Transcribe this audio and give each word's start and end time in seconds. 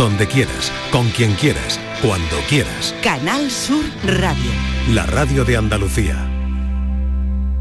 donde 0.00 0.26
quieras, 0.26 0.72
con 0.90 1.10
quien 1.10 1.34
quieras, 1.34 1.78
cuando 2.00 2.38
quieras. 2.48 2.94
Canal 3.02 3.50
Sur 3.50 3.84
Radio. 4.06 4.50
La 4.94 5.04
radio 5.04 5.44
de 5.44 5.58
Andalucía. 5.58 6.16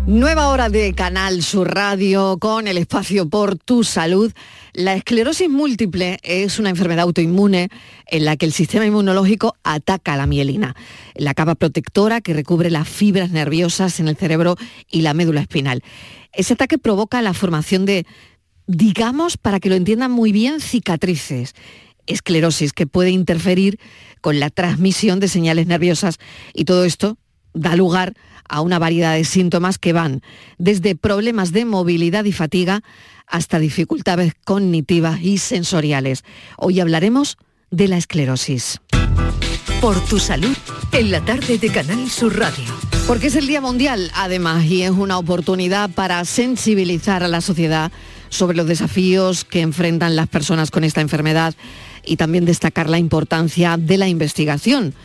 Nueva 0.07 0.47
hora 0.47 0.69
de 0.69 0.93
Canal 0.93 1.43
Sur 1.43 1.69
Radio 1.75 2.37
con 2.39 2.69
el 2.69 2.77
espacio 2.77 3.27
por 3.27 3.57
tu 3.57 3.83
salud. 3.83 4.31
La 4.71 4.95
esclerosis 4.95 5.49
múltiple 5.49 6.17
es 6.23 6.59
una 6.59 6.69
enfermedad 6.69 7.03
autoinmune 7.03 7.67
en 8.05 8.23
la 8.23 8.37
que 8.37 8.45
el 8.45 8.53
sistema 8.53 8.85
inmunológico 8.85 9.57
ataca 9.65 10.15
la 10.15 10.25
mielina, 10.25 10.77
la 11.15 11.33
capa 11.33 11.55
protectora 11.55 12.21
que 12.21 12.33
recubre 12.33 12.69
las 12.69 12.87
fibras 12.87 13.31
nerviosas 13.31 13.99
en 13.99 14.07
el 14.07 14.15
cerebro 14.15 14.55
y 14.89 15.01
la 15.01 15.13
médula 15.13 15.41
espinal. 15.41 15.83
Ese 16.31 16.53
ataque 16.53 16.77
provoca 16.77 17.21
la 17.21 17.33
formación 17.33 17.85
de, 17.85 18.05
digamos, 18.65 19.35
para 19.35 19.59
que 19.59 19.67
lo 19.67 19.75
entiendan 19.75 20.11
muy 20.11 20.31
bien, 20.31 20.61
cicatrices. 20.61 21.53
Esclerosis 22.09 22.73
que 22.73 22.87
puede 22.87 23.11
interferir 23.11 23.79
con 24.19 24.39
la 24.39 24.49
transmisión 24.49 25.19
de 25.19 25.29
señales 25.29 25.67
nerviosas 25.67 26.17
y 26.53 26.65
todo 26.65 26.83
esto 26.83 27.17
da 27.53 27.75
lugar 27.75 28.13
a 28.47 28.61
una 28.61 28.79
variedad 28.79 29.13
de 29.13 29.23
síntomas 29.23 29.77
que 29.77 29.93
van 29.93 30.21
desde 30.57 30.95
problemas 30.95 31.51
de 31.51 31.65
movilidad 31.65 32.25
y 32.25 32.31
fatiga 32.31 32.81
hasta 33.27 33.59
dificultades 33.59 34.33
cognitivas 34.43 35.21
y 35.21 35.37
sensoriales. 35.37 36.23
Hoy 36.57 36.79
hablaremos 36.79 37.37
de 37.69 37.87
la 37.87 37.97
esclerosis. 37.97 38.81
Por 39.79 40.03
tu 40.05 40.19
salud, 40.19 40.57
en 40.91 41.11
la 41.11 41.21
tarde 41.21 41.57
de 41.57 41.69
Canal 41.69 42.09
Sur 42.09 42.37
Radio. 42.37 42.65
Porque 43.07 43.27
es 43.27 43.35
el 43.35 43.47
Día 43.47 43.61
Mundial, 43.61 44.11
además, 44.13 44.65
y 44.65 44.83
es 44.83 44.91
una 44.91 45.17
oportunidad 45.17 45.89
para 45.89 46.25
sensibilizar 46.25 47.23
a 47.23 47.27
la 47.27 47.41
sociedad 47.41 47.91
sobre 48.29 48.57
los 48.57 48.67
desafíos 48.67 49.45
que 49.45 49.61
enfrentan 49.61 50.15
las 50.15 50.27
personas 50.27 50.69
con 50.69 50.83
esta 50.83 51.01
enfermedad 51.01 51.55
y 52.09 52.17
también 52.17 52.43
destacar 52.43 52.89
la 52.89 52.97
importancia 52.97 53.77
de 53.77 53.99
la 53.99 54.07
investigación 54.07 54.95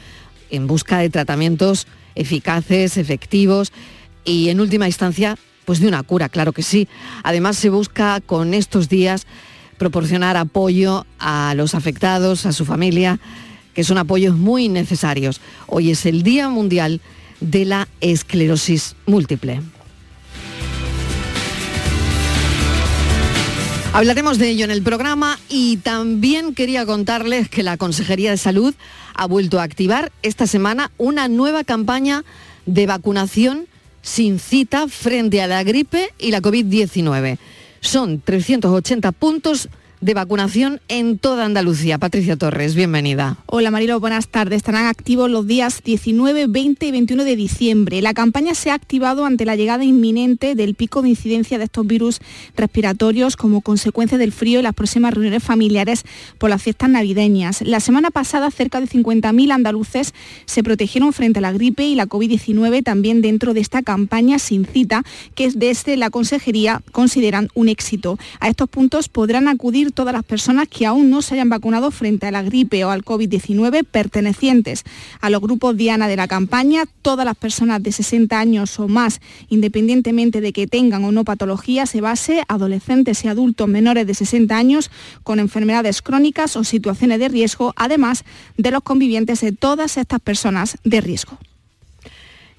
en 0.50 0.66
busca 0.66 0.98
de 0.98 1.10
tratamientos 1.10 1.86
eficaces, 2.14 2.96
efectivos 2.96 3.72
y 4.24 4.48
en 4.48 4.58
última 4.58 4.86
instancia, 4.86 5.36
pues 5.66 5.80
de 5.80 5.88
una 5.88 6.02
cura, 6.02 6.30
claro 6.30 6.52
que 6.52 6.62
sí. 6.62 6.88
Además 7.22 7.58
se 7.58 7.68
busca 7.68 8.22
con 8.22 8.54
estos 8.54 8.88
días 8.88 9.26
proporcionar 9.76 10.38
apoyo 10.38 11.04
a 11.18 11.52
los 11.54 11.74
afectados, 11.74 12.46
a 12.46 12.52
su 12.52 12.64
familia, 12.64 13.20
que 13.74 13.84
son 13.84 13.98
apoyos 13.98 14.34
muy 14.34 14.70
necesarios. 14.70 15.42
Hoy 15.66 15.90
es 15.90 16.06
el 16.06 16.22
Día 16.22 16.48
Mundial 16.48 17.02
de 17.40 17.66
la 17.66 17.86
Esclerosis 18.00 18.96
Múltiple. 19.04 19.60
Hablaremos 23.94 24.38
de 24.38 24.48
ello 24.48 24.64
en 24.64 24.72
el 24.72 24.82
programa 24.82 25.38
y 25.48 25.76
también 25.76 26.52
quería 26.56 26.84
contarles 26.84 27.48
que 27.48 27.62
la 27.62 27.76
Consejería 27.76 28.32
de 28.32 28.36
Salud 28.36 28.74
ha 29.14 29.26
vuelto 29.26 29.60
a 29.60 29.62
activar 29.62 30.10
esta 30.24 30.48
semana 30.48 30.90
una 30.98 31.28
nueva 31.28 31.62
campaña 31.62 32.24
de 32.66 32.86
vacunación 32.86 33.68
sin 34.02 34.40
cita 34.40 34.88
frente 34.88 35.42
a 35.42 35.46
la 35.46 35.62
gripe 35.62 36.12
y 36.18 36.32
la 36.32 36.42
COVID-19. 36.42 37.38
Son 37.82 38.20
380 38.20 39.12
puntos 39.12 39.68
de 40.04 40.12
vacunación 40.12 40.82
en 40.88 41.16
toda 41.16 41.46
Andalucía. 41.46 41.96
Patricia 41.96 42.36
Torres, 42.36 42.74
bienvenida. 42.74 43.38
Hola 43.46 43.70
Marilo, 43.70 43.98
buenas 44.00 44.28
tardes. 44.28 44.58
Estarán 44.58 44.84
activos 44.84 45.30
los 45.30 45.46
días 45.46 45.80
19, 45.82 46.46
20 46.46 46.84
y 46.84 46.90
21 46.90 47.24
de 47.24 47.36
diciembre. 47.36 48.02
La 48.02 48.12
campaña 48.12 48.54
se 48.54 48.70
ha 48.70 48.74
activado 48.74 49.24
ante 49.24 49.46
la 49.46 49.56
llegada 49.56 49.82
inminente 49.82 50.54
del 50.56 50.74
pico 50.74 51.00
de 51.00 51.08
incidencia 51.08 51.56
de 51.56 51.64
estos 51.64 51.86
virus 51.86 52.20
respiratorios 52.54 53.36
como 53.36 53.62
consecuencia 53.62 54.18
del 54.18 54.32
frío 54.32 54.60
y 54.60 54.62
las 54.62 54.74
próximas 54.74 55.14
reuniones 55.14 55.42
familiares 55.42 56.04
por 56.36 56.50
las 56.50 56.62
fiestas 56.62 56.90
navideñas. 56.90 57.62
La 57.62 57.80
semana 57.80 58.10
pasada 58.10 58.50
cerca 58.50 58.82
de 58.82 58.86
50.000 58.86 59.52
andaluces 59.52 60.12
se 60.44 60.62
protegieron 60.62 61.14
frente 61.14 61.38
a 61.38 61.42
la 61.42 61.52
gripe 61.52 61.82
y 61.82 61.94
la 61.94 62.06
COVID-19 62.06 62.84
también 62.84 63.22
dentro 63.22 63.54
de 63.54 63.60
esta 63.60 63.80
campaña 63.80 64.38
sin 64.38 64.66
cita 64.66 65.02
que 65.34 65.50
desde 65.50 65.96
la 65.96 66.10
consejería 66.10 66.82
consideran 66.92 67.48
un 67.54 67.70
éxito. 67.70 68.18
A 68.38 68.50
estos 68.50 68.68
puntos 68.68 69.08
podrán 69.08 69.48
acudir 69.48 69.93
todas 69.94 70.12
las 70.12 70.24
personas 70.24 70.68
que 70.68 70.86
aún 70.86 71.08
no 71.08 71.22
se 71.22 71.34
hayan 71.34 71.48
vacunado 71.48 71.90
frente 71.90 72.26
a 72.26 72.30
la 72.30 72.42
gripe 72.42 72.84
o 72.84 72.90
al 72.90 73.04
COVID-19 73.04 73.84
pertenecientes 73.84 74.84
a 75.20 75.30
los 75.30 75.40
grupos 75.40 75.76
Diana 75.76 76.08
de 76.08 76.16
la 76.16 76.28
campaña, 76.28 76.84
todas 77.02 77.24
las 77.24 77.36
personas 77.36 77.82
de 77.82 77.92
60 77.92 78.38
años 78.38 78.78
o 78.78 78.88
más, 78.88 79.20
independientemente 79.48 80.40
de 80.40 80.52
que 80.52 80.66
tengan 80.66 81.04
o 81.04 81.12
no 81.12 81.24
patologías 81.24 81.90
se 81.90 82.00
base, 82.00 82.42
adolescentes 82.48 83.24
y 83.24 83.28
adultos 83.28 83.68
menores 83.68 84.06
de 84.06 84.14
60 84.14 84.56
años 84.56 84.90
con 85.22 85.38
enfermedades 85.38 86.02
crónicas 86.02 86.56
o 86.56 86.64
situaciones 86.64 87.18
de 87.18 87.28
riesgo, 87.28 87.72
además 87.76 88.24
de 88.56 88.70
los 88.70 88.82
convivientes 88.82 89.40
de 89.40 89.52
todas 89.52 89.96
estas 89.96 90.20
personas 90.20 90.76
de 90.84 91.00
riesgo. 91.00 91.38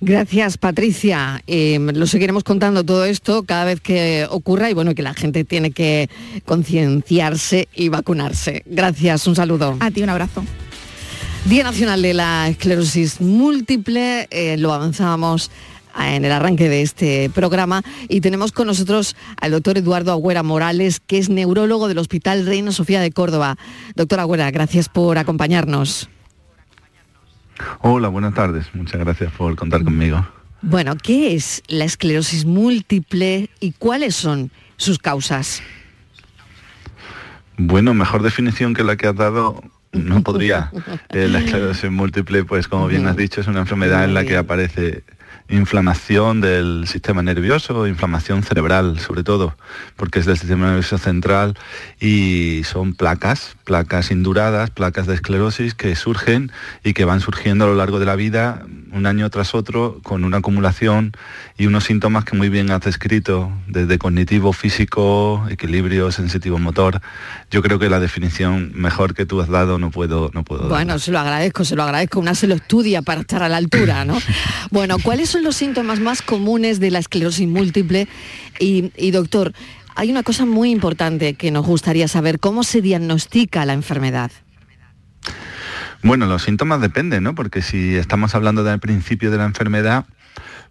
Gracias, 0.01 0.57
Patricia. 0.57 1.41
Eh, 1.47 1.79
lo 1.79 2.05
seguiremos 2.05 2.43
contando 2.43 2.83
todo 2.83 3.05
esto 3.05 3.43
cada 3.43 3.65
vez 3.65 3.79
que 3.79 4.27
ocurra 4.29 4.69
y 4.69 4.73
bueno, 4.73 4.93
que 4.93 5.01
la 5.01 5.13
gente 5.13 5.43
tiene 5.43 5.71
que 5.71 6.09
concienciarse 6.45 7.67
y 7.73 7.89
vacunarse. 7.89 8.63
Gracias, 8.65 9.25
un 9.27 9.35
saludo. 9.35 9.77
A 9.79 9.91
ti 9.91 10.03
un 10.03 10.09
abrazo. 10.09 10.43
Día 11.45 11.63
Nacional 11.63 12.01
de 12.01 12.13
la 12.13 12.49
Esclerosis 12.49 13.21
Múltiple, 13.21 14.27
eh, 14.31 14.57
lo 14.57 14.73
avanzábamos 14.73 15.51
en 15.97 16.25
el 16.25 16.31
arranque 16.31 16.67
de 16.67 16.81
este 16.81 17.29
programa 17.29 17.83
y 18.09 18.21
tenemos 18.21 18.51
con 18.51 18.67
nosotros 18.67 19.15
al 19.39 19.51
doctor 19.51 19.77
Eduardo 19.77 20.11
Agüera 20.11 20.43
Morales, 20.43 20.99
que 20.99 21.19
es 21.19 21.29
neurólogo 21.29 21.87
del 21.87 21.99
Hospital 21.99 22.45
Reina 22.45 22.71
Sofía 22.71 22.99
de 22.99 23.11
Córdoba. 23.11 23.57
Doctor 23.95 24.19
Agüera, 24.19 24.51
gracias 24.51 24.89
por 24.89 25.17
acompañarnos. 25.17 26.09
Hola, 27.81 28.07
buenas 28.09 28.33
tardes. 28.33 28.73
Muchas 28.73 28.99
gracias 28.99 29.31
por 29.31 29.55
contar 29.55 29.83
conmigo. 29.83 30.25
Bueno, 30.61 30.95
¿qué 30.97 31.35
es 31.35 31.63
la 31.67 31.85
esclerosis 31.85 32.45
múltiple 32.45 33.49
y 33.59 33.71
cuáles 33.73 34.15
son 34.15 34.51
sus 34.77 34.97
causas? 34.97 35.61
Bueno, 37.57 37.93
mejor 37.93 38.23
definición 38.23 38.73
que 38.73 38.83
la 38.83 38.97
que 38.97 39.07
has 39.07 39.15
dado 39.15 39.61
no 39.91 40.21
podría. 40.23 40.71
Eh, 41.09 41.29
la 41.29 41.39
esclerosis 41.39 41.89
múltiple, 41.89 42.43
pues 42.43 42.67
como 42.67 42.87
bien 42.87 43.07
has 43.07 43.15
dicho, 43.15 43.39
es 43.39 43.47
una 43.47 43.59
enfermedad 43.59 44.03
en 44.03 44.13
la 44.13 44.25
que 44.25 44.35
aparece 44.35 45.03
inflamación 45.49 46.41
del 46.41 46.85
sistema 46.87 47.21
nervioso, 47.21 47.87
inflamación 47.87 48.43
cerebral 48.43 48.99
sobre 48.99 49.23
todo, 49.23 49.55
porque 49.95 50.19
es 50.19 50.25
del 50.25 50.37
sistema 50.37 50.67
nervioso 50.67 50.97
central 50.97 51.57
y 51.99 52.63
son 52.63 52.93
placas, 52.95 53.55
placas 53.63 54.11
induradas, 54.11 54.69
placas 54.71 55.07
de 55.07 55.15
esclerosis 55.15 55.75
que 55.75 55.95
surgen 55.95 56.51
y 56.83 56.93
que 56.93 57.05
van 57.05 57.19
surgiendo 57.19 57.65
a 57.65 57.67
lo 57.67 57.75
largo 57.75 57.99
de 57.99 58.05
la 58.05 58.15
vida 58.15 58.65
un 58.91 59.05
año 59.05 59.29
tras 59.29 59.53
otro 59.53 59.99
con 60.03 60.23
una 60.23 60.37
acumulación 60.37 61.11
y 61.57 61.67
unos 61.67 61.83
síntomas 61.83 62.23
que 62.23 62.35
muy 62.35 62.49
bien 62.49 62.71
has 62.71 62.81
descrito, 62.81 63.51
desde 63.67 63.97
cognitivo, 63.97 64.53
físico, 64.53 65.45
equilibrio, 65.49 66.11
sensitivo, 66.11 66.57
motor. 66.57 67.01
Yo 67.51 67.61
creo 67.61 67.77
que 67.77 67.89
la 67.89 67.99
definición 67.99 68.71
mejor 68.73 69.13
que 69.13 69.25
tú 69.25 69.41
has 69.41 69.49
dado 69.49 69.77
no 69.77 69.91
puedo 69.91 70.31
no 70.33 70.43
puedo 70.43 70.69
Bueno, 70.69 70.97
se 70.97 71.11
lo 71.11 71.19
agradezco, 71.19 71.65
se 71.65 71.75
lo 71.75 71.83
agradezco. 71.83 72.19
Una 72.19 72.35
se 72.35 72.47
lo 72.47 72.55
estudia 72.55 73.01
para 73.01 73.21
estar 73.21 73.43
a 73.43 73.49
la 73.49 73.57
altura, 73.57 74.05
¿no? 74.05 74.17
bueno, 74.71 74.97
¿cuáles 75.01 75.34
son 75.35 75.43
los 75.43 75.57
síntomas 75.57 75.99
más 75.99 76.21
comunes 76.21 76.79
de 76.79 76.91
la 76.91 76.99
esclerosis 76.99 77.45
múltiple? 77.45 78.07
Y, 78.57 78.93
y 78.95 79.11
doctor, 79.11 79.51
hay 79.93 80.09
una 80.09 80.23
cosa 80.23 80.45
muy 80.45 80.71
importante 80.71 81.33
que 81.33 81.51
nos 81.51 81.65
gustaría 81.65 82.07
saber, 82.07 82.39
¿cómo 82.39 82.63
se 82.63 82.81
diagnostica 82.81 83.65
la 83.65 83.73
enfermedad? 83.73 84.31
Bueno, 86.03 86.25
los 86.25 86.43
síntomas 86.43 86.79
dependen, 86.79 87.23
¿no? 87.23 87.35
Porque 87.35 87.61
si 87.61 87.95
estamos 87.95 88.33
hablando 88.33 88.63
del 88.63 88.79
principio 88.79 89.29
de 89.29 89.37
la 89.37 89.43
enfermedad, 89.43 90.05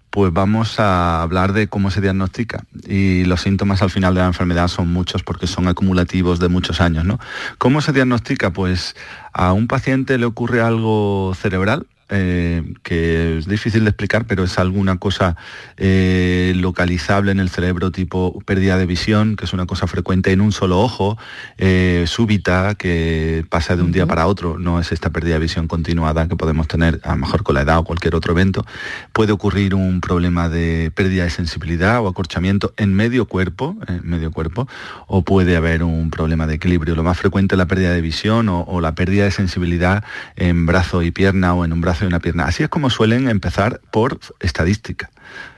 pues 0.09 0.33
vamos 0.33 0.81
a 0.81 1.21
hablar 1.21 1.53
de 1.53 1.69
cómo 1.69 1.91
se 1.91 2.01
diagnostica. 2.01 2.65
Y 2.89 3.25
los 3.25 3.43
síntomas 3.43 3.83
al 3.83 3.91
final 3.91 4.15
de 4.15 4.21
la 4.23 4.29
enfermedad 4.29 4.69
son 4.69 4.91
muchos 4.91 5.23
porque 5.23 5.47
son 5.47 5.69
acumulativos 5.69 6.39
de 6.39 6.49
muchos 6.49 6.81
años, 6.81 7.05
¿no? 7.05 7.21
¿Cómo 7.59 7.83
se 7.83 7.93
diagnostica? 7.93 8.51
Pues 8.51 8.97
a 9.35 9.53
un 9.53 9.67
paciente 9.67 10.17
le 10.17 10.25
ocurre 10.25 10.63
algo 10.63 11.35
cerebral, 11.39 11.87
eh, 12.15 12.63
que 12.83 13.39
es 13.39 13.49
difícil 13.49 13.85
de 13.85 13.91
explicar, 13.91 14.25
pero 14.27 14.45
es 14.45 14.59
alguna 14.59 14.99
cosa 14.99 15.37
eh, 15.77 16.53
localizable 16.57 17.33
en 17.33 17.41
el 17.41 17.51
cerebro, 17.51 17.91
tipo 17.91 18.41
pérdida 18.47 18.79
de 18.79 18.87
visión, 18.87 19.35
que 19.35 19.45
es 19.45 19.53
una 19.53 19.67
cosa 19.67 19.89
frecuente 19.89 20.31
en 20.31 20.41
un 20.41 20.53
solo 20.53 20.81
ojo, 20.81 21.19
eh, 21.59 22.05
súbita, 22.07 22.77
que 22.77 23.45
pasa 23.49 23.75
de 23.75 23.83
un 23.83 23.91
día 23.91 24.07
para 24.07 24.29
otro, 24.29 24.59
no 24.59 24.79
es 24.79 24.93
esta 24.93 25.11
pérdida 25.11 25.35
de 25.35 25.41
visión 25.41 25.67
continuada 25.67 26.29
que 26.29 26.37
podemos 26.37 26.69
tener 26.69 27.01
a 27.03 27.11
lo 27.11 27.17
mejor 27.17 27.43
con 27.43 27.57
la 27.57 27.63
edad 27.63 27.79
o 27.79 27.85
cualquier 27.85 28.15
otro 28.15 28.33
evento. 28.33 28.65
Puede 29.13 29.33
ocurrir 29.33 29.75
un 29.75 30.01
problema 30.01 30.49
de 30.49 30.93
pérdida 30.95 31.25
de 31.25 31.31
sensibilidad 31.31 32.01
o 32.01 32.09
acorchamiento 32.09 32.73
en 32.77 32.95
medio 32.95 33.27
cuerpo, 33.27 33.77
en 33.89 34.09
medio 34.09 34.31
cuerpo, 34.31 34.69
o 35.09 35.23
puede 35.23 35.57
haber 35.57 35.83
un 35.83 36.11
problema 36.11 36.47
de 36.47 36.55
equilibrio. 36.55 36.95
Lo 36.95 37.03
más 37.03 37.19
frecuente 37.19 37.57
es 37.57 37.59
la 37.59 37.67
pérdida 37.67 37.93
de 37.93 38.01
visión 38.01 38.49
o, 38.49 38.61
o 38.63 38.81
la 38.81 38.95
pérdida 38.95 39.25
de 39.25 39.33
sensibilidad 39.33 40.05
en 40.37 40.67
brazo 40.67 41.03
y 41.03 41.11
pierna 41.11 41.55
o 41.55 41.65
en 41.65 41.73
un 41.73 41.81
brazo 41.81 42.04
una 42.07 42.21
pierna. 42.21 42.45
Así 42.47 42.63
es 42.63 42.69
como 42.69 42.91
suelen 42.91 43.29
empezar 43.29 43.81
por 43.91 44.19
estadística. 44.41 45.11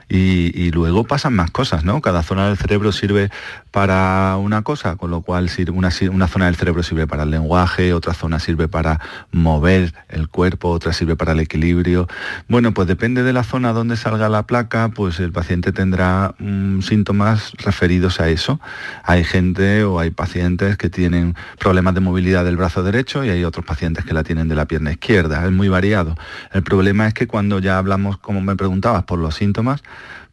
Y, 0.08 0.70
luego 0.70 1.02
pasan 1.02 1.34
más 1.34 1.50
cosas, 1.50 1.82
¿no? 1.82 2.00
Cada 2.00 2.22
zona 2.22 2.46
del 2.46 2.56
cerebro 2.56 2.93
sirve 2.93 3.31
para 3.76 4.38
una 4.38 4.62
cosa, 4.62 4.96
con 4.96 5.11
lo 5.11 5.20
cual 5.20 5.50
una, 5.70 5.90
zona 5.90 6.46
del 6.46 6.56
cerebro 6.56 6.82
sirve 6.82 7.06
para 7.06 7.25
el 7.25 7.31
lenguaje, 7.31 7.93
otra 7.93 8.14
zona 8.14 8.38
sirve 8.38 8.69
para 8.69 9.02
mover 9.32 9.93
el 10.08 10.28
cuerpo, 10.28 10.70
otra 10.70 10.94
sirve 10.94 11.14
para 11.14 11.32
el 11.32 11.40
equilibrio. 11.40 12.08
Bueno, 12.49 12.73
pues 12.73 12.88
depende 12.88 13.23
de 13.23 13.34
la 13.34 13.44
zona 13.44 13.75
donde 13.75 13.99
salga 13.99 14.31
la 14.31 14.44
placa, 14.44 14.88
pues 14.94 15.20
el 15.20 15.31
paciente 15.31 15.73
tendrá 15.73 16.34
mm, 16.38 16.81
síntomas 16.81 17.52
referidos 17.58 18.19
a 18.19 18.31
eso. 18.31 18.61
Hay 19.02 19.25
gente 19.25 19.84
o 19.84 20.00
hay 20.00 20.08
pacientes 20.08 20.78
que 20.78 20.88
tienen 20.88 21.37
problemas 21.58 21.93
de 21.93 22.00
movilidad 22.00 22.46
del 22.46 22.56
brazo 22.56 22.82
derecho 22.82 23.26
y 23.26 23.28
hay 23.28 23.44
otros 23.44 23.67
pacientes 23.67 24.06
que 24.06 24.14
la 24.14 24.25
tienen 24.25 24.49
de 24.49 24.55
la 24.55 24.64
pierna 24.64 24.90
izquierda. 24.90 25.44
Es 25.44 25.52
muy 25.52 25.69
variado. 25.69 26.17
El 26.55 26.62
problema 26.62 27.08
es 27.08 27.12
que 27.12 27.26
cuando 27.26 27.58
ya 27.58 27.76
hablamos, 27.76 28.17
como 28.17 28.40
me 28.40 28.56
preguntabas, 28.56 29.02
por 29.02 29.19
los 29.19 29.34
síntomas, 29.34 29.82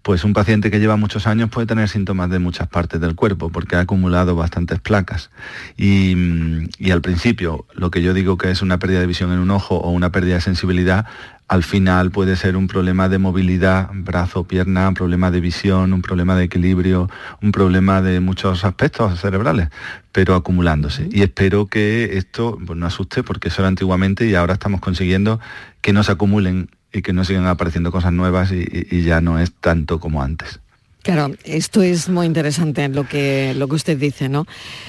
pues 0.04 0.26
un 0.26 0.34
paciente 0.34 0.70
que 0.70 0.82
lleva 0.82 0.98
muchos 0.98 1.28
años 1.28 1.50
puede 1.50 1.66
tener 1.66 1.88
síntomas 1.88 2.30
de 2.30 2.38
muchas 2.38 2.68
partes 2.68 3.00
del 3.00 3.16
cuerpo 3.16 3.50
porque 3.50 3.78
ha 3.78 3.80
acumulado 3.80 4.36
bastantes 4.36 4.80
placas. 4.82 5.32
Y, 5.78 6.92
al 6.92 7.02
principio, 7.02 7.66
lo 7.74 7.90
que 7.90 8.02
yo 8.02 8.14
digo 8.14 8.38
que 8.38 8.52
es 8.52 8.62
una 8.62 8.80
pérdida 8.80 9.00
de 9.00 9.08
visión 9.08 9.32
en 9.32 9.40
un 9.40 9.50
ojo 9.50 9.78
o 9.78 9.92
una 9.92 10.12
pérdida 10.12 10.36
de 10.36 10.42
sensibilidad, 10.42 11.06
al 11.48 11.64
final 11.64 12.12
puede 12.12 12.36
ser 12.36 12.58
un 12.58 12.68
problema 12.68 13.08
de 13.08 13.18
movilidad, 13.18 13.92
brazo, 13.94 14.44
pierna, 14.44 14.90
un 14.90 14.94
problema 14.94 15.32
de 15.32 15.40
visión, 15.40 15.94
un 15.94 16.02
problema 16.02 16.36
de 16.36 16.46
equilibrio, 16.46 17.10
un 17.42 17.54
problema 17.54 18.02
de 18.02 18.20
muchos 18.20 18.66
aspectos 18.66 19.22
cerebrales, 19.22 19.70
pero 20.12 20.36
acumulándose. 20.36 21.08
Y 21.12 21.22
espero 21.22 21.68
que 21.68 22.18
esto 22.18 22.58
pues, 22.66 22.78
no 22.78 22.86
asuste 22.86 23.24
porque 23.24 23.48
eso 23.48 23.62
era 23.62 23.70
antiguamente 23.70 24.26
y 24.26 24.36
ahora 24.36 24.54
estamos 24.54 24.82
consiguiendo 24.82 25.40
que 25.80 25.94
no 25.94 26.04
se 26.04 26.12
acumulen 26.12 26.70
y 26.94 27.02
que 27.02 27.12
no 27.12 27.26
sigan 27.26 27.48
apareciendo 27.48 27.92
cosas 27.92 28.14
nuevas 28.14 28.52
y, 28.52 29.04
ya 29.04 29.20
no 29.20 29.40
es 29.40 29.52
tanto 29.52 30.00
como 30.00 30.22
antes. 30.22 30.60
Claro, 31.02 31.36
esto 31.44 31.82
es 31.82 32.08
muy 32.08 32.26
interesante 32.26 32.88
lo 32.88 33.06
que, 33.06 33.54
lo 33.58 33.68
que 33.68 33.76
usted 33.76 33.98
dice, 33.98 34.30
¿no? 34.30 34.46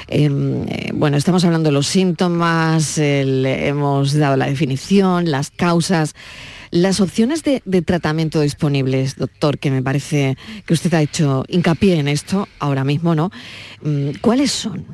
Em, 0.07 0.63
eh, 0.69 0.93
bueno, 0.95 1.17
estamos 1.17 1.45
hablando 1.45 1.71
de 1.71 1.73
los 1.73 1.89
síntomas, 1.89 2.99
hemos 2.99 4.13
dado 4.13 4.37
la 4.37 4.47
definición, 4.47 5.29
las 5.29 5.51
causas, 5.51 6.15
las 6.71 7.01
opciones 7.01 7.43
de, 7.43 7.61
tratamiento 7.83 8.41
disponibles, 8.43 9.17
doctor, 9.17 9.59
que 9.59 9.73
me 9.73 9.83
parece 9.83 10.37
que 10.67 10.75
usted 10.75 10.95
ha 10.95 11.03
hecho 11.03 11.45
hincapié 11.49 11.99
en 11.99 12.07
esto 12.07 12.47
ahora 12.61 12.85
mismo, 12.85 13.17
¿no? 13.17 13.33
Mm, 13.83 14.11
¿Cuáles 14.21 14.53
son? 14.53 14.87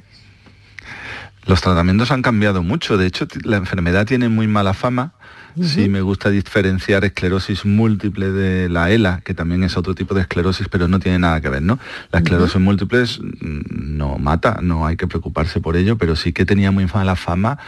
Los 1.45 1.61
tratamientos 1.61 2.13
han 2.13 2.23
cambiado 2.23 2.63
mucho, 2.63 2.97
de 2.97 3.07
hecho 3.07 3.27
la 3.45 3.57
enfermedad 3.57 4.07
tiene 4.07 4.29
muy 4.29 4.47
mala 4.47 4.73
fama 4.73 5.15
Sí, 5.63 5.89
me 5.89 6.01
gusta 6.01 6.31
diferenciar 6.31 7.05
esclerosis 7.05 7.65
múltiple 7.65 8.31
de 8.31 8.69
la 8.69 8.91
ELA, 8.91 9.21
que 9.25 9.35
también 9.35 9.63
es 9.65 9.77
otro 9.77 9.95
tipo 9.95 10.15
de 10.15 10.23
esclerosis, 10.23 10.69
pero 10.69 10.89
no 10.89 10.99
tiene 10.99 11.19
nada 11.19 11.41
que 11.41 11.49
ver, 11.49 11.63
¿no? 11.63 11.79
La 12.13 12.21
esclerosis 12.21 12.61
múltiple 12.61 13.03
mm, 13.03 13.97
no 13.97 14.19
mata, 14.19 14.61
no 14.63 14.87
hay 14.87 14.97
que 14.97 15.07
preocuparse 15.07 15.61
por 15.61 15.77
ello, 15.77 15.97
pero 15.97 16.17
sí 16.17 16.33
que 16.33 16.47
tenía 16.47 16.71
muy 16.71 16.87
mala 16.87 17.17
fama 17.17 17.59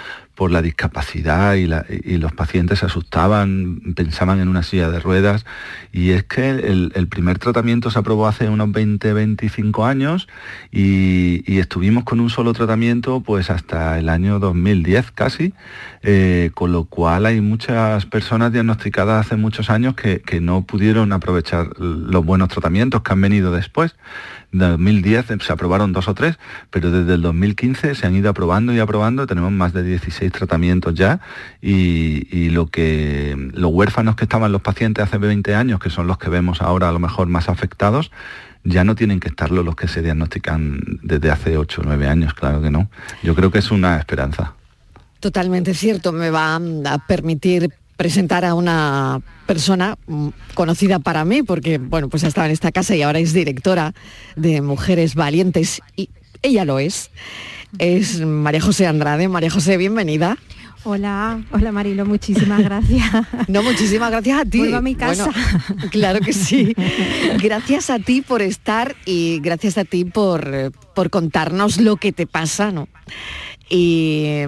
por 0.43 0.50
la 0.50 0.61
discapacidad 0.61 1.55
y, 1.55 1.69
los 2.19 2.33
pacientes 2.33 2.81
se 2.81 2.87
asustaban, 2.87 3.94
pensaban 3.94 4.41
en 4.41 4.49
una 4.49 4.65
silla 4.65 4.91
de 4.91 4.99
ruedas. 4.99 5.47
Y 5.93 6.11
es 6.11 6.25
que 6.25 6.50
el, 6.50 7.06
primer 7.09 7.39
tratamiento 7.39 7.93
se 7.93 8.00
aprobó 8.00 8.27
hace 8.27 8.49
unos 8.49 8.73
20, 8.73 9.12
25 9.12 9.87
años 9.87 10.27
y, 10.73 11.61
estuvimos 11.61 12.03
con 12.03 12.19
un 12.19 12.29
solo 12.29 12.55
tratamiento 12.55 13.21
pues 13.21 13.50
hasta 13.50 14.00
el 14.00 14.09
año 14.09 14.41
2010 14.41 15.12
casi, 15.12 15.55
eh, 16.03 16.50
con 16.55 16.73
lo 16.73 16.87
cual 16.87 17.27
hay 17.27 17.41
muchas 17.41 18.05
personas 18.06 18.53
diagnosticadas 18.53 19.25
hace 19.25 19.37
muchos 19.37 19.71
años 19.71 19.94
que 19.94 20.41
no 20.41 20.62
pudieron 20.62 21.12
aprovechar 21.12 21.69
los 21.79 22.25
buenos 22.25 22.49
tratamientos 22.49 23.03
que 23.03 23.12
han 23.12 23.21
venido 23.21 23.53
después. 23.53 23.94
2010 24.52 25.26
se 25.40 25.52
aprobaron 25.52 25.93
dos 25.93 26.08
o 26.08 26.14
tres, 26.14 26.38
pero 26.70 26.90
desde 26.90 27.14
el 27.14 27.22
2015 27.22 27.94
se 27.94 28.06
han 28.06 28.14
ido 28.14 28.31
aprobando 28.31 28.72
y 28.72 28.78
aprobando, 28.78 29.26
tenemos 29.26 29.50
más 29.50 29.72
de 29.72 29.82
16 29.82 30.31
tratamientos 30.31 30.94
ya 30.94 31.20
y, 31.60 32.50
lo 32.50 32.66
que 32.66 33.34
los 33.54 33.72
huérfanos 33.72 34.14
que 34.14 34.25
estaban 34.25 34.52
los 34.52 34.60
pacientes 34.60 35.04
hace 35.04 35.16
20 35.16 35.54
años, 35.54 35.81
que 35.81 35.88
son 35.88 36.06
los 36.06 36.19
que 36.19 36.28
vemos 36.28 36.60
ahora 36.60 36.90
a 36.90 36.93
lo 36.93 36.99
mejor 36.99 37.28
más 37.28 37.49
afectados, 37.49 38.10
ya 38.62 38.84
no 38.84 38.94
tienen 38.94 39.20
que 39.20 39.28
estarlo 39.28 39.62
los 39.62 39.75
que 39.75 39.88
se 39.88 40.02
diagnostican 40.02 40.81
desde 41.02 41.31
hace 41.31 41.56
8 41.56 41.81
o 41.81 41.84
9 41.84 42.08
años, 42.08 42.34
claro 42.34 42.60
que 42.60 42.70
no. 42.70 42.90
Yo 43.22 43.34
creo 43.34 43.50
que 43.50 43.58
es 43.58 43.70
una 43.70 43.96
esperanza. 43.96 44.55
Totalmente 45.20 45.72
cierto, 45.72 46.12
me 46.12 46.31
va 46.31 46.56
a 46.56 46.98
permitir 47.06 47.72
presentar 47.97 48.44
a 48.44 48.55
una 48.55 49.21
persona 49.47 49.97
mm, 50.06 50.29
conocida 50.55 50.99
para 50.99 51.25
mí, 51.25 51.43
porque 51.43 51.79
bueno, 51.79 52.09
pues 52.09 52.25
ha 52.25 52.29
estado 52.29 52.47
en 52.47 52.53
esta 52.53 52.73
casa 52.73 52.97
y 52.97 53.03
ahora 53.03 53.19
es 53.19 53.33
directora 53.33 53.94
de 54.37 54.61
Mujeres 54.62 55.15
Valientes 55.15 55.81
y 55.97 56.11
ella 56.43 56.65
lo 56.65 56.79
es. 56.79 57.11
Es 57.79 58.21
María 58.21 58.61
José 58.61 58.87
Andrade. 58.87 59.29
María 59.29 59.50
José, 59.50 59.77
bienvenida. 59.77 60.37
Hola, 60.85 61.41
hola 61.53 61.71
Marilo, 61.71 62.05
muchísimas 62.05 62.61
gracias. 62.65 63.09
No, 63.47 63.62
muchísimas 63.62 64.11
gracias 64.11 64.41
a 64.41 64.44
ti. 64.44 64.59
Vuelvo 64.59 64.79
a 64.79 64.83
mi 64.83 64.97
casa. 64.97 65.31
claro 65.93 66.21
que 66.21 66.33
sí. 66.33 66.75
Gracias 67.43 67.89
a 67.89 67.99
ti 68.00 68.21
por 68.21 68.43
estar 68.43 68.97
y 69.05 69.39
gracias 69.41 69.79
a 69.79 69.85
ti 69.85 70.05
por, 70.05 70.73
por 70.94 71.11
contarnos 71.11 71.81
lo 71.81 71.97
que 71.97 72.12
te 72.12 72.27
pasa, 72.27 72.73
¿no? 72.73 72.89
Y, 73.74 74.44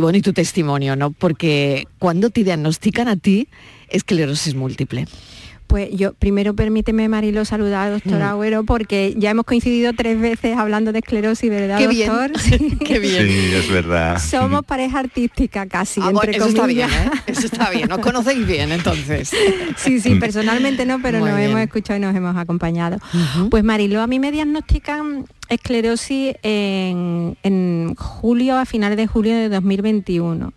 bueno, 0.00 0.18
y 0.18 0.20
tu 0.20 0.34
testimonio, 0.34 0.94
¿no? 0.94 1.12
Porque 1.12 1.88
cuando 1.98 2.28
te 2.28 2.44
diagnostican 2.44 3.08
a 3.08 3.16
ti 3.16 3.48
esclerosis 3.88 4.54
múltiple. 4.54 5.06
Pues 5.70 5.90
yo, 5.92 6.14
primero 6.14 6.52
permíteme, 6.54 7.08
Marilo, 7.08 7.44
saludar 7.44 7.86
al 7.86 7.92
doctor 8.00 8.18
mm. 8.18 8.22
Agüero, 8.22 8.64
porque 8.64 9.14
ya 9.16 9.30
hemos 9.30 9.44
coincidido 9.44 9.92
tres 9.92 10.20
veces 10.20 10.58
hablando 10.58 10.90
de 10.90 10.98
esclerosis, 10.98 11.48
¿verdad, 11.48 11.78
Qué 11.78 11.86
doctor? 11.86 12.32
Bien. 12.50 12.78
Qué 12.80 12.98
bien. 12.98 13.28
Sí, 13.28 13.54
es 13.54 13.70
verdad. 13.70 14.18
Somos 14.18 14.64
pareja 14.64 14.98
artística 14.98 15.66
casi, 15.66 16.00
ah, 16.00 16.10
eso 16.28 16.48
Está 16.48 16.66
bien, 16.66 16.90
¿eh? 16.90 17.10
Eso 17.28 17.46
está 17.46 17.70
bien, 17.70 17.88
nos 17.88 18.00
conocéis 18.00 18.44
bien, 18.44 18.72
entonces. 18.72 19.30
sí, 19.76 20.00
sí, 20.00 20.16
personalmente 20.16 20.84
no, 20.86 21.00
pero 21.00 21.20
nos 21.20 21.38
hemos 21.38 21.60
escuchado 21.60 21.98
y 21.98 22.02
nos 22.02 22.16
hemos 22.16 22.36
acompañado. 22.36 22.98
Pues 23.48 23.62
Marilo, 23.62 24.02
a 24.02 24.08
mí 24.08 24.18
me 24.18 24.32
diagnostican 24.32 25.26
esclerosis 25.48 26.34
en, 26.42 27.36
en 27.44 27.94
julio, 27.94 28.58
a 28.58 28.64
finales 28.64 28.96
de 28.96 29.06
julio 29.06 29.36
de 29.36 29.48
2021. 29.48 30.52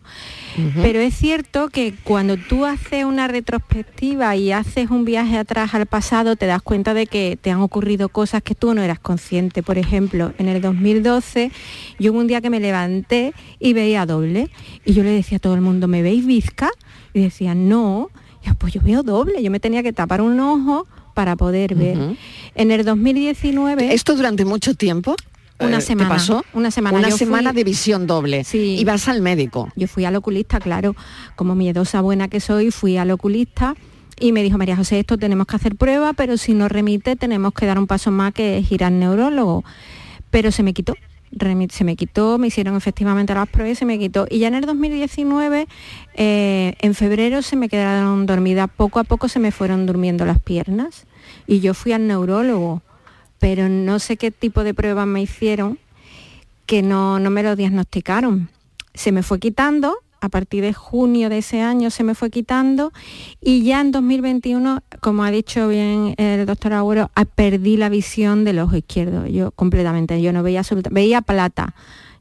Pero 0.82 1.00
es 1.00 1.16
cierto 1.16 1.70
que 1.70 1.94
cuando 2.04 2.38
tú 2.38 2.66
haces 2.66 3.06
una 3.06 3.28
retrospectiva 3.28 4.36
y 4.36 4.52
haces 4.52 4.90
un 4.90 5.06
viaje 5.06 5.38
atrás 5.38 5.74
al 5.74 5.86
pasado, 5.86 6.36
te 6.36 6.46
das 6.46 6.62
cuenta 6.62 6.94
de 6.94 7.08
que 7.08 7.38
te 7.42 7.52
han 7.52 7.62
ocurrido 7.62 8.10
cosas 8.10 8.44
que 8.44 8.56
tú 8.56 8.74
no 8.74 8.82
eras 8.82 9.00
consciente. 9.00 9.64
Por 9.64 9.78
ejemplo, 9.78 10.34
en 10.38 10.48
el 10.50 10.62
2012, 10.62 11.52
yo 12.00 12.14
un 12.14 12.28
día 12.28 12.42
que 12.42 12.50
me 12.50 12.60
levanté 12.60 13.34
y 13.60 13.74
veía 13.74 14.06
doble, 14.06 14.50
y 14.86 14.94
yo 14.94 15.04
le 15.04 15.12
decía 15.12 15.38
a 15.38 15.40
todo 15.40 15.56
el 15.56 15.62
mundo, 15.62 15.88
¿me 15.88 16.02
veis 16.02 16.26
bizca? 16.26 16.70
Y 17.14 17.22
decían, 17.22 17.70
no, 17.70 18.10
pues 18.58 18.74
yo 18.74 18.82
veo 18.82 19.04
doble, 19.04 19.42
yo 19.42 19.52
me 19.52 19.60
tenía 19.60 19.84
que 19.84 19.94
tapar 19.94 20.22
un 20.22 20.40
ojo 20.40 20.88
para 21.14 21.36
poder 21.36 21.76
ver. 21.76 22.16
En 22.56 22.72
el 22.72 22.84
2019... 22.84 23.94
¿Esto 23.94 24.16
durante 24.16 24.46
mucho 24.46 24.74
tiempo? 24.74 25.16
Una 25.60 25.82
semana. 25.82 26.10
¿Qué 26.10 26.14
pasó? 26.16 26.46
Una 26.54 26.72
semana. 26.72 26.98
Una 26.98 27.12
semana 27.12 27.54
de 27.54 27.64
visión 27.64 28.08
doble. 28.08 28.44
Sí. 28.44 28.78
Y 28.80 28.84
vas 28.86 29.08
al 29.08 29.22
médico. 29.22 29.70
Yo 29.76 29.88
fui 29.88 30.06
al 30.06 30.16
oculista, 30.16 30.60
claro. 30.60 30.96
Como 31.36 31.56
miedosa 31.56 32.02
buena 32.02 32.28
que 32.28 32.40
soy, 32.40 32.72
fui 32.72 32.98
al 32.98 33.12
oculista 33.12 33.76
y 34.20 34.32
me 34.32 34.44
dijo, 34.44 34.58
María 34.58 34.76
José, 34.76 35.00
esto 35.00 35.18
tenemos 35.18 35.48
que 35.48 35.56
hacer 35.56 35.76
prueba, 35.76 36.14
pero 36.14 36.38
si 36.38 36.54
no 36.54 36.70
remite 36.70 37.16
tenemos 37.16 37.54
que 37.54 37.66
dar 37.66 37.78
un 37.78 37.88
paso 37.88 38.12
más 38.12 38.34
que 38.34 38.60
es 38.60 38.72
ir 38.72 38.84
al 38.84 39.00
neurólogo. 39.00 39.64
Pero 40.30 40.52
se 40.52 40.64
me 40.64 40.74
quitó. 40.74 40.96
Se 41.72 41.84
me 41.84 41.96
quitó, 41.96 42.38
me 42.38 42.48
hicieron 42.48 42.76
efectivamente 42.76 43.34
las 43.34 43.50
pruebas 43.50 43.72
y 43.72 43.76
se 43.76 43.86
me 43.86 43.98
quitó. 43.98 44.28
Y 44.30 44.38
ya 44.38 44.50
en 44.50 44.54
el 44.54 44.66
2019, 44.66 45.68
eh, 46.14 46.76
en 46.80 46.94
febrero, 46.94 47.42
se 47.42 47.56
me 47.56 47.70
quedaron 47.70 48.28
dormidas. 48.28 48.70
Poco 48.76 49.00
a 49.00 49.04
poco 49.04 49.28
se 49.28 49.40
me 49.40 49.52
fueron 49.52 49.88
durmiendo 49.88 50.26
las 50.26 50.40
piernas. 50.40 51.08
Y 51.48 51.60
yo 51.60 51.74
fui 51.74 51.92
al 51.92 52.06
neurólogo 52.06 52.84
pero 53.44 53.68
no 53.68 54.00
sé 54.00 54.16
qué 54.16 54.32
tipo 54.32 54.64
de 54.64 54.74
pruebas 54.74 55.06
me 55.06 55.22
hicieron 55.22 55.78
que 56.66 56.82
no, 56.82 57.20
me 57.20 57.44
lo 57.44 57.58
diagnosticaron. 57.58 58.48
Se 58.94 59.12
me 59.12 59.22
fue 59.22 59.38
quitando, 59.40 59.98
a 60.22 60.30
partir 60.30 60.64
de 60.64 60.72
junio 60.72 61.28
de 61.28 61.40
ese 61.40 61.60
año 61.60 61.90
se 61.90 62.06
me 62.06 62.16
fue 62.16 62.30
quitando 62.30 62.94
y 63.42 63.64
ya 63.64 63.82
en 63.82 63.92
2021, 63.92 64.82
como 65.02 65.26
ha 65.26 65.32
dicho 65.32 65.68
bien 65.68 66.16
el 66.16 66.46
doctor 66.46 66.72
Agüero, 66.72 67.12
perdí 67.36 67.76
la 67.76 67.90
visión 67.90 68.46
del 68.46 68.60
ojo 68.60 68.78
izquierdo, 68.78 69.28
yo 69.28 69.52
completamente, 69.52 70.22
yo 70.22 70.32
no 70.32 70.42
veía 70.42 70.60
absolutamente, 70.60 71.02
veía 71.02 71.20
plata, 71.22 71.76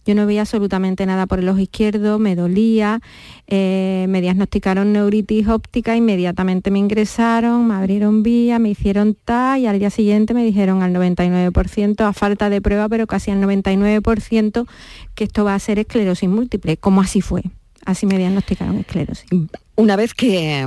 yo 0.05 0.15
no 0.15 0.27
veía 0.27 0.41
absolutamente 0.43 1.07
nada 1.07 1.27
por 1.27 1.39
el 1.39 1.49
ojo 1.49 1.61
izquierdo, 1.61 2.19
me 2.19 2.35
dolía, 2.35 3.01
eh, 3.47 4.07
me 4.09 4.21
diagnosticaron 4.21 4.93
neuritis 4.93 5.47
óptica, 5.49 5.97
inmediatamente 5.97 6.71
me 6.71 6.79
ingresaron, 6.79 7.67
me 7.69 7.75
abrieron 7.75 8.23
vía, 8.23 8.59
me 8.59 8.71
hicieron 8.71 9.15
TAC 9.15 9.61
y 9.61 9.67
al 9.67 9.79
día 9.79 9.91
siguiente 9.91 10.35
me 10.35 10.45
dijeron 10.45 10.83
al 10.83 10.93
99%, 10.93 12.01
a 12.05 12.13
falta 12.13 12.51
de 12.51 12.61
prueba, 12.61 12.89
pero 12.89 13.07
casi 13.07 13.31
al 13.31 13.41
99%, 13.41 14.67
que 15.15 15.25
esto 15.25 15.45
va 15.45 15.55
a 15.55 15.59
ser 15.59 15.79
esclerosis 15.79 16.29
múltiple, 16.29 16.77
como 16.77 17.01
así 17.01 17.21
fue. 17.21 17.43
Así 17.85 18.07
me 18.07 18.17
diagnosticaron 18.19 18.79
esclerosis. 18.79 19.27
Una 19.75 19.97
vez 19.97 20.15
que, 20.15 20.67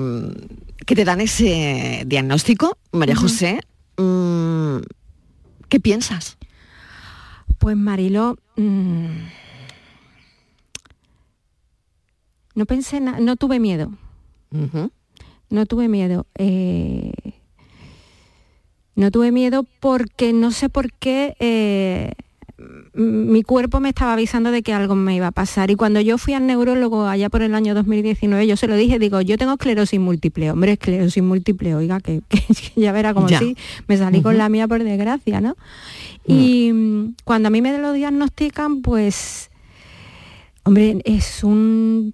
que 0.86 0.96
te 0.96 1.06
dan 1.06 1.22
ese 1.22 2.04
diagnóstico, 2.06 2.78
María 2.92 3.16
José, 3.16 3.62
mm, 3.98 4.78
¿qué 5.70 5.80
piensas? 5.80 6.38
Pues 7.58 7.78
Marilo, 7.78 8.38
mm, 8.56 9.28
no 12.56 12.66
pensé, 12.66 13.00
no 13.02 13.36
tuve 13.36 13.60
miedo. 13.60 13.92
No 15.50 15.66
tuve 15.66 15.88
miedo. 15.90 16.26
Eh, 16.36 17.12
no 18.96 19.12
tuve 19.12 19.32
miedo 19.32 19.66
porque 19.82 20.32
no 20.32 20.52
sé 20.52 20.70
por 20.70 20.92
qué 20.94 21.36
eh, 21.40 22.14
mi 22.94 23.44
cuerpo 23.44 23.80
me 23.80 23.90
estaba 23.90 24.14
avisando 24.14 24.52
de 24.52 24.64
que 24.64 24.74
algo 24.74 24.96
me 24.96 25.16
iba 25.16 25.28
a 25.28 25.32
pasar. 25.32 25.70
Y 25.72 25.76
cuando 25.76 26.00
yo 26.02 26.18
fui 26.18 26.34
al 26.34 26.48
neurólogo 26.48 27.08
allá 27.08 27.30
por 27.30 27.42
el 27.42 27.54
año 27.54 27.74
2019, 27.74 28.48
yo 28.48 28.58
se 28.58 28.68
lo 28.68 28.76
dije, 28.76 29.00
digo, 29.00 29.22
yo 29.22 29.38
tengo 29.38 29.54
esclerosis 29.54 30.00
múltiple. 30.00 30.52
Hombre, 30.52 30.74
esclerosis 30.74 31.22
múltiple, 31.22 31.76
oiga, 31.76 32.00
que, 32.00 32.22
ya 32.76 32.92
verá 32.92 33.14
como 33.14 33.28
si 33.28 33.58
me 33.88 33.98
salí 33.98 34.22
con 34.22 34.38
la 34.38 34.50
mía 34.50 34.68
por 34.68 34.84
desgracia, 34.84 35.42
¿no? 35.42 35.58
Mm. 36.28 36.34
Y 36.34 36.74
mm, 36.74 37.16
cuando 37.24 37.48
a 37.48 37.50
mí 37.50 37.62
me 37.62 37.78
lo 37.78 37.92
diagnostican, 37.94 38.82
pues, 38.82 39.52
hombre, 40.64 41.02
es 41.06 41.44
un... 41.44 42.14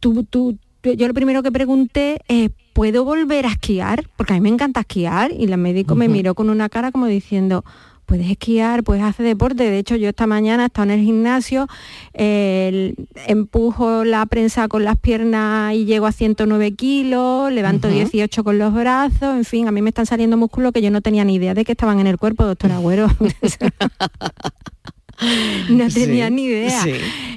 Tú, 0.00 0.24
tú, 0.24 0.58
yo 0.82 1.08
lo 1.08 1.14
primero 1.14 1.42
que 1.42 1.52
pregunté 1.52 2.20
es, 2.28 2.50
¿puedo 2.72 3.04
volver 3.04 3.46
a 3.46 3.50
esquiar? 3.50 4.08
Porque 4.16 4.32
a 4.32 4.36
mí 4.36 4.40
me 4.40 4.48
encanta 4.48 4.80
esquiar 4.80 5.32
y 5.32 5.46
la 5.46 5.56
médico 5.56 5.94
me 5.94 6.08
miró 6.08 6.34
con 6.34 6.50
una 6.50 6.68
cara 6.68 6.92
como 6.92 7.06
diciendo, 7.06 7.64
puedes 8.10 8.28
esquiar, 8.28 8.82
puedes 8.82 9.04
hacer 9.04 9.24
deporte. 9.24 9.70
De 9.70 9.78
hecho, 9.78 9.94
yo 9.94 10.08
esta 10.08 10.26
mañana 10.26 10.66
estaba 10.66 10.92
en 10.92 10.98
el 10.98 11.04
gimnasio, 11.04 11.68
empujo 12.12 14.04
la 14.04 14.26
prensa 14.26 14.66
con 14.66 14.84
las 14.84 14.98
piernas 14.98 15.74
y 15.74 15.84
llego 15.84 16.06
a 16.06 16.12
109 16.12 16.72
kilos, 16.72 17.52
levanto 17.52 17.86
18 17.88 18.42
con 18.42 18.58
los 18.58 18.74
brazos, 18.74 19.36
en 19.36 19.44
fin, 19.44 19.68
a 19.68 19.70
mí 19.70 19.80
me 19.80 19.90
están 19.90 20.06
saliendo 20.06 20.36
músculos 20.36 20.72
que 20.72 20.82
yo 20.82 20.90
no 20.90 21.02
tenía 21.02 21.24
ni 21.24 21.36
idea 21.36 21.54
de 21.54 21.64
que 21.64 21.72
estaban 21.72 22.00
en 22.00 22.08
el 22.08 22.18
cuerpo, 22.18 22.44
doctor 22.44 22.72
Agüero. 22.72 23.06
no 25.68 25.88
tenía 25.88 26.30
ni 26.30 26.44
idea. 26.44 26.84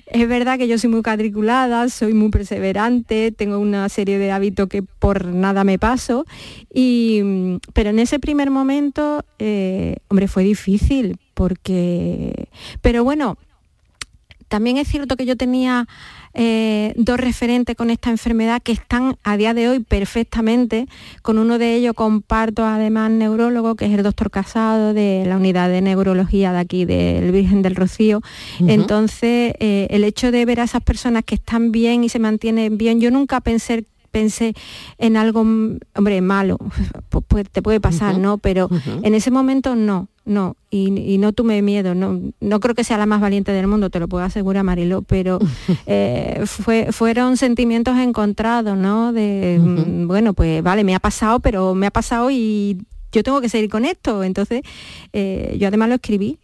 Es 0.06 0.28
verdad 0.28 0.58
que 0.58 0.68
yo 0.68 0.78
soy 0.78 0.90
muy 0.90 1.02
cuadriculada, 1.02 1.90
soy 1.90 2.14
muy 2.14 2.30
perseverante, 2.30 3.32
tengo 3.32 3.58
una 3.58 3.90
serie 3.90 4.20
de 4.20 4.32
hábitos 4.32 4.70
que 4.70 4.84
por 4.84 5.26
nada 5.26 5.64
me 5.64 5.80
paso, 5.80 6.26
y, 6.72 7.58
pero 7.74 7.90
en 7.90 8.00
ese 8.00 8.20
primer 8.20 8.52
momento, 8.52 9.26
eh, 9.40 9.98
hombre, 10.10 10.28
fue 10.28 10.44
difícil, 10.44 11.18
porque... 11.34 12.48
Pero 12.82 13.04
bueno, 13.04 13.38
también 14.50 14.78
es 14.78 14.88
cierto 14.88 15.16
que 15.16 15.26
yo 15.26 15.36
tenía 15.36 15.88
eh, 16.34 16.94
dos 16.96 17.20
referentes 17.20 17.76
con 17.76 17.90
esta 17.90 18.10
enfermedad 18.10 18.62
que 18.62 18.72
están 18.72 19.18
a 19.24 19.38
día 19.38 19.54
de 19.54 19.70
hoy 19.70 19.80
perfectamente. 19.80 20.88
Con 21.22 21.38
uno 21.38 21.58
de 21.58 21.76
ellos 21.76 21.94
comparto 21.94 22.66
además 22.66 23.12
neurólogo, 23.12 23.76
que 23.76 23.86
es 23.86 23.92
el 23.92 24.04
doctor 24.04 24.32
Casado 24.32 24.94
de 24.94 25.24
la 25.28 25.38
unidad 25.38 25.70
de 25.70 25.82
neurología 25.82 26.52
de 26.52 26.60
aquí 26.60 26.86
del 26.86 27.32
Virgen 27.32 27.62
del 27.62 27.76
Rocío. 27.76 28.22
Entonces, 28.60 29.54
eh, 29.60 29.88
el 29.90 30.04
hecho 30.04 30.32
de 30.32 30.46
ver 30.46 30.60
a 30.60 30.64
esas 30.64 30.82
personas 30.82 31.24
que 31.24 31.36
están 31.36 31.72
bien 31.72 32.04
y 32.04 32.10
se 32.10 32.20
mantienen 32.20 32.78
bien, 32.78 33.00
yo 33.00 33.12
nunca 33.12 33.42
pensé 33.42 33.86
pensé 34.14 34.54
en 35.00 35.18
algo, 35.18 35.42
hombre, 35.42 36.22
malo, 36.22 36.58
pues, 37.28 37.50
te 37.50 37.62
puede 37.62 37.82
pasar, 37.82 38.20
¿no? 38.20 38.38
Pero 38.38 38.70
en 39.02 39.16
ese 39.16 39.32
momento 39.32 39.76
no, 39.76 40.08
no, 40.24 40.56
y, 40.70 41.18
no 41.18 41.34
tuve 41.34 41.62
miedo, 41.62 41.96
no, 41.96 42.22
no 42.40 42.60
creo 42.60 42.76
que 42.76 42.84
sea 42.84 42.98
la 42.98 43.08
más 43.08 43.20
valiente 43.20 43.52
del 43.52 43.68
mundo, 43.68 43.90
te 43.90 44.00
lo 44.00 44.08
puedo 44.08 44.24
asegurar, 44.24 44.64
Marilo, 44.64 45.02
pero 45.02 45.40
eh, 45.88 46.44
fue, 46.46 46.92
fueron 46.92 47.38
sentimientos 47.38 47.98
encontrados, 47.98 48.78
¿no? 48.78 49.12
De, 49.12 49.60
mm, 49.60 50.08
bueno, 50.08 50.34
pues 50.34 50.62
vale, 50.62 50.84
me 50.84 50.96
ha 50.96 51.00
pasado, 51.00 51.40
pero 51.40 51.74
me 51.74 51.88
ha 51.88 51.92
pasado 51.92 52.30
y 52.30 52.86
yo 53.14 53.24
tengo 53.24 53.40
que 53.40 53.48
seguir 53.48 53.70
con 53.70 53.86
esto. 53.86 54.24
Entonces, 54.24 54.64
eh, 55.14 55.56
yo 55.60 55.68
además 55.68 55.90
lo 55.90 55.96
escribí, 55.96 56.40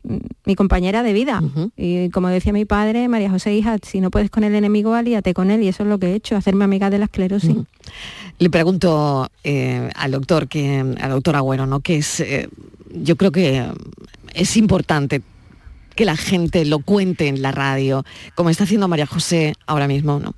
mi 0.46 0.56
compañera 0.56 1.04
de 1.04 1.14
vida. 1.14 1.42
Y 1.76 2.10
como 2.12 2.30
decía 2.30 2.54
mi 2.54 2.66
padre, 2.66 3.08
María 3.10 3.30
José, 3.30 3.54
hija, 3.56 3.78
si 3.82 4.00
no 4.00 4.12
puedes 4.12 4.30
con 4.30 4.44
el 4.44 4.56
enemigo, 4.56 4.94
alíate 4.94 5.34
con 5.34 5.52
él. 5.52 5.64
Y 5.64 5.68
eso 5.68 5.84
es 5.84 5.90
lo 5.90 6.00
que 6.00 6.12
he 6.12 6.16
hecho, 6.16 6.38
hacerme 6.38 6.64
amiga 6.64 6.90
de 6.90 7.00
la 7.00 7.06
esclerosis. 7.06 7.56
Le 8.38 8.50
pregunto 8.50 9.30
eh, 9.44 9.90
al 9.96 10.12
doctor, 10.12 10.48
que, 10.48 10.80
al 10.80 11.10
doctor 11.10 11.36
Agüero, 11.36 11.66
¿no? 11.66 11.82
Que 11.82 11.98
es, 11.98 12.20
eh, 12.22 12.48
yo 12.94 13.18
creo 13.18 13.32
que 13.32 13.66
es 14.34 14.56
importante 14.56 15.22
que 15.96 16.06
la 16.06 16.16
gente 16.16 16.64
lo 16.64 16.80
cuente 16.80 17.28
en 17.28 17.42
la 17.42 17.52
radio, 17.52 18.06
como 18.36 18.50
está 18.50 18.64
haciendo 18.64 18.88
María 18.88 19.06
José 19.06 19.56
ahora 19.66 19.88
mismo, 19.88 20.20
¿no? 20.20 20.36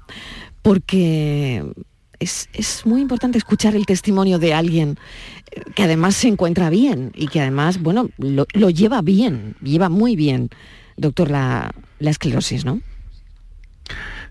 Porque 0.63 1.63
es, 2.19 2.50
es, 2.53 2.85
muy 2.85 3.01
importante 3.01 3.38
escuchar 3.38 3.75
el 3.75 3.85
testimonio 3.85 4.39
de 4.39 4.53
alguien 4.53 4.97
que 5.75 5.84
además 5.84 6.15
se 6.15 6.27
encuentra 6.27 6.70
bien 6.70 7.12
y 7.15 7.27
que 7.27 7.41
además, 7.41 7.81
bueno, 7.81 8.10
lo, 8.17 8.46
lleva 8.70 9.01
bien, 9.01 9.55
lleva 9.62 9.89
muy 9.89 10.15
bien, 10.15 10.50
doctor, 10.98 11.29
la, 11.29 11.74
la 12.00 12.10
esclerosis, 12.10 12.65
¿no? 12.65 12.81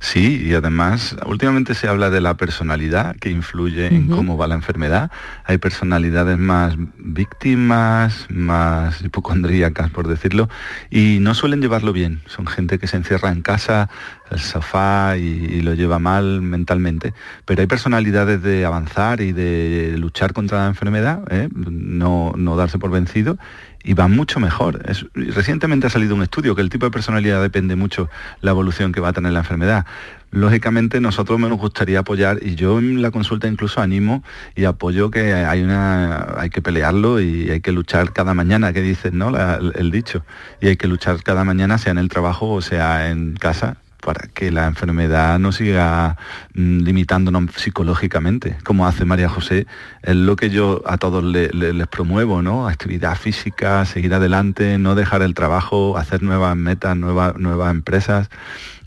Sí, 0.02 0.42
y 0.47 0.54
además 0.54 1.14
últimamente 1.26 1.75
se 1.75 1.87
habla 1.87 2.09
de 2.09 2.23
la 2.23 2.35
personalidad 2.35 3.16
que 3.16 3.30
influye 3.30 3.87
en 3.88 4.09
cómo 4.09 4.38
va 4.38 4.49
la 4.49 4.54
enfermedad. 4.54 5.11
Hay 5.45 5.59
personalidades 5.59 6.38
más 6.38 6.75
víctimas, 6.97 8.26
más 8.30 9.02
hipocondríacas, 9.02 9.90
por 9.90 10.09
decirlo, 10.09 10.49
y 10.88 11.19
no 11.21 11.35
suelen 11.35 11.61
llevarlo 11.61 11.92
bien. 11.92 12.23
Son 12.26 12.47
gente 12.47 12.78
que 12.78 12.87
se 12.87 12.97
encierra 12.97 13.30
en 13.30 13.42
casa, 13.42 13.90
el 14.30 14.40
sofá 14.40 15.19
y, 15.19 15.61
lo 15.61 15.75
lleva 15.75 15.99
mal 15.99 16.40
mentalmente. 16.40 17.12
Pero 17.45 17.61
hay 17.61 17.66
personalidades 17.66 18.42
de 18.42 18.64
avanzar 18.64 19.21
y 19.21 19.33
de 19.33 19.97
luchar 19.99 20.33
contra 20.33 20.61
la 20.61 20.69
enfermedad, 20.69 21.25
¿eh? 21.30 21.50
no, 21.54 22.33
no 22.37 22.57
darse 22.57 22.78
por 22.78 22.90
vencido 22.90 23.37
y 23.82 23.94
va 23.94 24.08
mucho 24.08 24.40
mejor. 24.40 24.82
recientemente 25.14 25.87
ha 25.87 25.90
salido 25.90 26.14
un 26.14 26.22
estudio 26.22 26.54
que 26.54 26.62
el 26.62 26.68
tipo 26.68 26.87
de 26.87 26.90
personalidad 26.90 27.40
depende 27.42 27.76
mucho 27.76 28.10
la 28.40 28.50
evolución 28.50 28.92
que 28.92 29.00
va 29.00 29.08
a 29.08 29.12
tener 29.12 29.32
la 29.32 29.40
enfermedad. 29.40 29.87
Lógicamente 30.32 31.00
nosotros 31.00 31.40
nos 31.40 31.58
gustaría 31.58 32.00
apoyar 32.00 32.38
y 32.42 32.54
yo 32.54 32.78
en 32.78 33.02
la 33.02 33.10
consulta 33.10 33.49
incluso 33.49 33.80
animo 33.80 34.22
y 34.54 34.64
apoyo 34.64 35.10
que 35.10 35.34
hay 35.34 35.62
una 35.62 36.38
hay 36.38 36.50
que 36.50 36.62
pelearlo 36.62 37.20
y 37.20 37.50
hay 37.50 37.60
que 37.60 37.72
luchar 37.72 38.12
cada 38.12 38.32
mañana, 38.34 38.72
que 38.72 38.80
dicen, 38.80 39.18
¿no? 39.18 39.32
el 39.37 39.90
dicho. 39.90 40.25
Y 40.60 40.68
hay 40.68 40.76
que 40.76 40.87
luchar 40.87 41.22
cada 41.22 41.44
mañana, 41.44 41.78
sea 41.78 41.92
en 41.92 41.99
el 41.99 42.08
trabajo 42.08 42.50
o 42.52 42.60
sea 42.60 43.10
en 43.10 43.34
casa, 43.34 43.78
para 44.00 44.28
que 44.28 44.50
la 44.50 44.66
enfermedad 44.66 45.38
no 45.38 45.52
siga 45.52 46.16
mm, 46.54 46.80
limitándonos 46.80 47.50
psicológicamente, 47.57 48.57
como 48.64 48.87
hace 48.87 49.04
María 49.04 49.28
José, 49.28 49.66
es 50.02 50.16
lo 50.16 50.37
que 50.37 50.50
yo 50.50 50.83
a 50.87 50.99
todos 50.99 51.23
les 51.25 51.87
promuevo, 51.88 52.42
¿no? 52.42 52.69
Actividad 52.69 53.16
física, 53.16 53.85
seguir 53.85 54.14
adelante, 54.14 54.78
no 54.78 54.95
dejar 54.95 55.23
el 55.23 55.35
trabajo, 55.35 55.97
hacer 55.99 56.23
nuevas 56.23 56.57
metas, 56.57 56.97
nuevas, 56.97 57.37
nuevas 57.37 57.71
empresas. 57.71 58.30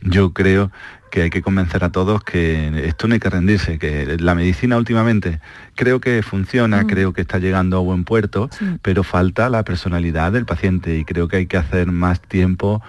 Yo 0.02 0.34
creo 0.34 0.72
que 1.14 1.22
hay 1.22 1.30
que 1.30 1.44
convencer 1.44 1.84
a 1.84 1.92
todos 1.92 2.24
que 2.24 2.88
esto 2.88 3.08
no 3.08 3.14
hay 3.14 3.20
que 3.20 3.30
rendirse, 3.30 3.78
que 3.78 4.18
la 4.20 4.34
medicina 4.34 4.78
últimamente 4.78 5.42
creo 5.76 6.02
que 6.02 6.24
funciona, 6.24 6.82
mm. 6.82 6.88
creo 6.88 7.14
que 7.14 7.22
está 7.22 7.38
llegando 7.38 7.78
a 7.78 7.82
buen 7.82 8.04
puerto, 8.04 8.50
pero 8.82 9.04
falta 9.04 9.48
la 9.52 9.64
personalidad 9.64 10.32
del 10.32 10.48
paciente 10.48 10.98
y 10.98 11.06
creo 11.06 11.28
que 11.28 11.38
hay 11.38 11.46
que 11.46 11.58
hacer 11.58 11.92
más 11.92 12.20
tiempo 12.20 12.82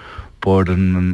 por 0.45 0.69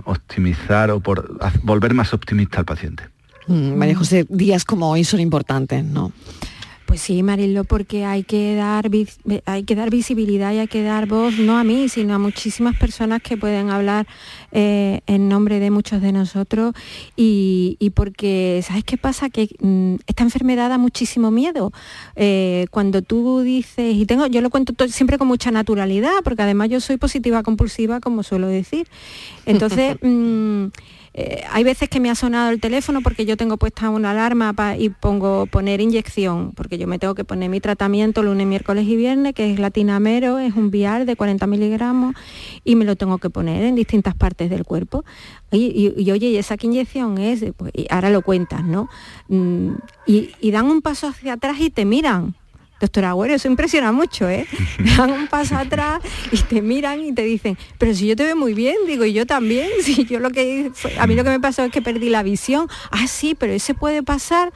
optimizar 0.07 0.91
o 0.91 0.99
por 0.99 1.39
volver 1.63 1.95
más 1.95 2.13
optimista 2.13 2.59
al 2.59 2.65
paciente. 2.65 3.05
Mm, 3.47 3.75
María 3.77 3.95
José, 3.95 4.27
días 4.29 4.65
como 4.65 4.91
hoy 4.91 5.05
son 5.05 5.21
importantes, 5.21 5.85
¿no? 5.85 6.11
Pues 6.91 7.03
sí, 7.03 7.23
Marilo, 7.23 7.63
porque 7.63 8.05
hay 8.05 8.25
que 8.25 8.57
dar 8.57 8.91
hay 9.45 9.63
que 9.63 9.77
dar 9.77 9.91
visibilidad 9.91 10.53
y 10.53 10.59
hay 10.59 10.67
que 10.67 10.83
dar 10.83 11.07
voz, 11.07 11.39
no 11.39 11.57
a 11.57 11.63
mí, 11.63 11.89
sino 11.89 12.15
a 12.15 12.19
muchísimas 12.19 12.77
personas 12.77 13.23
que 13.23 13.37
pueden 13.37 13.71
hablar 13.71 14.09
eh, 14.51 15.01
en 15.07 15.29
nombre 15.29 15.61
de 15.61 15.71
muchos 15.71 16.03
de 16.03 16.11
nosotros 16.11 16.75
y, 17.15 17.93
porque, 17.95 18.61
¿sabes 18.67 18.83
qué 18.83 18.97
pasa? 18.97 19.31
Que 19.31 19.51
mm, 19.61 19.99
esta 20.09 20.25
enfermedad 20.25 20.69
da 20.69 20.79
muchísimo 20.79 21.31
miedo. 21.31 21.71
Eh, 22.17 22.67
cuando 22.73 23.03
tú 23.03 23.43
dices, 23.43 23.95
y 23.95 24.05
tengo, 24.05 24.27
yo 24.27 24.41
lo 24.41 24.51
cuento 24.51 24.75
siempre 24.89 25.17
con 25.17 25.29
mucha 25.29 25.53
naturalidad, 25.53 26.25
porque 26.25 26.43
además 26.43 26.71
yo 26.71 26.81
soy 26.81 26.97
positiva 26.97 27.45
compulsiva, 27.45 28.01
como 28.01 28.25
suelo 28.25 28.49
decir. 28.49 28.89
Entonces, 29.47 29.97
mm, 30.03 30.67
eh, 31.13 31.43
hay 31.51 31.65
veces 31.65 31.89
que 31.89 31.99
me 31.99 32.09
ha 32.09 32.15
sonado 32.15 32.51
el 32.51 32.61
teléfono 32.61 33.01
porque 33.01 33.27
yo 33.27 33.37
tengo 33.37 33.57
puesta 33.57 33.91
una 33.91 34.13
alarma 34.13 34.55
y 34.79 34.91
pongo 34.91 35.47
poner 35.47 35.81
inyección, 35.81 36.53
porque 36.53 36.79
yo 36.79 36.87
me 36.87 36.99
tengo 36.99 37.15
que 37.15 37.25
poner 37.25 37.51
mi 37.51 37.61
tratamiento 37.61 38.23
lunes, 38.23 38.47
miércoles 38.47 38.87
y 38.87 38.95
viernes, 38.95 39.35
que 39.35 39.53
es 39.53 39.59
latinamero, 39.59 40.39
es 40.39 40.55
un 40.55 40.71
vial 40.71 41.07
de 41.07 41.17
40 41.17 41.47
miligramos, 41.49 42.15
y 42.65 42.77
me 42.77 42.85
lo 42.85 42.95
tengo 42.95 43.19
que 43.19 43.29
poner 43.29 43.65
en 43.65 43.75
distintas 43.75 44.15
partes 44.15 44.51
del 44.51 44.65
cuerpo. 44.65 45.05
y, 45.51 46.11
oye, 46.11 46.29
¿y 46.29 46.37
esa 46.37 46.57
inyección 46.61 47.19
es? 47.19 47.45
Pues, 47.57 47.73
ahora 47.91 48.11
lo 48.11 48.23
cuentas, 48.23 48.65
¿no? 48.65 48.89
Mm, 49.29 49.73
y, 50.07 50.31
y 50.41 50.51
dan 50.53 50.67
un 50.67 50.81
paso 50.81 51.09
hacia 51.09 51.33
atrás 51.33 51.61
y 51.61 51.71
te 51.71 51.85
miran 51.85 52.37
doctora 52.81 53.11
Agüero, 53.11 53.35
eso 53.35 53.47
impresiona 53.47 53.93
mucho, 53.93 54.29
¿eh? 54.29 54.47
Dan 54.97 55.11
un 55.11 55.29
paso 55.29 55.57
atrás 55.57 56.01
y 56.33 56.39
te 56.39 56.63
miran 56.63 57.01
y 57.01 57.13
te 57.13 57.23
dicen, 57.23 57.59
pero 57.79 57.95
si 57.95 58.07
yo 58.07 58.17
te 58.17 58.25
veo 58.25 58.37
muy 58.37 58.55
bien, 58.55 58.77
digo, 58.87 59.05
y 59.05 59.13
yo 59.13 59.27
también, 59.27 59.69
si 59.83 60.05
yo 60.07 60.19
lo 60.19 60.31
que, 60.31 60.73
a 60.99 61.07
mí 61.07 61.15
lo 61.15 61.23
que 61.23 61.31
me 61.31 61.41
pasó 61.41 61.63
es 61.63 61.71
que 61.71 61.83
perdí 61.83 62.09
la 62.09 62.23
visión, 62.23 62.69
ah, 62.91 63.07
sí, 63.07 63.37
pero 63.39 63.53
ese 63.53 63.75
puede 63.75 64.03
pasar, 64.03 64.53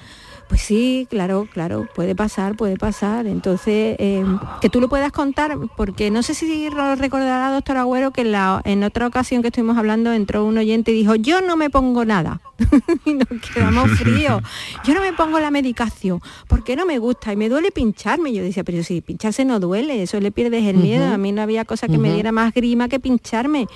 Pues 0.49 0.61
sí, 0.61 1.07
claro, 1.09 1.49
claro, 1.51 1.89
puede 1.95 2.15
pasar, 2.15 2.55
puede 2.57 2.77
pasar. 2.77 3.27
Entonces, 3.27 3.97
em, 3.99 4.39
que 4.61 4.69
tú 4.69 4.81
lo 4.81 4.89
puedas 4.89 5.11
contar, 5.11 5.57
porque 5.77 6.11
no 6.11 6.23
sé 6.23 6.35
si 6.35 6.69
lo 6.71 6.97
recordará, 6.97 7.53
doctor 7.53 7.79
Agüero, 7.79 8.11
que 8.11 8.23
en, 8.65 8.85
otra 8.85 9.07
ocasión 9.07 9.43
que 9.43 9.49
estuvimos 9.49 9.79
hablando 9.79 10.13
entró 10.13 10.45
un 10.45 10.59
oyente 10.59 10.93
y 10.93 10.95
dijo, 10.95 11.15
yo 11.15 11.41
no 11.41 11.57
me 11.57 11.71
pongo 11.71 12.05
nada. 12.05 12.41
y 13.05 13.15
nos 13.15 13.29
quedamos 13.55 13.91
fríos. 13.93 14.43
Yo 14.85 14.95
no 14.95 15.01
me 15.01 15.13
pongo 15.13 15.41
la 15.41 15.51
medicación, 15.51 16.21
porque 16.47 16.77
no 16.77 16.85
me 16.85 16.99
gusta 16.99 17.33
y 17.33 17.37
me 17.37 17.49
duele 17.49 17.71
pincharme. 17.71 18.33
Yo 18.33 18.43
decía, 18.43 18.65
pero 18.65 18.83
si 18.83 19.01
pincharse 19.01 19.45
no 19.45 19.61
duele, 19.61 20.03
eso 20.03 20.21
le 20.21 20.31
pierdes 20.31 20.65
el 20.65 20.77
miedo. 20.77 21.07
A 21.13 21.19
mí 21.19 21.33
no 21.33 21.43
había 21.43 21.65
cosa 21.65 21.89
que 21.89 21.99
me 21.99 22.13
diera 22.13 22.33
más 22.33 22.53
grima 22.53 22.89
que 22.89 23.01
pincharme. 23.01 23.67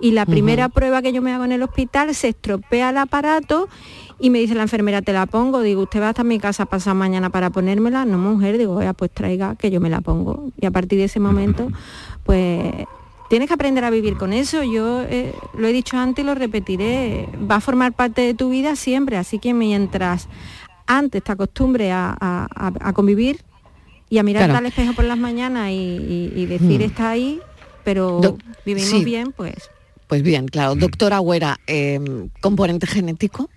Y 0.00 0.10
la 0.10 0.26
primera 0.26 0.68
prueba 0.68 1.02
que 1.02 1.12
yo 1.12 1.22
me 1.22 1.32
hago 1.32 1.44
en 1.44 1.52
el 1.52 1.62
hospital 1.62 2.14
se 2.14 2.28
estropea 2.28 2.90
el 2.90 2.98
aparato 2.98 3.68
y 4.18 4.30
me 4.30 4.38
dice 4.38 4.54
la 4.54 4.62
enfermera, 4.62 5.02
te 5.02 5.12
la 5.12 5.26
pongo. 5.26 5.60
Digo, 5.60 5.82
¿usted 5.82 6.00
va 6.00 6.10
hasta 6.10 6.24
mi 6.24 6.38
casa 6.38 6.64
pasar 6.66 6.94
mañana 6.94 7.30
para 7.30 7.50
ponérmela? 7.50 8.04
No, 8.04 8.16
mujer. 8.16 8.56
Digo, 8.56 8.74
oiga, 8.74 8.94
pues 8.94 9.10
traiga 9.10 9.56
que 9.56 9.70
yo 9.70 9.80
me 9.80 9.90
la 9.90 10.00
pongo. 10.00 10.50
Y 10.58 10.66
a 10.66 10.70
partir 10.70 10.98
de 10.98 11.04
ese 11.04 11.20
momento, 11.20 11.68
pues 12.24 12.72
tienes 13.28 13.48
que 13.48 13.54
aprender 13.54 13.84
a 13.84 13.90
vivir 13.90 14.16
con 14.16 14.32
eso. 14.32 14.62
Yo 14.62 15.02
eh, 15.02 15.34
lo 15.56 15.66
he 15.66 15.72
dicho 15.72 15.98
antes 15.98 16.24
y 16.24 16.26
lo 16.26 16.34
repetiré. 16.34 17.28
Va 17.50 17.56
a 17.56 17.60
formar 17.60 17.92
parte 17.92 18.22
de 18.22 18.32
tu 18.32 18.48
vida 18.48 18.74
siempre. 18.74 19.18
Así 19.18 19.38
que 19.38 19.52
mientras 19.52 20.28
antes 20.86 21.22
te 21.22 21.32
acostumbre 21.32 21.90
a, 21.92 22.48
convivir 22.94 23.42
y 24.08 24.16
a 24.18 24.22
mirar 24.22 24.50
al 24.50 24.66
espejo 24.66 24.94
por 24.94 25.04
las 25.04 25.18
mañanas 25.18 25.70
y, 25.72 26.46
decir, 26.46 26.80
mm. 26.80 26.84
está 26.84 27.10
ahí, 27.10 27.40
pero 27.84 28.38
vivimos 28.64 29.04
bien, 29.04 29.32
pues... 29.32 29.70
Pues 30.06 30.22
bien, 30.22 30.46
claro. 30.46 30.76
Doctora 30.76 31.16
Agüera, 31.16 31.58
eh, 31.66 32.28
¿componente 32.40 32.86
genético? 32.86 33.50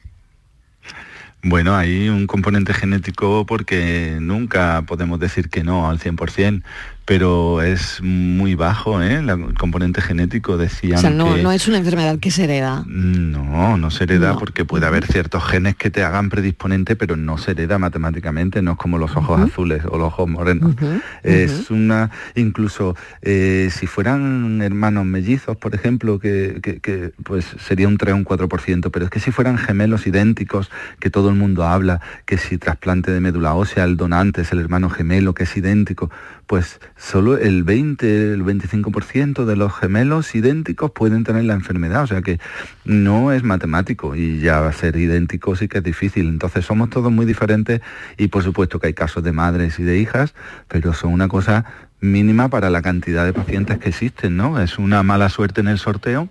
Bueno, 1.41 1.77
hay 1.77 2.09
un 2.09 2.27
componente 2.27 2.73
genético 2.73 3.45
porque 3.45 4.17
nunca 4.19 4.81
podemos 4.85 5.21
decir 5.21 5.49
que 5.49 5.63
no 5.63 5.89
al 5.89 5.97
100%, 5.97 6.63
pero 7.09 7.63
es 7.63 8.03
muy 8.03 8.53
bajo, 8.53 9.01
¿eh? 9.01 9.15
el 9.15 9.55
componente 9.57 9.99
genético, 9.99 10.57
decían. 10.57 10.99
O 10.99 11.01
sea, 11.01 11.09
no, 11.09 11.37
no 11.37 11.51
es 11.51 11.67
una 11.67 11.79
enfermedad 11.79 12.19
que 12.19 12.29
se 12.29 12.43
hereda. 12.43 12.83
No, 12.85 13.77
no 13.77 13.89
se 13.89 14.03
hereda 14.03 14.37
porque 14.37 14.63
puede 14.63 14.85
haber 14.85 15.07
ciertos 15.07 15.43
genes 15.43 15.75
que 15.75 15.89
te 15.89 16.03
hagan 16.03 16.29
predisponente, 16.29 16.95
pero 16.95 17.15
no 17.15 17.39
se 17.39 17.49
hereda 17.49 17.79
matemáticamente, 17.79 18.61
no 18.61 18.73
es 18.73 18.77
como 18.77 18.99
los 18.99 19.17
ojos 19.17 19.41
azules 19.41 19.85
o 19.85 19.97
los 19.97 20.09
ojos 20.09 20.29
morenos. 20.29 20.75
es 21.23 21.71
una, 21.71 22.11
incluso 22.35 22.95
eh, 23.23 23.69
si 23.71 23.87
fueran 23.87 24.61
hermanos 24.61 25.03
mellizos, 25.07 25.57
por 25.57 25.73
ejemplo, 25.73 26.19
que, 26.19 26.59
que, 26.61 27.11
pues 27.23 27.43
sería 27.59 27.87
un 27.87 27.97
3 27.97 28.13
o 28.13 28.17
un 28.17 28.25
4%, 28.25 28.91
pero 28.91 29.05
es 29.05 29.09
que 29.09 29.19
si 29.19 29.31
fueran 29.31 29.57
gemelos 29.57 30.05
idénticos, 30.05 30.69
que 30.99 31.09
todo 31.09 31.29
el 31.29 31.35
mundo 31.35 31.63
habla, 31.63 32.01
que 32.27 32.37
si 32.37 32.59
trasplante 32.59 33.11
de 33.11 33.19
médula 33.19 33.55
ósea, 33.55 33.83
el 33.83 33.97
donante 33.97 34.41
es 34.41 34.51
el 34.51 34.59
hermano 34.59 34.91
gemelo, 34.91 35.33
que 35.33 35.45
es 35.45 35.57
idéntico, 35.57 36.11
pues 36.45 36.79
solo 36.99 37.37
el 37.37 37.63
20, 37.63 38.33
el 38.33 38.43
25% 38.43 39.45
de 39.45 39.55
los 39.55 39.73
gemelos 39.73 40.35
idénticos 40.35 40.91
pueden 40.91 41.23
tener 41.23 41.45
la 41.45 41.53
enfermedad, 41.53 42.03
o 42.03 42.07
sea 42.07 42.21
que 42.21 42.39
no 42.83 43.31
es 43.31 43.41
matemático 43.43 44.15
y 44.15 44.41
ya 44.41 44.59
va 44.59 44.69
a 44.69 44.73
ser 44.73 44.97
idéntico 44.97 45.55
sí 45.55 45.69
que 45.69 45.77
es 45.77 45.83
difícil. 45.83 46.27
Entonces 46.27 46.65
somos 46.65 46.89
todos 46.89 47.11
muy 47.11 47.25
diferentes 47.25 47.81
y 48.17 48.27
por 48.27 48.43
supuesto 48.43 48.79
que 48.79 48.87
hay 48.87 48.93
casos 48.93 49.23
de 49.23 49.31
madres 49.31 49.79
y 49.79 49.83
de 49.83 49.97
hijas, 49.97 50.35
pero 50.67 50.93
son 50.93 51.13
una 51.13 51.29
cosa 51.29 51.65
mínima 52.01 52.49
para 52.49 52.69
la 52.69 52.81
cantidad 52.81 53.25
de 53.25 53.33
pacientes 53.33 53.77
que 53.79 53.89
existen, 53.89 54.35
¿no? 54.35 54.59
Es 54.61 54.77
una 54.77 55.01
mala 55.01 55.29
suerte 55.29 55.61
en 55.61 55.69
el 55.69 55.79
sorteo, 55.79 56.27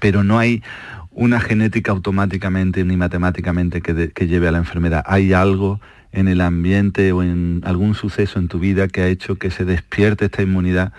pero 0.00 0.24
no 0.24 0.38
hay 0.38 0.62
una 1.10 1.40
genética 1.40 1.92
automáticamente 1.92 2.84
ni 2.84 2.98
matemáticamente 2.98 3.80
que, 3.80 4.10
que 4.10 4.26
lleve 4.26 4.48
a 4.48 4.52
la 4.52 4.58
enfermedad. 4.58 5.02
Hay 5.06 5.32
algo 5.32 5.80
en 6.16 6.28
el 6.28 6.40
ambiente 6.40 7.12
o 7.12 7.22
en 7.22 7.60
algún 7.64 7.94
suceso 7.94 8.38
en 8.38 8.48
tu 8.48 8.58
vida 8.58 8.88
que 8.88 9.02
ha 9.02 9.08
hecho 9.08 9.36
que 9.36 9.50
se 9.50 9.64
despierte 9.64 10.24
esta 10.24 10.42
inmunidad 10.42 10.92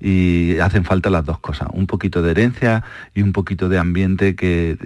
y 0.00 0.58
hacen 0.60 0.84
falta 0.84 1.10
las 1.10 1.26
dos 1.26 1.40
cosas, 1.40 1.68
un 1.72 1.86
poquito 1.86 2.22
de 2.22 2.30
herencia 2.30 2.84
y 3.14 3.20
un 3.20 3.32
poquito 3.32 3.68
de 3.68 3.78
ambiente 3.78 4.34
que, 4.34 4.78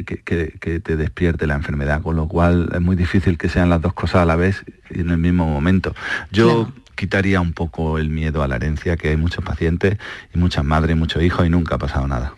te 0.83 0.97
despierte 0.97 1.47
la 1.47 1.55
enfermedad, 1.55 2.03
con 2.03 2.17
lo 2.17 2.27
cual 2.27 2.71
es 2.75 2.81
muy 2.81 2.97
difícil 2.97 3.39
que 3.39 3.49
sean 3.49 3.69
las 3.69 3.81
dos 3.81 3.93
cosas 3.93 4.23
a 4.23 4.25
la 4.25 4.35
vez 4.35 4.65
y 4.91 5.01
en 5.01 5.11
el 5.11 5.19
mismo 5.19 5.47
momento. 5.47 5.95
Yo 6.33 6.73
quitaría 6.97 7.41
un 7.41 7.53
poco 7.53 7.99
el 7.99 8.09
miedo 8.09 8.43
a 8.43 8.49
la 8.49 8.57
herencia, 8.57 8.97
que 8.97 9.11
hay 9.11 9.17
muchos 9.17 9.45
pacientes 9.45 9.99
y 10.35 10.39
muchas 10.39 10.65
madres 10.65 10.97
y 10.97 10.99
muchos 10.99 11.23
hijos 11.23 11.47
y 11.47 11.51
nunca 11.51 11.77
ha 11.77 11.79
pasado 11.79 12.09
nada. 12.09 12.35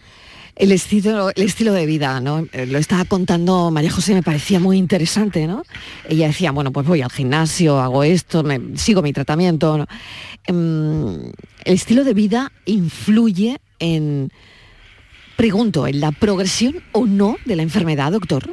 El 0.56 0.72
estilo, 0.72 1.28
el 1.34 1.42
estilo 1.42 1.74
de 1.74 1.84
vida, 1.84 2.18
¿no? 2.20 2.46
Eh, 2.52 2.64
lo 2.64 2.78
estaba 2.78 3.04
contando 3.04 3.70
María 3.70 3.90
José, 3.90 4.14
me 4.14 4.22
parecía 4.22 4.58
muy 4.58 4.78
interesante, 4.78 5.46
¿no? 5.46 5.64
Ella 6.08 6.28
decía, 6.28 6.50
bueno, 6.50 6.72
pues 6.72 6.86
voy 6.86 7.02
al 7.02 7.10
gimnasio, 7.12 7.78
hago 7.78 8.02
esto, 8.04 8.42
me, 8.42 8.58
sigo 8.76 9.02
mi 9.02 9.12
tratamiento. 9.12 9.86
Em, 10.44 11.26
el 11.64 11.74
estilo 11.74 12.04
de 12.04 12.14
vida 12.14 12.52
influye 12.64 13.58
en, 13.80 14.32
pregunto, 15.36 15.86
en 15.86 16.00
la 16.00 16.10
progresión 16.10 16.76
o 16.92 17.04
no 17.04 17.36
de 17.44 17.56
la 17.56 17.62
enfermedad, 17.62 18.12
doctor. 18.12 18.48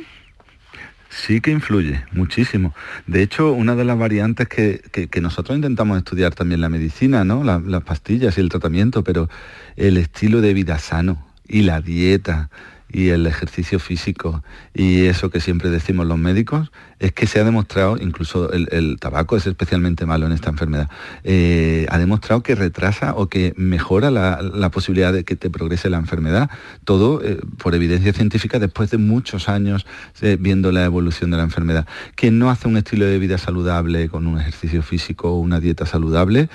Sí 1.09 1.39
que 1.39 1.51
influye, 1.51 2.03
muchísimo. 2.11 2.73
De 3.07 3.21
hecho, 3.21 3.53
una 3.53 3.75
de 3.75 3.85
las 3.85 3.97
variantes 3.97 4.49
que, 4.49 4.81
nosotros 5.21 5.55
intentamos 5.55 5.97
estudiar 5.99 6.35
también 6.35 6.59
la 6.59 6.67
medicina, 6.67 7.23
¿no? 7.23 7.43
las 7.45 7.83
pastillas 7.83 8.37
y 8.37 8.41
el 8.41 8.49
tratamiento, 8.49 9.05
pero 9.05 9.29
el 9.77 9.95
estilo 9.95 10.41
de 10.41 10.53
vida 10.53 10.79
sano, 10.79 11.32
y 11.47 11.61
la 11.61 11.81
dieta 11.81 12.49
y 12.93 13.09
el 13.09 13.25
ejercicio 13.25 13.79
físico 13.79 14.43
y 14.73 15.05
eso 15.05 15.31
que 15.31 15.39
siempre 15.39 15.71
decimos 15.71 16.05
los 16.05 16.19
médicos, 16.19 16.71
es 16.99 17.11
que 17.11 17.25
se 17.25 17.39
ha 17.39 17.43
demostrado, 17.43 17.97
incluso 17.99 18.51
el, 18.53 18.97
tabaco 18.99 19.35
es 19.35 19.47
especialmente 19.47 20.05
malo 20.05 20.27
en 20.27 20.31
esta 20.31 20.51
enfermedad, 20.51 20.89
eh, 21.23 21.87
ha 21.89 21.97
demostrado 21.97 22.43
que 22.43 22.53
retrasa 22.53 23.15
o 23.15 23.27
que 23.27 23.53
mejora 23.57 24.11
la, 24.11 24.69
posibilidad 24.69 25.11
de 25.11 25.23
que 25.23 25.35
te 25.35 25.49
progrese 25.49 25.89
la 25.89 25.97
enfermedad. 25.97 26.49
Todo 26.83 27.21
eh, 27.23 27.39
por 27.57 27.75
evidencia 27.75 28.13
científica 28.13 28.59
después 28.59 28.91
de 28.91 28.97
muchos 28.97 29.49
años 29.49 29.85
eh, 30.21 30.37
viendo 30.39 30.71
la 30.71 30.85
evolución 30.85 31.31
de 31.31 31.37
la 31.37 31.43
enfermedad. 31.43 31.87
Quien 32.15 32.39
no 32.39 32.49
hace 32.49 32.67
un 32.67 32.77
estilo 32.77 33.05
de 33.05 33.19
vida 33.19 33.37
saludable 33.37 34.07
con 34.07 34.27
un 34.27 34.39
ejercicio 34.39 34.81
físico 34.83 35.33
o 35.33 35.39
una 35.39 35.59
dieta 35.59 35.85
saludable, 35.85 36.49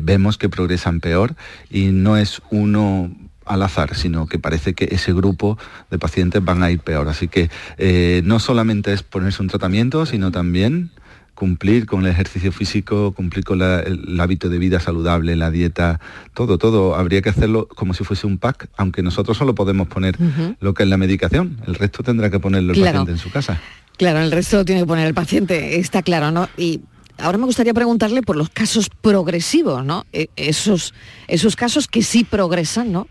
vemos 0.00 0.38
que 0.38 0.48
progresan 0.48 1.00
peor 1.00 1.34
y 1.70 1.86
no 1.86 2.16
es 2.16 2.42
uno 2.50 3.10
al 3.52 3.62
azar, 3.62 3.94
sino 3.94 4.26
que 4.26 4.38
parece 4.38 4.74
que 4.74 4.88
ese 4.90 5.12
grupo 5.12 5.58
de 5.90 5.98
pacientes 5.98 6.44
van 6.44 6.62
a 6.62 6.70
ir 6.70 6.80
peor. 6.80 7.08
Así 7.08 7.28
que 7.28 7.50
eh, 7.78 8.22
no 8.24 8.38
solamente 8.38 8.92
es 8.92 9.02
ponerse 9.02 9.42
un 9.42 9.48
tratamiento, 9.48 10.06
sino 10.06 10.30
también 10.30 10.90
cumplir 11.34 11.86
con 11.86 12.04
el 12.04 12.12
ejercicio 12.12 12.52
físico, 12.52 13.12
cumplir 13.12 13.44
con 13.44 13.60
el, 13.62 14.20
hábito 14.20 14.48
de 14.48 14.58
vida 14.58 14.80
saludable, 14.80 15.34
la 15.34 15.50
dieta, 15.50 15.98
todo, 16.34 16.58
todo. 16.58 16.94
Habría 16.94 17.22
que 17.22 17.30
hacerlo 17.30 17.68
como 17.68 17.94
si 17.94 18.04
fuese 18.04 18.26
un 18.26 18.38
pack, 18.38 18.68
aunque 18.76 19.02
nosotros 19.02 19.36
solo 19.36 19.54
podemos 19.54 19.88
poner 19.88 20.16
lo 20.60 20.74
que 20.74 20.84
es 20.84 20.88
la 20.88 20.96
medicación, 20.96 21.60
el 21.66 21.74
resto 21.74 22.02
tendrá 22.02 22.30
que 22.30 22.38
ponerlo 22.38 22.74
el 22.74 22.80
paciente 22.80 23.12
en 23.12 23.18
su 23.18 23.30
casa. 23.30 23.60
Claro, 23.96 24.20
el 24.20 24.30
resto 24.30 24.58
lo 24.58 24.64
tiene 24.64 24.82
que 24.82 24.86
poner 24.86 25.06
el 25.06 25.14
paciente, 25.14 25.78
está 25.78 26.02
claro, 26.02 26.30
¿no? 26.30 26.48
Y 26.56 26.80
ahora 27.18 27.38
me 27.38 27.44
gustaría 27.44 27.74
preguntarle 27.74 28.22
por 28.22 28.36
los 28.36 28.48
casos 28.48 28.88
progresivos, 28.88 29.84
¿no? 29.84 30.06
E, 30.12 30.28
esos, 30.36 30.94
esos 31.28 31.56
casos 31.56 31.88
que 31.88 32.02
sí 32.02 32.24
progresan, 32.24 32.92
¿no? 32.92 33.08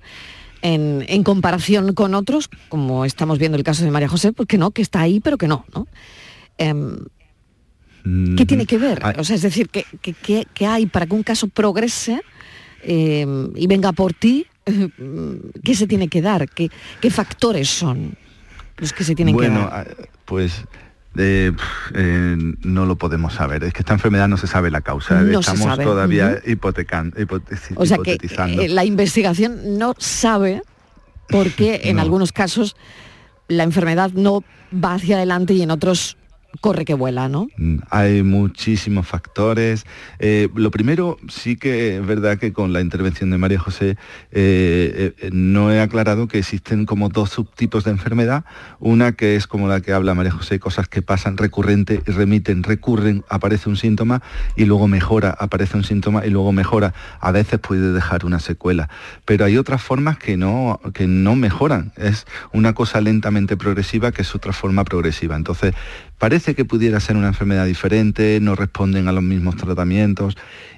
En, 0.62 1.24
comparación 1.24 1.94
con 1.94 2.14
otros, 2.14 2.50
como 2.70 3.06
estamos 3.06 3.40
viendo 3.40 3.58
el 3.58 3.64
caso 3.64 3.84
de 3.84 3.92
María 3.92 4.08
José, 4.08 4.32
pues 4.32 4.48
que 4.48 4.58
no, 4.58 4.72
que 4.72 4.82
está 4.82 5.02
ahí, 5.02 5.20
pero 5.20 5.38
que 5.38 5.48
no, 5.48 5.66
¿no? 5.74 5.88
Em, 6.58 6.98
¿Qué 8.36 8.46
tiene 8.46 8.66
que 8.66 8.78
ver? 8.78 9.02
O 9.18 9.24
sea, 9.24 9.36
es 9.36 9.42
decir, 9.42 9.70
¿qué, 9.70 10.68
hay 10.68 10.86
para 10.88 11.06
que 11.06 11.14
un 11.14 11.24
caso 11.24 11.48
progrese 11.48 12.22
em, 12.84 13.52
y 13.56 13.68
venga 13.68 13.92
por 13.92 14.14
ti? 14.14 14.48
¿Qué 15.64 15.76
se 15.76 15.88
tiene 15.88 16.08
que 16.08 16.22
dar? 16.22 16.48
¿Qué, 16.50 16.70
factores 17.10 17.70
son 17.70 18.16
los 18.78 18.94
que 18.94 19.04
se 19.04 19.16
tienen 19.16 19.38
que 19.38 19.50
dar? 19.50 19.52
Bueno, 19.52 19.70
ah, 19.72 19.86
pues 20.26 20.66
eh, 21.18 21.52
no 22.64 22.86
lo 22.86 22.96
podemos 22.96 23.34
saber. 23.34 23.64
Es 23.64 23.74
que 23.74 23.80
esta 23.80 23.94
enfermedad 23.94 24.28
no 24.28 24.38
se 24.38 24.48
sabe 24.48 24.72
la 24.72 24.82
causa. 24.82 25.22
Estamos 25.22 25.78
todavía 25.80 26.40
hipotecando, 26.46 27.18
o 27.76 27.86
sea 27.86 27.98
Que, 27.98 28.18
eh, 28.22 28.70
la 28.70 28.86
investigación 28.86 29.78
no 29.78 29.96
sabe 29.98 30.62
por 31.28 31.52
qué 31.52 31.82
en 31.86 32.00
algunos 32.00 32.32
casos 32.32 32.76
la 33.48 33.64
enfermedad 33.64 34.12
no 34.12 34.44
va 34.74 34.94
hacia 34.94 35.18
adelante 35.18 35.54
y 35.54 35.62
en 35.62 35.72
otros 35.72 36.18
corre 36.60 36.86
que 36.86 36.94
vuela, 36.94 37.30
¿no? 37.30 37.48
Mm, 37.58 37.78
hay 37.90 38.24
muchísimos 38.24 39.08
factores. 39.08 39.86
Eh, 40.20 40.50
lo 40.54 40.72
primero, 40.72 41.18
sí 41.30 41.56
que 41.56 41.98
es 41.98 42.06
verdad 42.06 42.38
que 42.38 42.52
con 42.52 42.74
la 42.74 42.82
intervención 42.82 43.30
de 43.30 43.38
María 43.38 43.60
José 43.60 43.98
eh, 44.32 45.14
eh, 45.18 45.30
no 45.32 45.72
he 45.72 45.80
aclarado 45.80 46.28
que 46.28 46.40
existen 46.40 46.86
como 46.86 47.10
dos 47.10 47.30
subtipos 47.30 47.84
de 47.84 47.92
enfermedad. 47.92 48.44
Una 48.80 49.14
que 49.14 49.36
es 49.36 49.48
como 49.48 49.68
la 49.68 49.82
que 49.82 49.94
habla 49.94 50.14
María 50.14 50.32
José, 50.32 50.60
cosas 50.60 50.88
que 50.88 51.02
pasan 51.02 51.38
recurrente, 51.38 52.02
remiten, 52.06 52.64
recurren, 52.64 53.24
aparece 53.30 53.70
un 53.70 53.78
síntoma 53.78 54.22
y 54.56 54.66
luego 54.66 54.88
mejora, 54.88 55.36
aparece 55.40 55.78
un 55.78 55.84
síntoma 55.84 56.26
y 56.26 56.30
luego 56.30 56.52
mejora. 56.52 56.94
A 57.20 57.32
veces 57.32 57.60
puede 57.60 57.94
dejar 57.94 58.26
una 58.26 58.40
secuela. 58.40 58.90
Pero 59.26 59.46
hay 59.46 59.58
otras 59.58 59.82
formas 59.82 60.18
que 60.18 60.36
no, 60.36 60.80
que 60.94 61.08
no 61.08 61.36
mejoran. 61.36 61.94
Es 61.96 62.26
una 62.52 62.74
cosa 62.74 63.00
lentamente 63.00 63.56
progresiva 63.56 64.12
que 64.12 64.24
es 64.24 64.36
otra 64.36 64.54
forma 64.54 64.84
progresiva. 64.84 65.36
Entonces, 65.36 65.74
parece 66.18 66.41
que 66.42 66.66
pudiera 66.66 67.00
ser 67.00 67.16
una 67.16 67.28
enfermedad 67.28 67.66
diferente, 67.66 68.40
no 68.42 68.56
responden 68.56 69.08
a 69.08 69.12
los 69.12 69.24
mismos 69.24 69.56
tratamientos. 69.56 70.36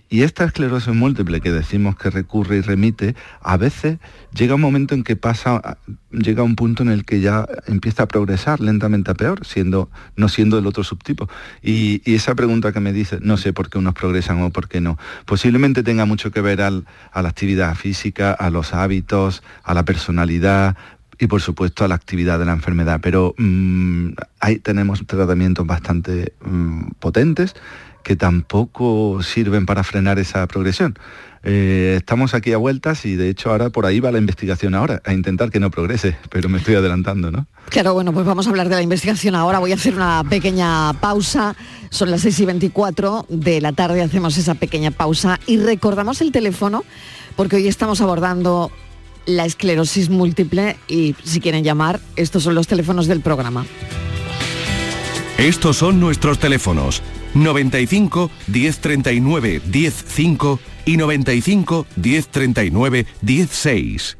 Y 0.10 0.22
esta 0.22 0.44
esclerosis 0.44 0.94
múltiple 0.94 1.42
que 1.42 1.52
decimos 1.52 1.96
que 1.96 2.12
recurre 2.12 2.58
y 2.58 2.62
remite, 2.62 3.16
a 3.42 3.58
veces 3.58 3.98
llega 4.32 4.54
un 4.54 4.62
momento 4.62 4.94
en 4.94 5.04
que 5.04 5.16
pasa, 5.16 5.80
llega 6.12 6.44
un 6.44 6.56
punto 6.56 6.84
en 6.84 6.90
el 6.90 7.04
que 7.04 7.20
ya 7.20 7.48
empieza 7.66 8.04
a 8.04 8.08
progresar 8.08 8.60
lentamente 8.60 9.10
a 9.10 9.16
peor, 9.16 9.44
siendo, 9.44 9.90
no 10.16 10.30
siendo 10.30 10.60
el 10.60 10.68
otro 10.68 10.84
subtipo. 10.84 11.30
Y, 11.64 12.02
esa 12.14 12.36
pregunta 12.36 12.72
que 12.72 12.80
me 12.80 12.94
dice, 12.94 13.18
no 13.22 13.38
sé 13.38 13.54
por 13.54 13.72
qué 13.72 13.80
unos 13.80 13.96
progresan 13.96 14.40
o 14.44 14.52
por 14.52 14.68
qué 14.68 14.82
no, 14.82 15.00
posiblemente 15.26 15.82
tenga 15.82 16.06
mucho 16.06 16.30
que 16.30 16.42
ver 16.42 16.62
a 16.62 16.70
la 16.70 17.30
actividad 17.30 17.74
física, 17.74 18.34
a 18.34 18.52
los 18.52 18.76
hábitos, 18.76 19.42
a 19.64 19.74
la 19.74 19.84
personalidad, 19.84 20.78
y 21.24 21.28
por 21.28 21.42
supuesto 21.42 21.86
a 21.86 21.88
la 21.88 21.96
actividad 21.96 22.38
de 22.38 22.46
la 22.46 22.52
enfermedad. 22.52 23.00
Pero 23.02 23.34
mm, 23.38 24.10
ahí 24.42 24.60
tenemos 24.60 25.06
tratamientos 25.08 25.66
bastante 25.66 26.34
mm, 26.44 26.92
potentes 27.00 27.56
que 28.04 28.18
tampoco 28.18 29.24
sirven 29.24 29.66
para 29.66 29.84
frenar 29.86 30.20
esa 30.20 30.46
progresión. 30.48 31.00
Eh, 31.46 31.96
estamos 31.98 32.34
aquí 32.34 32.52
a 32.52 32.58
vueltas 32.58 33.06
y 33.06 33.16
de 33.16 33.30
hecho 33.30 33.52
ahora 33.52 33.70
por 33.70 33.86
ahí 33.86 34.02
va 34.02 34.12
la 34.12 34.18
investigación 34.18 34.76
ahora, 34.76 35.02
a 35.06 35.14
intentar 35.14 35.50
que 35.50 35.62
no 35.62 35.72
progrese, 35.72 36.18
pero 36.30 36.50
me 36.50 36.58
estoy 36.58 36.76
adelantando, 36.76 37.32
¿no? 37.32 37.48
Claro, 37.70 37.94
bueno, 37.94 38.12
pues 38.12 38.26
vamos 38.26 38.46
a 38.48 38.50
hablar 38.50 38.68
de 38.68 38.76
la 38.76 38.82
investigación 38.82 39.36
ahora. 39.36 39.60
Voy 39.60 39.72
a 39.72 39.76
hacer 39.76 39.96
una 39.96 40.26
pequeña 40.30 40.92
pausa. 40.94 41.56
Son 41.90 42.12
las 42.12 42.22
6 42.22 42.40
y 42.42 42.46
24 42.46 43.28
de 43.30 43.62
la 43.62 43.72
tarde, 43.72 44.02
hacemos 44.02 44.38
esa 44.38 44.56
pequeña 44.56 44.92
pausa 44.92 45.40
y 45.48 45.58
recordamos 45.58 46.20
el 46.20 46.34
teléfono 46.34 46.84
porque 47.38 47.56
hoy 47.56 47.68
estamos 47.70 48.02
abordando 48.02 48.72
la 49.26 49.46
esclerosis 49.46 50.10
múltiple 50.10 50.78
y 50.88 51.16
si 51.24 51.40
quieren 51.40 51.64
llamar, 51.64 52.00
estos 52.16 52.44
son 52.44 52.56
los 52.56 52.68
teléfonos 52.68 53.08
del 53.08 53.22
programa. 53.22 53.66
Estos 55.38 55.78
son 55.78 56.00
nuestros 56.00 56.40
teléfonos 56.40 57.02
95 57.34 58.30
1039 58.48 59.62
105 59.72 60.60
y 60.86 60.98
95 60.98 61.86
1039 61.96 63.06
16. 63.22 64.18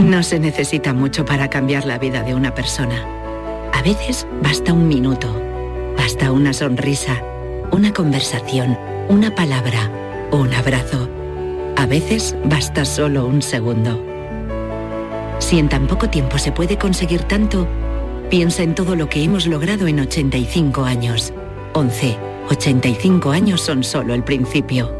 No 0.00 0.22
se 0.22 0.38
necesita 0.38 0.94
mucho 0.94 1.24
para 1.24 1.48
cambiar 1.48 1.86
la 1.86 1.98
vida 1.98 2.22
de 2.22 2.34
una 2.34 2.54
persona. 2.54 3.04
A 3.72 3.82
veces 3.82 4.26
basta 4.42 4.72
un 4.72 4.88
minuto, 4.88 5.28
basta 5.96 6.32
una 6.32 6.52
sonrisa, 6.52 7.22
una 7.70 7.92
conversación, 7.92 8.78
una 9.08 9.34
palabra, 9.34 9.90
un 10.30 10.52
abrazo. 10.52 11.19
A 11.76 11.86
veces 11.86 12.36
basta 12.44 12.84
solo 12.84 13.26
un 13.26 13.42
segundo. 13.42 14.02
Si 15.38 15.58
en 15.58 15.68
tan 15.68 15.86
poco 15.86 16.10
tiempo 16.10 16.38
se 16.38 16.52
puede 16.52 16.76
conseguir 16.76 17.22
tanto, 17.24 17.66
Piensa 18.30 18.62
en 18.62 18.76
todo 18.76 18.94
lo 18.94 19.08
que 19.08 19.24
hemos 19.24 19.48
logrado 19.48 19.88
en 19.88 19.98
85 19.98 20.84
años. 20.84 21.32
11. 21.74 22.16
85 22.48 23.30
años 23.32 23.60
son 23.60 23.82
solo 23.82 24.14
el 24.14 24.22
principio. 24.22 24.99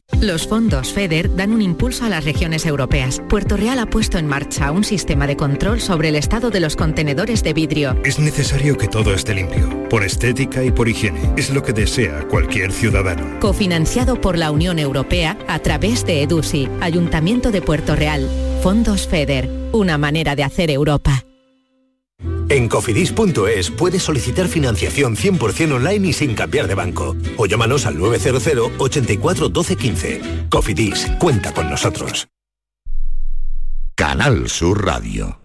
Los 0.19 0.47
fondos 0.47 0.93
FEDER 0.93 1.35
dan 1.35 1.51
un 1.51 1.61
impulso 1.61 2.05
a 2.05 2.09
las 2.09 2.25
regiones 2.25 2.65
europeas. 2.65 3.21
Puerto 3.29 3.57
Real 3.57 3.79
ha 3.79 3.85
puesto 3.85 4.17
en 4.17 4.27
marcha 4.27 4.71
un 4.71 4.83
sistema 4.83 5.25
de 5.27 5.35
control 5.35 5.81
sobre 5.81 6.09
el 6.09 6.15
estado 6.15 6.51
de 6.51 6.59
los 6.59 6.75
contenedores 6.75 7.43
de 7.43 7.53
vidrio. 7.53 7.95
Es 8.05 8.19
necesario 8.19 8.77
que 8.77 8.87
todo 8.87 9.13
esté 9.13 9.33
limpio, 9.33 9.87
por 9.89 10.03
estética 10.03 10.63
y 10.63 10.71
por 10.71 10.89
higiene. 10.89 11.21
Es 11.37 11.49
lo 11.49 11.63
que 11.63 11.73
desea 11.73 12.27
cualquier 12.27 12.71
ciudadano. 12.71 13.39
Cofinanciado 13.39 14.21
por 14.21 14.37
la 14.37 14.51
Unión 14.51 14.77
Europea 14.79 15.37
a 15.47 15.59
través 15.59 16.05
de 16.05 16.21
EDUSI, 16.23 16.67
Ayuntamiento 16.81 17.51
de 17.51 17.61
Puerto 17.61 17.95
Real. 17.95 18.29
Fondos 18.61 19.07
FEDER, 19.07 19.49
una 19.71 19.97
manera 19.97 20.35
de 20.35 20.43
hacer 20.43 20.69
Europa. 20.69 21.20
En 22.51 22.67
cofidis.es 22.67 23.71
puedes 23.71 24.03
solicitar 24.03 24.49
financiación 24.49 25.15
100% 25.15 25.71
online 25.71 26.09
y 26.09 26.11
sin 26.11 26.35
cambiar 26.35 26.67
de 26.67 26.75
banco. 26.75 27.15
O 27.37 27.45
llámanos 27.45 27.85
al 27.85 27.97
900 27.97 28.73
84 28.77 29.47
12 29.47 29.75
15. 29.77 30.21
Cofidis, 30.49 31.07
cuenta 31.17 31.53
con 31.53 31.69
nosotros. 31.69 32.27
Canal 33.95 34.49
Sur 34.49 34.85
Radio. 34.85 35.39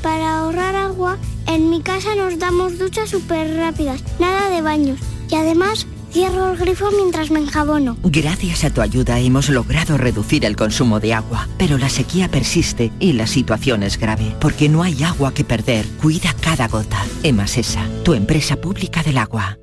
Para 0.00 0.38
ahorrar 0.38 0.74
agua, 0.74 1.18
en 1.46 1.68
mi 1.68 1.82
casa 1.82 2.14
nos 2.14 2.38
damos 2.38 2.78
duchas 2.78 3.10
súper 3.10 3.54
rápidas, 3.56 4.02
nada 4.18 4.48
de 4.48 4.62
baños. 4.62 5.00
Y 5.28 5.34
además 5.34 5.86
Cierro 6.12 6.50
el 6.50 6.58
grifo 6.58 6.90
mientras 6.90 7.30
me 7.30 7.40
enjabono. 7.40 7.96
Gracias 8.02 8.64
a 8.64 8.70
tu 8.70 8.82
ayuda 8.82 9.18
hemos 9.18 9.48
logrado 9.48 9.96
reducir 9.96 10.44
el 10.44 10.56
consumo 10.56 11.00
de 11.00 11.14
agua, 11.14 11.48
pero 11.56 11.78
la 11.78 11.88
sequía 11.88 12.28
persiste 12.28 12.92
y 13.00 13.14
la 13.14 13.26
situación 13.26 13.82
es 13.82 13.98
grave, 13.98 14.36
porque 14.38 14.68
no 14.68 14.82
hay 14.82 15.02
agua 15.02 15.32
que 15.32 15.42
perder. 15.42 15.86
Cuida 16.02 16.34
cada 16.38 16.68
gota. 16.68 17.02
Emasesa, 17.22 17.88
tu 18.04 18.12
empresa 18.12 18.56
pública 18.56 19.02
del 19.02 19.16
agua. 19.16 19.56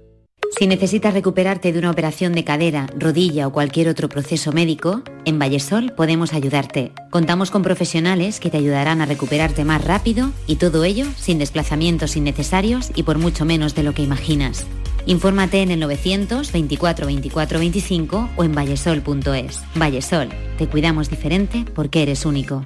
Si 0.57 0.65
necesitas 0.65 1.13
recuperarte 1.13 1.71
de 1.71 1.77
una 1.77 1.91
operación 1.91 2.33
de 2.33 2.43
cadera, 2.43 2.87
rodilla 2.97 3.45
o 3.45 3.53
cualquier 3.53 3.87
otro 3.87 4.09
proceso 4.09 4.51
médico, 4.51 5.03
en 5.25 5.37
Vallesol 5.37 5.93
podemos 5.95 6.33
ayudarte. 6.33 6.91
Contamos 7.11 7.51
con 7.51 7.61
profesionales 7.61 8.39
que 8.39 8.49
te 8.49 8.57
ayudarán 8.57 9.01
a 9.01 9.05
recuperarte 9.05 9.63
más 9.65 9.85
rápido 9.85 10.31
y 10.47 10.55
todo 10.55 10.83
ello 10.83 11.05
sin 11.15 11.37
desplazamientos 11.37 12.17
innecesarios 12.17 12.91
y 12.95 13.03
por 13.03 13.19
mucho 13.19 13.45
menos 13.45 13.75
de 13.75 13.83
lo 13.83 13.93
que 13.93 14.01
imaginas. 14.01 14.65
Infórmate 15.05 15.61
en 15.61 15.71
el 15.71 15.79
900 15.79 16.51
24 16.51 17.05
24 17.07 17.59
25 17.59 18.29
o 18.35 18.43
en 18.43 18.53
vallesol.es. 18.53 19.63
Vallesol, 19.75 20.29
te 20.57 20.67
cuidamos 20.67 21.09
diferente 21.09 21.65
porque 21.73 22.03
eres 22.03 22.25
único. 22.25 22.65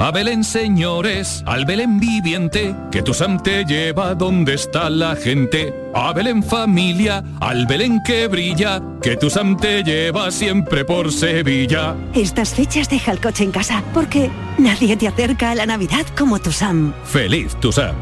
A 0.00 0.12
Belén, 0.12 0.44
señores, 0.44 1.42
al 1.46 1.66
Belén 1.66 2.00
viviente, 2.00 2.74
que 2.90 3.02
tu 3.02 3.12
Sam 3.12 3.42
te 3.42 3.66
lleva 3.66 4.14
donde 4.14 4.54
está 4.54 4.88
la 4.88 5.14
gente. 5.14 5.74
A 5.92 6.14
Belén 6.14 6.42
familia, 6.42 7.22
al 7.38 7.66
Belén 7.66 8.00
que 8.06 8.26
brilla, 8.26 8.80
que 9.02 9.18
tu 9.18 9.28
Sam 9.28 9.58
te 9.58 9.82
lleva 9.82 10.30
siempre 10.30 10.86
por 10.86 11.12
Sevilla. 11.12 11.94
Estas 12.14 12.54
fechas 12.54 12.88
deja 12.88 13.12
el 13.12 13.20
coche 13.20 13.44
en 13.44 13.50
casa, 13.50 13.84
porque 13.92 14.30
nadie 14.56 14.96
te 14.96 15.06
acerca 15.06 15.50
a 15.50 15.54
la 15.54 15.66
Navidad 15.66 16.06
como 16.16 16.38
tu 16.38 16.50
Sam. 16.50 16.94
Feliz 17.04 17.54
tu 17.56 17.70
Sam. 17.70 17.94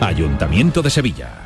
Ayuntamiento 0.00 0.82
de 0.82 0.90
Sevilla. 0.90 1.45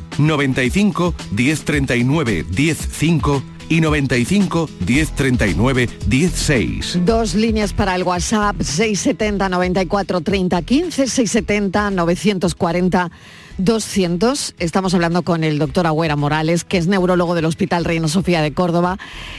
95 0.17 1.13
1039 1.31 2.45
105 2.51 3.43
y 3.69 3.79
95 3.79 4.69
1039 4.85 5.89
16. 6.05 6.99
Dos 7.05 7.35
líneas 7.35 7.71
para 7.71 7.95
el 7.95 8.03
WhatsApp 8.03 8.61
670 8.61 9.47
94 9.47 10.21
30 10.21 10.61
15 10.61 11.07
670 11.07 11.91
940 11.91 13.11
200. 13.57 14.55
Estamos 14.59 14.93
hablando 14.93 15.21
con 15.21 15.43
el 15.43 15.59
doctor 15.59 15.87
Agüera 15.87 16.15
Morales, 16.15 16.63
que 16.63 16.77
es 16.77 16.87
neurólogo 16.87 17.35
del 17.35 17.45
Hospital 17.45 17.85
Reina 17.85 18.07
Sofía 18.07 18.41
de 18.41 18.53
Córdoba, 18.53 18.97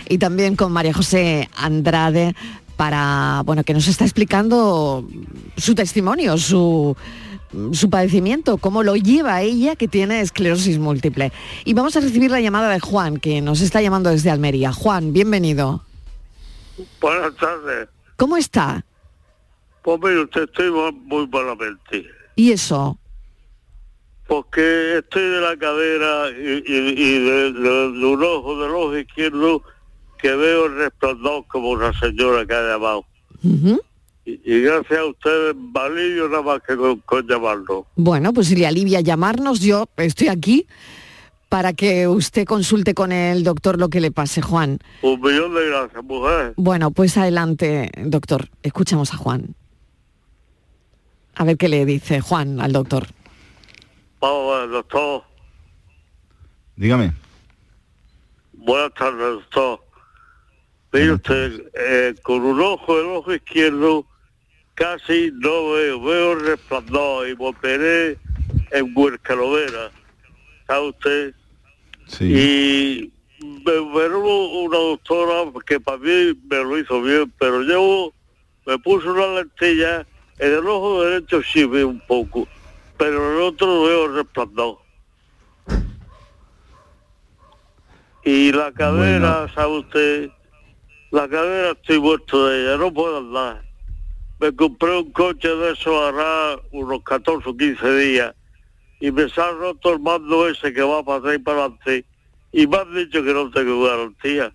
y 0.08 0.18
también 0.18 0.56
con 0.56 0.72
María 0.72 0.94
José 0.94 1.48
Andrade 1.54 2.34
para, 2.76 3.42
bueno, 3.44 3.64
que 3.64 3.74
nos 3.74 3.86
está 3.86 4.04
explicando 4.04 5.06
su 5.56 5.74
testimonio, 5.74 6.38
su 6.38 6.96
su 7.72 7.90
padecimiento, 7.90 8.56
cómo 8.58 8.82
lo 8.82 8.96
lleva 8.96 9.42
ella 9.42 9.76
que 9.76 9.88
tiene 9.88 10.20
esclerosis 10.20 10.78
múltiple. 10.78 11.32
Y 11.64 11.74
vamos 11.74 11.96
a 11.96 12.00
recibir 12.00 12.30
la 12.30 12.40
llamada 12.40 12.70
de 12.70 12.80
Juan, 12.80 13.18
que 13.18 13.40
nos 13.40 13.60
está 13.60 13.80
llamando 13.82 14.10
desde 14.10 14.30
Almería. 14.30 14.72
Juan, 14.72 15.12
bienvenido. 15.12 15.84
Buenas 17.00 17.36
tardes. 17.36 17.88
¿Cómo 18.16 18.36
está? 18.36 18.84
Pues 19.82 19.98
mire, 20.02 20.22
usted 20.22 20.44
estoy 20.44 20.70
muy, 20.70 21.26
malamente. 21.28 22.06
¿Y 22.36 22.52
eso? 22.52 22.98
Porque 24.26 24.98
estoy 24.98 25.22
de 25.22 25.40
la 25.40 25.56
cadera 25.56 26.30
y, 26.30 26.62
y- 26.66 26.94
y 26.96 27.18
de, 27.18 27.52
de- 27.52 27.92
de 27.92 28.04
un 28.06 28.22
ojo, 28.22 28.60
del 28.62 28.70
ojo 28.70 28.96
izquierdo, 28.96 29.62
que 30.18 30.34
veo 30.34 30.66
el 30.66 30.76
resplandor 30.76 31.44
como 31.48 31.70
una 31.70 31.92
señora 31.98 32.46
que 32.46 32.54
ha 32.54 32.62
llamado. 32.72 33.04
Y, 34.24 34.40
y 34.44 34.62
gracias 34.62 35.00
a 35.00 35.04
ustedes, 35.06 35.56
alivio 35.74 36.28
nada 36.28 36.42
más 36.42 36.60
que 36.62 36.76
con, 36.76 37.00
con 37.00 37.26
llamarlo. 37.26 37.86
Bueno, 37.96 38.32
pues 38.32 38.48
si 38.48 38.56
le 38.56 38.66
alivia 38.66 39.00
llamarnos, 39.00 39.60
yo 39.60 39.86
estoy 39.96 40.28
aquí 40.28 40.66
para 41.48 41.74
que 41.74 42.08
usted 42.08 42.46
consulte 42.46 42.94
con 42.94 43.12
el 43.12 43.44
doctor 43.44 43.78
lo 43.78 43.90
que 43.90 44.00
le 44.00 44.10
pase, 44.10 44.40
Juan. 44.40 44.78
Un 45.02 45.20
millón 45.20 45.54
de 45.54 45.68
gracias, 45.68 46.02
mujer. 46.02 46.54
Bueno, 46.56 46.92
pues 46.92 47.18
adelante, 47.18 47.90
doctor. 48.04 48.48
Escuchamos 48.62 49.12
a 49.12 49.18
Juan. 49.18 49.54
A 51.34 51.44
ver 51.44 51.56
qué 51.56 51.68
le 51.68 51.84
dice 51.84 52.20
Juan 52.20 52.60
al 52.60 52.72
doctor. 52.72 53.06
Vamos 54.20 54.54
a 54.54 54.60
ver, 54.60 54.70
doctor. 54.70 55.24
Dígame. 56.76 57.12
Buenas 58.52 58.94
tardes, 58.94 59.18
doctor. 59.18 59.80
Mire 60.92 61.12
usted, 61.12 61.70
eh, 61.74 62.14
con 62.22 62.42
un 62.42 62.60
ojo, 62.60 62.98
el 62.98 63.06
ojo 63.06 63.34
izquierdo, 63.34 64.06
casi 64.74 65.30
no 65.34 65.72
veo, 65.72 66.00
veo 66.00 66.32
el 66.32 66.46
resplandor 66.46 67.28
y 67.28 67.36
me 67.36 67.48
operé 67.48 68.18
en 68.70 68.92
Huercalovera, 68.94 69.90
¿sabe 70.66 70.88
usted? 70.88 71.34
Y 72.20 73.10
me 73.40 73.72
operó 73.72 74.20
una 74.20 74.78
doctora 74.78 75.50
que 75.66 75.80
para 75.80 75.98
mí 75.98 76.38
me 76.48 76.56
lo 76.58 76.78
hizo 76.78 77.02
bien, 77.02 77.32
pero 77.38 77.62
yo 77.62 78.12
me 78.66 78.78
puse 78.78 79.08
una 79.08 79.26
lentilla, 79.34 80.06
en 80.38 80.52
el 80.52 80.66
ojo 80.66 81.02
derecho 81.04 81.42
sí 81.42 81.64
veo 81.64 81.88
un 81.88 82.00
poco, 82.00 82.46
pero 82.96 83.30
en 83.30 83.36
el 83.36 83.42
otro 83.42 83.82
veo 83.84 84.06
el 84.06 84.14
resplandor. 84.16 84.78
Y 88.24 88.52
la 88.52 88.70
cadera, 88.72 89.52
¿sabe 89.52 89.78
usted? 89.78 90.30
La 91.10 91.28
cadera 91.28 91.72
estoy 91.72 91.98
muerto 91.98 92.46
de 92.46 92.62
ella, 92.62 92.76
no 92.76 92.92
puedo 92.92 93.18
andar. 93.18 93.71
Me 94.42 94.50
compré 94.56 94.98
un 94.98 95.12
coche 95.12 95.46
de 95.46 95.70
eso 95.70 96.04
hará 96.04 96.58
unos 96.72 97.00
14 97.04 97.48
o 97.48 97.56
15 97.56 97.96
días 97.96 98.34
y 98.98 99.12
me 99.12 99.28
se 99.28 99.40
ha 99.40 99.52
roto 99.52 99.92
el 99.92 100.00
mando 100.00 100.48
ese 100.48 100.72
que 100.72 100.82
va 100.82 101.00
para 101.04 101.18
atrás 101.18 101.36
y 101.36 101.38
para 101.38 101.58
adelante 101.60 102.04
y 102.50 102.66
me 102.66 102.76
han 102.76 102.92
dicho 102.92 103.22
que 103.22 103.32
no 103.32 103.48
tengo 103.52 103.84
garantía. 103.84 104.52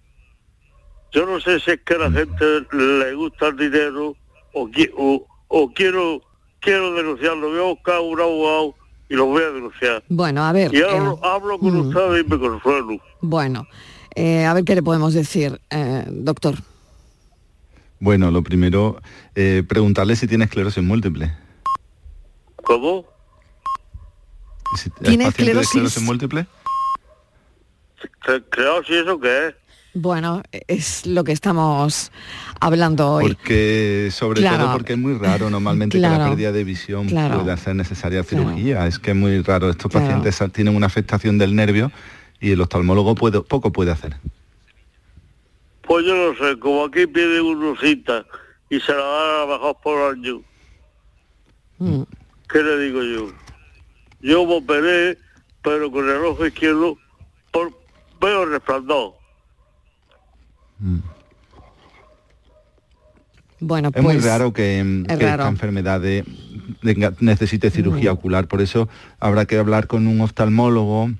Yo 1.13 1.25
no 1.25 1.39
sé 1.39 1.61
si 1.61 1.71
es 1.71 1.79
que 1.85 1.93
a 1.93 1.99
la 1.99 2.11
gente 2.11 2.45
le 2.73 3.13
gusta 3.13 3.47
el 3.47 3.55
dinero 3.55 4.13
o, 4.51 4.67
qui- 4.67 4.91
o, 4.97 5.25
o 5.47 5.71
quiero 5.71 6.21
quiero 6.59 6.93
denunciarlo. 6.93 7.47
Voy 7.49 7.59
a 7.59 7.63
buscar 7.63 8.01
un 8.01 8.19
abogado 8.19 8.75
y 9.07 9.15
lo 9.15 9.27
voy 9.27 9.41
a 9.41 9.51
denunciar. 9.51 10.03
Bueno, 10.09 10.43
a 10.43 10.51
ver. 10.51 10.73
Y 10.75 10.81
hablo, 10.81 11.13
eh, 11.13 11.19
hablo 11.23 11.59
con 11.59 11.73
mm. 11.73 11.87
ustedes 11.87 12.25
y 12.25 12.29
me 12.29 12.37
consuelo. 12.37 12.97
bueno, 13.21 13.65
eh, 14.15 14.43
a 14.43 14.53
ver 14.53 14.65
qué 14.65 14.75
le 14.75 14.83
podemos 14.83 15.13
decir, 15.13 15.61
eh, 15.69 16.03
doctor. 16.09 16.55
Bueno, 17.99 18.29
lo 18.31 18.43
primero, 18.43 19.01
eh, 19.35 19.63
preguntarle 19.67 20.15
si 20.15 20.27
tiene 20.27 20.45
esclerosis 20.45 20.83
múltiple. 20.83 21.33
¿Cómo? 22.63 23.05
Si- 24.75 24.89
¿es 24.89 24.95
¿Tiene 24.95 25.25
paciente 25.25 25.25
de 25.25 25.31
esclerosis? 25.61 25.67
esclerosis 25.67 26.03
múltiple? 26.03 26.47
Si 28.85 28.93
eso 28.93 29.19
que 29.19 29.47
es. 29.47 29.55
Bueno, 29.93 30.43
es 30.67 31.07
lo 31.07 31.23
que 31.23 31.31
estamos 31.31 32.11
hablando 32.59 33.13
hoy. 33.13 33.33
Porque, 33.33 34.09
sobre 34.11 34.41
Claro. 34.41 34.65
todo 34.65 34.73
porque 34.73 34.93
es 34.93 34.99
muy 34.99 35.13
raro 35.17 35.49
normalmente 35.49 35.97
que 35.97 36.01
la 36.01 36.23
pérdida 36.29 36.51
de 36.51 36.63
visión 36.63 37.07
Claro. 37.07 37.39
pueda 37.39 37.53
hacer 37.53 37.75
necesaria 37.75 38.23
cirugía. 38.23 38.85
Es 38.85 38.99
que 38.99 39.11
es 39.11 39.17
muy 39.17 39.41
raro. 39.41 39.71
Estos 39.71 39.89
Claro. 39.89 40.05
pacientes 40.05 40.53
tienen 40.53 40.75
una 40.75 40.85
afectación 40.85 41.39
del 41.39 41.55
nervio 41.55 41.91
y 42.39 42.51
el 42.51 42.61
oftalmólogo 42.61 43.15
puede, 43.15 43.41
poco 43.41 43.71
puede 43.71 43.89
hacer. 43.89 44.17
Pues 45.87 46.05
yo 46.05 46.15
no 46.15 46.35
sé, 46.37 46.59
como 46.59 46.83
aquí 46.85 47.07
pide 47.07 47.39
una 47.41 47.79
cita 47.79 48.25
y 48.69 48.79
se 48.79 48.91
la 48.93 48.97
dan 49.03 49.41
a 49.41 49.45
mejor 49.53 49.77
por 49.81 50.11
año. 50.13 50.41
Mm. 51.79 52.01
¿Qué 52.49 52.63
le 52.63 52.77
digo 52.79 53.03
yo? 53.03 53.31
Yo 54.21 54.45
me 54.45 54.55
operé, 54.57 55.17
pero 55.61 55.89
con 55.91 56.09
el 56.09 56.17
ojo 56.25 56.45
izquierdo 56.45 56.97
por, 57.51 57.71
veo 58.19 58.45
resplandor. 58.45 59.13
Bueno, 63.59 63.89
Es 63.93 64.03
pues 64.03 64.17
muy 64.17 64.17
raro 64.23 64.53
que, 64.53 64.83
mm, 64.83 65.01
es 65.09 65.17
que 65.17 65.25
raro. 65.25 65.43
esta 65.43 65.49
enfermedad 65.49 65.99
de- 66.01 66.23
necesite 67.19 67.71
cirugía 67.71 68.11
Mm. 68.11 68.15
ocular. 68.17 68.47
Por 68.47 68.61
eso 68.61 68.87
habrá 69.19 69.45
que 69.45 69.57
hablar 69.57 69.87
con 69.87 70.05
un 70.07 70.21
oftalmólogo 70.21 71.11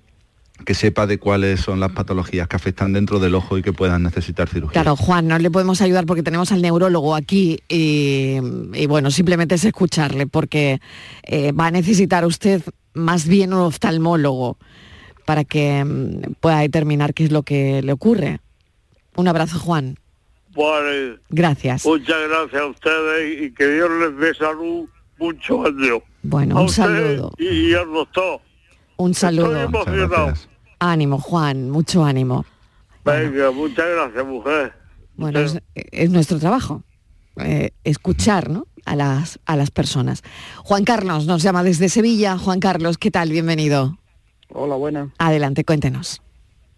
que 0.68 0.74
sepa 0.74 1.08
de 1.08 1.18
cuáles 1.18 1.62
son 1.62 1.80
las 1.80 1.94
patologías 1.94 2.50
que 2.50 2.58
afectan 2.58 2.92
dentro 2.92 3.20
del 3.20 3.36
ojo 3.36 3.58
y 3.58 3.62
que 3.62 3.72
puedan 3.72 4.04
necesitar 4.04 4.50
cirugía. 4.50 4.74
Claro, 4.74 4.98
Juan, 4.98 5.26
no 5.26 5.40
le 5.40 5.50
podemos 5.50 5.80
ayudar 5.80 6.06
porque 6.06 6.24
tenemos 6.24 6.52
al 6.52 6.62
neurólogo 6.62 7.16
aquí 7.16 7.60
y, 7.70 8.36
y 8.74 8.86
bueno, 8.86 9.10
simplemente 9.10 9.56
es 9.56 9.64
escucharle 9.64 10.28
porque 10.28 10.82
eh, 11.24 11.54
va 11.54 11.68
a 11.68 11.72
necesitar 11.72 12.26
usted 12.26 12.62
más 12.94 13.30
bien 13.30 13.54
un 13.54 13.62
oftalmólogo 13.62 14.58
para 15.24 15.46
que 15.46 15.86
mm, 15.86 16.34
pueda 16.42 16.60
determinar 16.60 17.14
qué 17.14 17.24
es 17.24 17.32
lo 17.32 17.44
que 17.44 17.82
le 17.82 17.94
ocurre. 17.94 18.42
Un 19.16 19.30
abrazo, 19.30 19.60
Juan. 19.60 19.98
Vale, 20.54 21.18
Gracias. 21.30 21.86
muchas 21.86 22.18
gracias 22.28 22.62
a 22.62 22.66
ustedes 22.66 23.42
y 23.42 23.54
que 23.54 23.68
Dios 23.70 23.90
les 24.02 24.18
dé 24.18 24.34
salud 24.34 24.90
mucho 25.18 25.66
años. 25.66 26.02
Bueno, 26.24 26.58
a 26.58 26.60
un 26.60 26.66
usted 26.66 26.84
saludo. 26.84 27.32
Y, 27.38 27.70
y 27.70 27.74
al 27.74 27.90
doctor. 27.90 28.42
Un 28.98 29.12
Estoy 29.12 29.30
saludo. 29.38 29.62
emocionado. 29.62 30.34
Ánimo, 30.80 31.20
Juan, 31.20 31.70
mucho 31.70 32.04
ánimo. 32.04 32.46
Venga, 33.04 33.52
muchas 33.52 33.86
gracias, 33.90 34.26
mujer. 34.26 34.74
Bueno, 35.16 35.40
es, 35.40 35.60
es 35.74 36.10
nuestro 36.10 36.40
trabajo, 36.40 36.84
eh, 37.38 37.72
escuchar 37.84 38.50
¿no? 38.50 38.68
a, 38.86 38.96
las, 38.96 39.40
a 39.46 39.56
las 39.56 39.72
personas. 39.72 40.24
Juan 40.64 40.84
Carlos 40.84 41.26
nos 41.26 41.42
llama 41.42 41.64
desde 41.64 41.90
Sevilla. 41.90 42.38
Juan 42.38 42.60
Carlos, 42.60 42.98
¿qué 42.98 43.12
tal? 43.12 43.30
Bienvenido. 43.30 43.98
Hola, 44.50 44.76
buenas. 44.76 45.10
Adelante, 45.18 45.64
cuéntenos. 45.64 46.22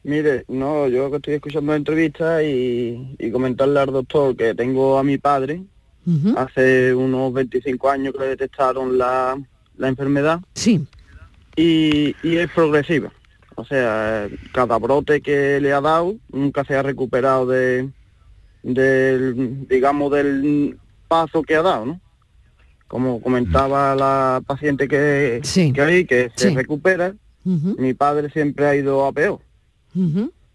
Mire, 0.04 0.46
no, 0.48 0.88
yo 0.88 1.10
que 1.12 1.18
estoy 1.18 1.34
escuchando 1.36 1.72
la 1.74 1.78
entrevista 1.78 2.42
y, 2.42 3.16
y 3.20 3.32
comentarle 3.32 3.80
al 3.80 3.92
doctor 3.92 4.36
que 4.36 4.56
tengo 4.56 4.98
a 4.98 5.04
mi 5.04 5.18
padre, 5.18 5.62
hace 6.38 6.96
unos 6.96 7.32
25 7.34 7.90
años 7.90 8.14
que 8.14 8.20
le 8.22 8.28
detectaron 8.30 8.98
la, 8.98 9.38
la 9.78 9.88
enfermedad. 9.88 10.40
Sí. 10.56 10.88
Y, 11.56 12.16
y 12.24 12.38
es 12.38 12.50
progresiva. 12.50 13.12
O 13.60 13.66
sea, 13.66 14.28
cada 14.54 14.78
brote 14.78 15.22
que 15.22 15.60
le 15.60 15.74
ha 15.74 15.82
dado 15.82 16.16
nunca 16.32 16.64
se 16.64 16.76
ha 16.76 16.82
recuperado 16.82 17.46
de, 17.46 17.90
del, 18.64 19.68
digamos, 19.68 20.12
del 20.12 20.78
paso 21.08 21.44
que 21.44 21.56
ha 21.56 21.62
dado, 21.62 21.86
¿no? 21.86 22.02
Como 22.88 23.22
comentaba 23.22 23.96
la 23.96 24.42
paciente 24.48 24.88
que, 24.88 25.42
que 25.74 25.82
hay, 25.82 26.06
que 26.06 26.32
se 26.36 26.50
Sí. 26.50 26.56
recupera, 26.56 27.14
mi 27.44 27.94
padre 27.94 28.30
siempre 28.32 28.66
ha 28.66 28.76
ido 28.76 29.06
a 29.06 29.12
peor. 29.12 29.40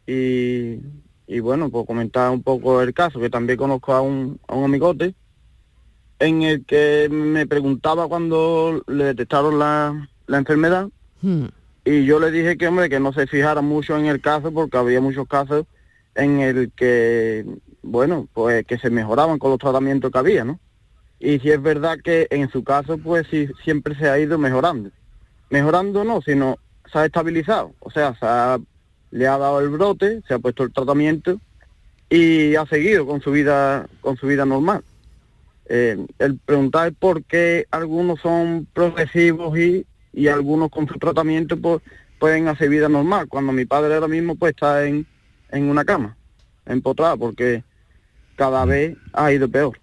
Y, 0.07 0.81
y 1.27 1.41
bueno, 1.41 1.71
pues 1.71 1.87
comentar 1.87 2.31
un 2.31 2.43
poco 2.43 2.83
el 2.83 2.93
caso, 2.93 3.21
que 3.21 3.31
también 3.31 3.59
conozco 3.59 3.93
a 3.93 4.01
un, 4.01 4.39
a 4.49 4.55
un 4.55 4.65
amigote, 4.65 5.15
en 6.19 6.43
el 6.43 6.65
que 6.65 7.09
me 7.11 7.47
preguntaba 7.47 8.07
cuando 8.09 8.83
le 8.87 9.05
detectaron 9.05 9.59
la, 9.59 10.09
la 10.27 10.39
enfermedad, 10.39 10.89
Hmm. 11.23 11.47
Y 11.85 12.05
yo 12.07 12.19
le 12.19 12.31
dije 12.31 12.57
que, 12.57 12.67
hombre, 12.67 12.89
que 12.89 13.01
no 13.01 13.13
se 13.13 13.27
fijara 13.27 13.61
mucho 13.61 13.97
en 13.97 14.07
el 14.07 14.21
caso, 14.21 14.53
porque 14.53 14.79
había 14.79 15.01
muchos 15.01 15.29
casos 15.29 15.67
en 16.15 16.41
el 16.41 16.73
que, 16.75 17.45
bueno, 17.83 18.29
pues 18.33 18.65
que 18.67 18.79
se 18.79 18.91
mejoraban 18.91 19.39
con 19.39 19.51
los 19.51 19.59
tratamientos 19.59 20.11
que 20.11 20.19
había, 20.19 20.45
¿no? 20.45 20.59
Y 21.19 21.39
si 21.41 21.51
es 21.51 21.61
verdad 21.61 21.99
que 22.03 22.27
en 22.31 22.51
su 22.51 22.65
caso, 22.65 22.99
pues 22.99 23.27
sí, 23.31 23.49
siempre 23.63 23.95
se 23.97 24.09
ha 24.09 24.19
ido 24.19 24.39
mejorando. 24.39 24.91
Mejorando 25.51 26.05
no, 26.05 26.21
sino 26.23 26.59
se 26.91 26.99
ha 26.99 27.05
estabilizado. 27.07 27.73
O 27.81 27.91
sea, 27.91 28.15
se 28.15 28.65
le 29.17 29.27
ha 29.27 29.39
dado 29.39 29.61
el 29.61 29.69
brote, 29.69 30.23
se 30.27 30.35
ha 30.35 30.39
puesto 30.39 30.65
el 30.65 30.73
tratamiento 30.73 31.41
y 32.09 32.55
ha 32.57 32.67
seguido 32.67 33.07
con 33.07 33.21
su 33.21 33.31
vida, 33.31 33.87
con 34.01 34.17
su 34.17 34.27
vida 34.27 34.45
normal. 34.45 34.83
Eh, 35.67 35.97
el 36.19 36.39
preguntar 36.39 36.93
por 36.93 37.25
qué 37.25 37.67
algunos 37.71 38.21
son 38.21 38.67
progresivos 38.73 39.59
y, 39.59 39.87
y 40.15 40.29
algunos 40.29 40.71
con 40.71 40.87
su 40.89 40.99
tratamiento 40.99 41.61
pues, 41.61 41.83
pueden 42.19 42.49
hacer 42.49 42.69
vida 42.69 42.89
normal, 42.89 43.27
cuando 43.29 43.53
mi 43.53 43.65
padre 43.65 43.95
ahora 43.95 44.09
mismo 44.09 44.37
pues 44.37 44.53
está 44.53 44.87
en, 44.87 45.07
en 45.51 45.65
una 45.65 45.85
cama, 45.85 46.17
empotrada, 46.67 47.17
porque 47.17 47.65
cada 48.37 48.65
vez 48.65 48.97
ha 49.13 49.33
ido 49.33 49.49
peor. 49.49 49.79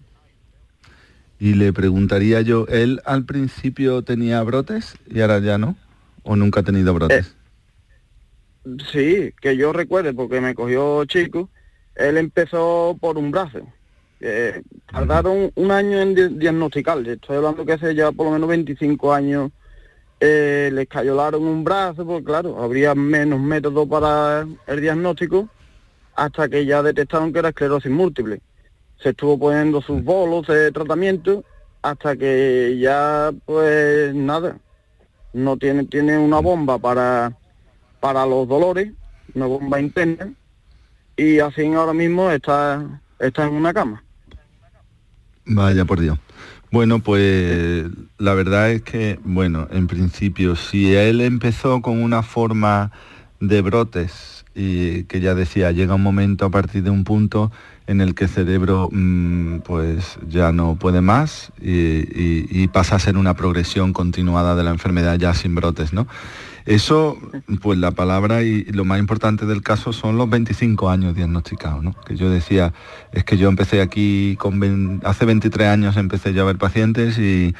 Y 1.38 1.54
le 1.54 1.72
preguntaría 1.72 2.40
yo, 2.40 2.66
¿él 2.68 3.00
al 3.04 3.24
principio 3.24 4.02
tenía 4.02 4.42
brotes 4.42 4.96
y 5.08 5.20
ahora 5.20 5.40
ya 5.40 5.58
no? 5.58 5.76
¿O 6.22 6.36
nunca 6.36 6.60
ha 6.60 6.62
tenido 6.62 6.94
brotes? 6.94 7.34
Eh, 8.64 8.76
sí, 8.92 9.34
que 9.40 9.56
yo 9.56 9.72
recuerde, 9.72 10.14
porque 10.14 10.40
me 10.40 10.54
cogió 10.54 11.04
chico, 11.04 11.50
él 11.96 12.16
empezó 12.16 12.96
por 13.00 13.18
un 13.18 13.32
brazo. 13.32 13.60
Eh, 14.20 14.62
tardaron 14.90 15.50
un 15.56 15.70
año 15.72 16.00
en 16.00 16.38
diagnosticar, 16.38 17.06
estoy 17.08 17.38
hablando 17.38 17.66
que 17.66 17.72
hace 17.72 17.92
ya 17.92 18.12
por 18.12 18.26
lo 18.26 18.32
menos 18.32 18.48
25 18.48 19.12
años 19.12 19.50
eh, 20.24 20.70
le 20.72 20.82
escayolaron 20.82 21.42
un 21.42 21.64
brazo, 21.64 22.06
porque 22.06 22.22
claro, 22.22 22.62
habría 22.62 22.94
menos 22.94 23.40
métodos 23.40 23.88
para 23.88 24.46
el 24.68 24.80
diagnóstico 24.80 25.48
hasta 26.14 26.48
que 26.48 26.64
ya 26.64 26.80
detectaron 26.80 27.32
que 27.32 27.40
era 27.40 27.48
esclerosis 27.48 27.90
múltiple. 27.90 28.40
Se 29.02 29.08
estuvo 29.08 29.36
poniendo 29.36 29.82
sus 29.82 30.04
bolos 30.04 30.46
de 30.46 30.70
tratamiento 30.70 31.42
hasta 31.82 32.14
que 32.14 32.78
ya, 32.80 33.32
pues 33.46 34.14
nada, 34.14 34.58
no 35.32 35.56
tiene, 35.56 35.86
tiene 35.86 36.16
una 36.16 36.38
bomba 36.38 36.78
para, 36.78 37.36
para 37.98 38.24
los 38.24 38.46
dolores, 38.46 38.92
una 39.34 39.46
bomba 39.46 39.80
interna, 39.80 40.32
y 41.16 41.40
así 41.40 41.66
ahora 41.74 41.94
mismo 41.94 42.30
está, 42.30 43.00
está 43.18 43.48
en 43.48 43.54
una 43.54 43.74
cama. 43.74 44.04
Vaya 45.46 45.84
por 45.84 45.98
Dios. 45.98 46.16
Bueno, 46.72 47.00
pues 47.00 47.84
la 48.16 48.32
verdad 48.32 48.70
es 48.70 48.80
que, 48.80 49.20
bueno, 49.24 49.68
en 49.70 49.88
principio, 49.88 50.56
si 50.56 50.94
él 50.94 51.20
empezó 51.20 51.82
con 51.82 52.02
una 52.02 52.22
forma 52.22 52.92
de 53.40 53.60
brotes 53.60 54.46
y 54.54 55.02
que 55.04 55.20
ya 55.20 55.34
decía, 55.34 55.70
llega 55.70 55.96
un 55.96 56.02
momento 56.02 56.46
a 56.46 56.50
partir 56.50 56.82
de 56.82 56.88
un 56.88 57.04
punto 57.04 57.52
en 57.86 58.00
el 58.00 58.14
que 58.14 58.24
el 58.24 58.30
cerebro 58.30 58.88
mm, 58.90 59.58
pues 59.58 60.18
ya 60.26 60.50
no 60.52 60.76
puede 60.76 61.02
más 61.02 61.52
y, 61.60 62.66
pasa 62.68 62.96
a 62.96 63.00
ser 63.00 63.18
una 63.18 63.34
progresión 63.34 63.92
continuada 63.92 64.56
de 64.56 64.62
la 64.62 64.70
enfermedad 64.70 65.18
ya 65.18 65.34
sin 65.34 65.54
brotes, 65.54 65.92
¿no? 65.92 66.06
Eso, 66.64 67.18
pues 67.60 67.78
la 67.78 67.90
palabra 67.90 68.42
y 68.42 68.64
lo 68.64 68.84
más 68.84 68.98
importante 68.98 69.46
del 69.46 69.62
caso 69.62 69.92
son 69.92 70.16
los 70.16 70.30
25 70.30 70.90
años 70.90 71.14
diagnosticados, 71.14 71.82
¿no? 71.82 71.94
Que 72.06 72.16
yo 72.16 72.30
decía, 72.30 72.72
es 73.12 73.24
que 73.24 73.36
yo 73.36 73.48
empecé 73.48 73.80
aquí 73.80 74.36
con 74.38 75.00
hace 75.04 75.24
23 75.24 75.68
años 75.68 75.96
empecé 75.96 76.32
ya 76.32 76.42
a 76.42 76.44
ver 76.44 76.58
pacientes 76.58 77.18
y, 77.18 77.54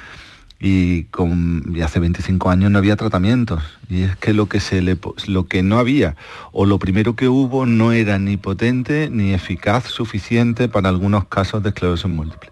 y, 0.61 1.05
con, 1.05 1.75
hace 1.83 1.99
25 1.99 2.51
años 2.51 2.71
no 2.71 2.79
había 2.79 2.97
tratamientos. 2.97 3.62
Y 3.88 4.03
es 4.03 4.17
que 4.17 4.33
lo 4.33 4.47
que, 4.47 4.61
se 4.61 4.81
le, 4.83 4.97
lo 5.27 5.47
que 5.47 5.62
no 5.62 5.79
había 5.79 6.17
o 6.53 6.67
lo 6.67 6.79
primero 6.79 7.17
que 7.17 7.29
hubo 7.29 7.67
no 7.67 7.93
era 7.93 8.19
ni 8.19 8.37
potente 8.37 9.09
ni 9.11 9.33
eficaz 9.33 9.85
suficiente 9.85 10.69
para 10.69 10.88
algunos 10.88 11.27
casos 11.27 11.62
de 11.62 11.71
esclerosis 11.71 12.09
múltiple. 12.09 12.51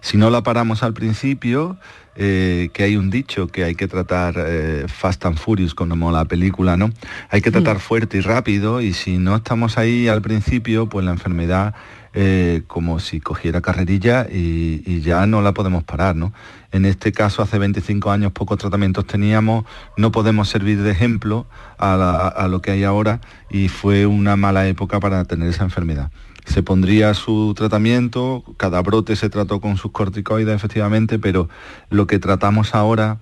Si 0.00 0.16
no 0.16 0.30
la 0.30 0.42
paramos 0.42 0.82
al 0.82 0.94
principio, 0.94 1.78
eh, 2.14 2.68
que 2.74 2.82
hay 2.82 2.96
un 2.96 3.08
dicho 3.08 3.46
que 3.46 3.64
hay 3.64 3.74
que 3.74 3.88
tratar 3.88 4.34
eh, 4.36 4.84
fast 4.86 5.24
and 5.24 5.38
furious 5.38 5.74
como 5.74 6.12
la 6.12 6.26
película, 6.26 6.76
¿no? 6.76 6.90
Hay 7.30 7.40
que 7.40 7.50
tratar 7.50 7.76
mm. 7.76 7.80
fuerte 7.80 8.18
y 8.18 8.20
rápido 8.20 8.82
y 8.82 8.92
si 8.92 9.16
no 9.16 9.36
estamos 9.36 9.78
ahí 9.78 10.08
al 10.08 10.20
principio, 10.20 10.88
pues 10.88 11.06
la 11.06 11.12
enfermedad 11.12 11.74
eh, 12.14 12.64
como 12.66 13.00
si 13.00 13.20
cogiera 13.20 13.62
carrerilla 13.62 14.26
y, 14.30 15.00
ya 15.00 15.26
no 15.26 15.40
la 15.40 15.52
podemos 15.52 15.84
parar, 15.84 16.14
¿no? 16.14 16.34
En 16.70 16.84
este 16.84 17.12
caso, 17.12 17.42
hace 17.42 17.58
25 17.58 18.10
años 18.10 18.32
pocos 18.32 18.58
tratamientos 18.58 19.06
teníamos, 19.06 19.64
no 19.96 20.12
podemos 20.12 20.50
servir 20.50 20.82
de 20.82 20.90
ejemplo 20.90 21.46
a 21.78 22.46
lo 22.48 22.60
que 22.60 22.70
hay 22.72 22.84
ahora 22.84 23.20
y 23.50 23.68
fue 23.68 24.06
una 24.06 24.36
mala 24.36 24.68
época 24.68 25.00
para 25.00 25.24
tener 25.24 25.48
esa 25.48 25.64
enfermedad 25.64 26.10
se 26.44 26.62
pondría 26.62 27.14
su 27.14 27.54
tratamiento, 27.56 28.44
cada 28.56 28.82
brote 28.82 29.16
se 29.16 29.30
trató 29.30 29.60
con 29.60 29.76
sus 29.76 29.92
corticoides 29.92 30.54
efectivamente, 30.54 31.18
pero 31.18 31.48
lo 31.90 32.06
que 32.06 32.18
tratamos 32.18 32.74
ahora 32.74 33.18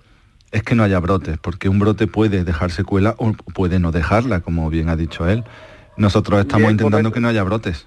es 0.53 0.63
que 0.63 0.75
no 0.75 0.83
haya 0.83 0.99
brotes, 0.99 1.39
porque 1.39 1.69
un 1.69 1.79
brote 1.79 2.07
puede 2.07 2.45
dejar 2.45 2.71
secuela 2.71 3.15
o 3.19 3.33
puede 3.55 3.79
no 3.79 3.93
dejarla, 3.93 4.41
como 4.41 4.69
bien 4.71 4.89
ha 4.89 4.97
dicho 4.97 5.29
él. 5.29 5.45
Nosotros 5.97 6.41
estamos 6.41 6.71
intentando 6.71 7.13
que 7.13 7.21
no 7.21 7.29
haya 7.29 7.43
brotes. 7.43 7.87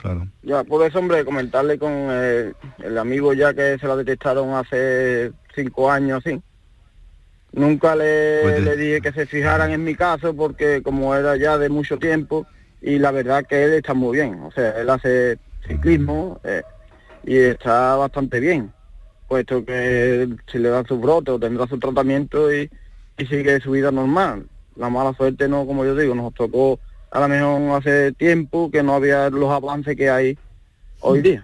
Claro. 0.00 0.28
Ya, 0.42 0.62
por 0.62 0.86
eso, 0.86 0.98
hombre, 0.98 1.24
comentarle 1.24 1.78
con 1.78 1.90
eh, 1.92 2.52
el 2.78 2.98
amigo 2.98 3.32
ya 3.32 3.54
que 3.54 3.78
se 3.78 3.86
la 3.86 3.96
detectaron 3.96 4.54
hace 4.54 5.32
cinco 5.54 5.90
años, 5.90 6.22
sí. 6.24 6.40
Nunca 7.52 7.96
le, 7.96 8.40
pues 8.42 8.62
le 8.62 8.76
dije 8.76 9.00
que 9.00 9.12
se 9.12 9.24
fijaran 9.24 9.70
en 9.70 9.82
mi 9.82 9.94
caso 9.94 10.36
porque 10.36 10.82
como 10.82 11.14
era 11.14 11.36
ya 11.36 11.56
de 11.56 11.70
mucho 11.70 11.96
tiempo, 11.98 12.46
y 12.86 13.00
la 13.00 13.10
verdad 13.10 13.44
que 13.44 13.64
él 13.64 13.72
está 13.72 13.94
muy 13.94 14.16
bien, 14.16 14.40
o 14.42 14.52
sea, 14.52 14.70
él 14.80 14.88
hace 14.88 15.38
ciclismo 15.66 16.40
eh, 16.44 16.62
y 17.24 17.36
está 17.36 17.96
bastante 17.96 18.38
bien, 18.38 18.72
puesto 19.26 19.64
que 19.64 20.28
si 20.46 20.58
le 20.58 20.68
da 20.68 20.84
su 20.86 20.96
brote 20.96 21.32
o 21.32 21.38
tendrá 21.38 21.66
su 21.66 21.78
tratamiento 21.80 22.54
y, 22.54 22.70
sigue 23.28 23.60
su 23.60 23.70
vida 23.70 23.90
normal. 23.90 24.46
La 24.76 24.90
mala 24.90 25.14
suerte 25.14 25.48
no, 25.48 25.66
como 25.66 25.86
yo 25.86 25.96
digo, 25.96 26.14
nos 26.14 26.34
tocó 26.34 26.78
a 27.10 27.18
lo 27.20 27.28
mejor 27.28 27.80
hace 27.80 28.12
tiempo 28.12 28.70
que 28.70 28.82
no 28.82 28.94
había 28.94 29.30
los 29.30 29.50
avances 29.50 29.96
que 29.96 30.10
hay 30.10 30.38
hoy 31.00 31.22
día. 31.22 31.42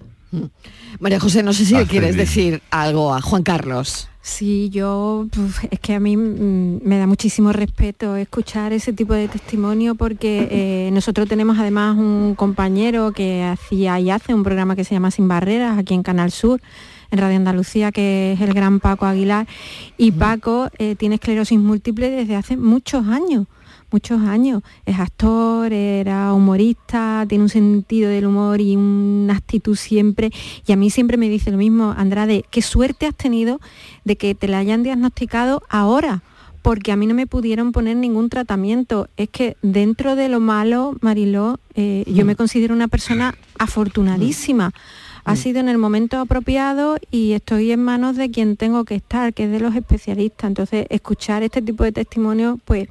María 1.01 1.19
José, 1.19 1.43
no 1.43 1.55
sé 1.55 1.65
si 1.65 1.75
le 1.75 1.87
quieres 1.87 2.15
decir 2.17 2.63
algo 2.71 3.15
a 3.15 3.23
Juan 3.23 3.43
Carlos. 3.43 4.09
Sí, 4.25 4.71
yo 4.71 5.27
es 5.73 5.81
que 5.81 5.95
a 5.95 6.01
mí 6.01 6.17
mm, 6.17 6.81
me 6.85 6.97
da 6.97 7.09
muchísimo 7.09 7.53
respeto 7.53 8.15
escuchar 8.15 8.73
ese 8.73 8.93
tipo 8.93 9.15
de 9.15 9.27
testimonio 9.27 9.97
porque 9.97 10.47
eh, 10.49 10.91
nosotros 10.93 11.29
tenemos 11.29 11.59
además 11.59 11.97
un 11.97 12.37
compañero 12.37 13.11
que 13.11 13.43
hacía 13.43 13.99
y 13.99 14.11
hace 14.11 14.33
un 14.33 14.45
programa 14.45 14.77
que 14.77 14.85
se 14.85 14.95
llama 14.95 15.11
Sin 15.11 15.27
Barreras 15.27 15.77
aquí 15.77 15.95
en 15.95 16.05
Canal 16.05 16.31
Sur 16.31 16.61
en 17.11 17.19
Radio 17.19 17.37
Andalucía, 17.37 17.91
que 17.91 18.33
es 18.33 18.41
el 18.41 18.55
gran 18.55 18.79
Paco 18.79 19.07
Aguilar, 19.07 19.47
y 19.99 20.13
Paco 20.13 20.71
eh, 20.79 20.95
tiene 20.95 21.17
esclerosis 21.17 21.59
múltiple 21.59 22.09
desde 22.09 22.37
hace 22.37 22.57
muchos 22.57 23.07
años 23.09 23.49
muchos 23.93 24.21
años. 24.23 24.63
Es 24.87 24.99
actor, 24.99 25.73
era 25.73 26.33
humorista, 26.33 27.25
tiene 27.29 27.45
un 27.45 27.51
sentido 27.51 28.11
del 28.11 28.27
humor 28.27 28.61
y 28.61 28.77
una 28.77 29.37
actitud 29.37 29.77
siempre. 29.77 30.31
Y 30.67 30.73
a 30.73 30.77
mí 30.77 30.91
siempre 30.91 31.17
me 31.17 31.29
dice 31.29 31.51
lo 31.51 31.59
mismo, 31.59 31.95
Andrade, 31.97 32.45
qué 32.51 32.63
suerte 32.63 33.07
has 33.07 33.15
tenido 33.15 33.61
de 34.05 34.17
que 34.17 34.35
te 34.35 34.49
la 34.49 34.59
hayan 34.59 34.83
diagnosticado 34.83 35.63
ahora 35.69 36.23
porque 36.63 36.93
a 36.93 36.97
mí 36.97 37.07
no 37.07 37.15
me 37.15 37.27
pudieron 37.27 37.73
poner 37.73 37.97
ningún 37.97 38.31
tratamiento. 38.31 39.09
Es 39.17 39.29
que 39.29 39.57
dentro 39.63 40.15
de 40.15 40.29
lo 40.29 40.39
malo, 40.39 40.97
Mariló, 41.01 41.59
eh, 41.75 42.05
yo 42.07 42.25
me 42.25 42.37
considero 42.37 42.73
una 42.73 42.87
persona 42.87 43.35
afortunadísima. 43.59 44.73
Ha 45.25 45.37
sido 45.37 45.61
en 45.61 45.69
el 45.69 45.79
momento 45.79 46.19
apropiado 46.19 46.97
y 47.11 47.33
estoy 47.33 47.71
en 47.73 47.83
manos 47.83 48.17
de 48.17 48.31
quien 48.31 48.57
tengo 48.57 48.85
que 48.85 48.97
estar, 48.97 49.35
que 49.35 49.45
es 49.45 49.51
de 49.51 49.61
los 49.61 49.75
especialistas. 49.75 50.49
Entonces, 50.49 50.87
escuchar 50.89 51.43
este 51.43 51.63
tipo 51.63 51.85
de 51.85 51.93
testimonios, 51.93 52.59
pues 52.65 52.89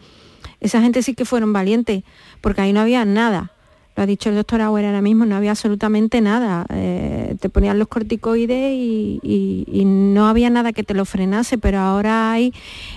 esa 0.61 0.81
gente 0.81 1.01
sí 1.01 1.15
que 1.15 1.25
fueron 1.25 1.51
valientes, 1.51 2.03
porque 2.39 2.61
ahí 2.61 2.71
no 2.71 2.79
había 2.79 3.03
nada. 3.03 3.51
Lo 3.95 4.03
ha 4.03 4.05
dicho 4.05 4.29
el 4.29 4.35
doctor 4.35 4.61
Auer 4.61 4.85
ahora 4.85 5.01
mismo, 5.01 5.25
no 5.25 5.35
había 5.35 5.51
absolutamente 5.51 6.21
nada. 6.21 6.65
Eh, 6.69 7.35
te 7.41 7.49
ponían 7.49 7.77
los 7.77 7.89
corticoides 7.89 8.73
y, 8.73 9.83
no 9.83 10.27
había 10.27 10.49
nada 10.49 10.71
que 10.71 10.83
te 10.83 10.93
lo 10.93 11.03
frenase, 11.03 11.57
pero 11.57 11.79
ahora 11.79 12.31
hay, 12.31 12.53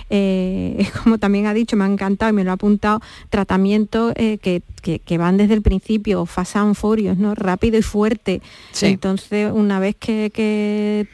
eh, 0.09 0.87
como 1.03 1.17
también 1.17 1.47
ha 1.47 1.53
dicho, 1.53 1.75
me 1.75 1.83
ha 1.83 1.87
encantado 1.87 2.29
y 2.29 2.33
me 2.33 2.43
lo 2.43 2.51
ha 2.51 2.53
apuntado, 2.53 3.01
tratamientos 3.29 4.13
eh, 4.15 4.37
que, 4.37 5.17
van 5.17 5.37
desde 5.37 5.55
el 5.55 5.61
principio, 5.61 6.25
fast 6.25 6.55
and 6.55 6.75
furious, 6.75 7.17
¿no? 7.17 7.35
rápido 7.35 7.77
y 7.77 7.81
fuerte. 7.81 8.41
Entonces, 8.81 9.51
una 9.53 9.79
vez 9.79 9.95
que, 9.95 10.31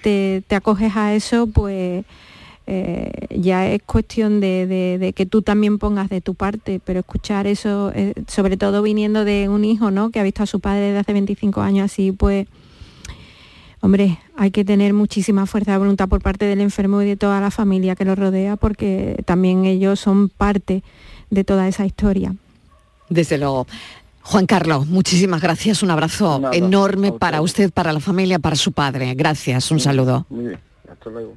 te, 0.04 0.44
te 0.46 0.56
acoges 0.56 0.96
a 0.96 1.16
eso, 1.16 1.48
pues 1.48 2.06
eh, 2.74 3.12
ya 3.32 3.68
es 3.68 3.82
cuestión 3.84 4.40
de, 4.40 5.14
que 5.14 5.26
tú 5.26 5.42
también 5.42 5.78
pongas 5.78 6.08
de 6.08 6.22
tu 6.22 6.36
parte, 6.36 6.80
pero 6.82 7.02
escuchar 7.02 7.46
eso, 7.46 7.92
eh, 7.94 8.14
sobre 8.30 8.56
todo 8.56 8.82
viniendo 8.82 9.26
de 9.26 9.50
un 9.50 9.66
hijo 9.66 9.92
¿no? 9.92 10.10
que 10.10 10.22
ha 10.22 10.24
visto 10.24 10.42
a 10.42 10.46
su 10.46 10.62
padre 10.62 10.80
desde 10.80 11.00
hace 11.00 11.12
25 11.12 11.60
años 11.60 11.92
así, 11.92 12.14
pues, 12.14 12.48
hombre, 13.82 14.20
hay 14.38 14.52
que 14.52 14.64
tener 14.64 14.94
muchísima 14.94 15.46
fuerza 15.48 15.74
de 15.74 15.80
voluntad 15.80 16.08
por 16.08 16.22
parte 16.22 16.46
del 16.46 16.62
enfermo 16.62 17.02
y 17.02 17.08
de 17.08 17.18
toda 17.18 17.42
la 17.42 17.52
familia 17.52 17.98
que 17.98 18.06
lo 18.06 18.16
rodea, 18.16 18.56
porque 18.56 19.22
también 19.26 19.66
ellos 19.66 20.00
son 20.00 20.30
parte 20.30 20.82
de 21.30 21.44
toda 21.44 21.68
esa 21.68 21.86
historia. 21.86 22.34
Desde 23.10 23.38
luego. 23.38 23.68
Juan 24.24 24.46
Carlos, 24.46 24.88
muchísimas 24.88 25.42
gracias, 25.42 25.84
un 25.84 25.92
abrazo 25.92 26.54
enorme 26.54 27.12
para 27.12 27.42
usted, 27.42 27.70
para 27.70 27.92
la 27.92 28.00
familia, 28.00 28.40
para 28.40 28.56
su 28.56 28.72
padre. 28.72 29.14
Gracias, 29.14 29.72
un 29.72 29.82
saludo. 29.82 30.26
Muy 30.30 30.46
bien, 30.46 30.60
hasta 30.90 31.10
luego. 31.10 31.36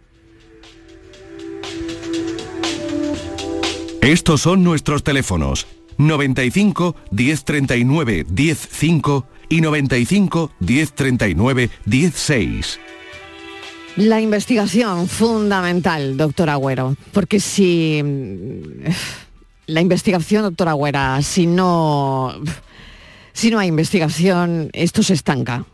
Estos 4.05 4.43
son 4.43 4.63
nuestros 4.63 5.03
teléfonos 5.03 5.67
95 5.97 6.95
1039 7.11 8.27
105 8.37 9.27
y 9.49 9.63
95 9.63 10.51
1039 10.61 11.71
16. 11.87 12.81
La 13.97 14.21
investigación 14.21 15.09
fundamental, 15.09 16.19
doctor 16.19 16.51
Agüero, 16.51 16.97
porque 17.13 17.41
si 17.41 18.03
la 19.65 19.81
investigación, 19.81 20.43
doctor 20.43 20.69
Agüera, 20.69 21.23
si 21.23 21.47
no 21.47 22.35
si 23.33 23.51
no 23.51 23.59
hay 23.59 23.69
investigación, 23.69 24.69
esto 24.75 25.03
se 25.03 25.15
estanca. 25.15 25.65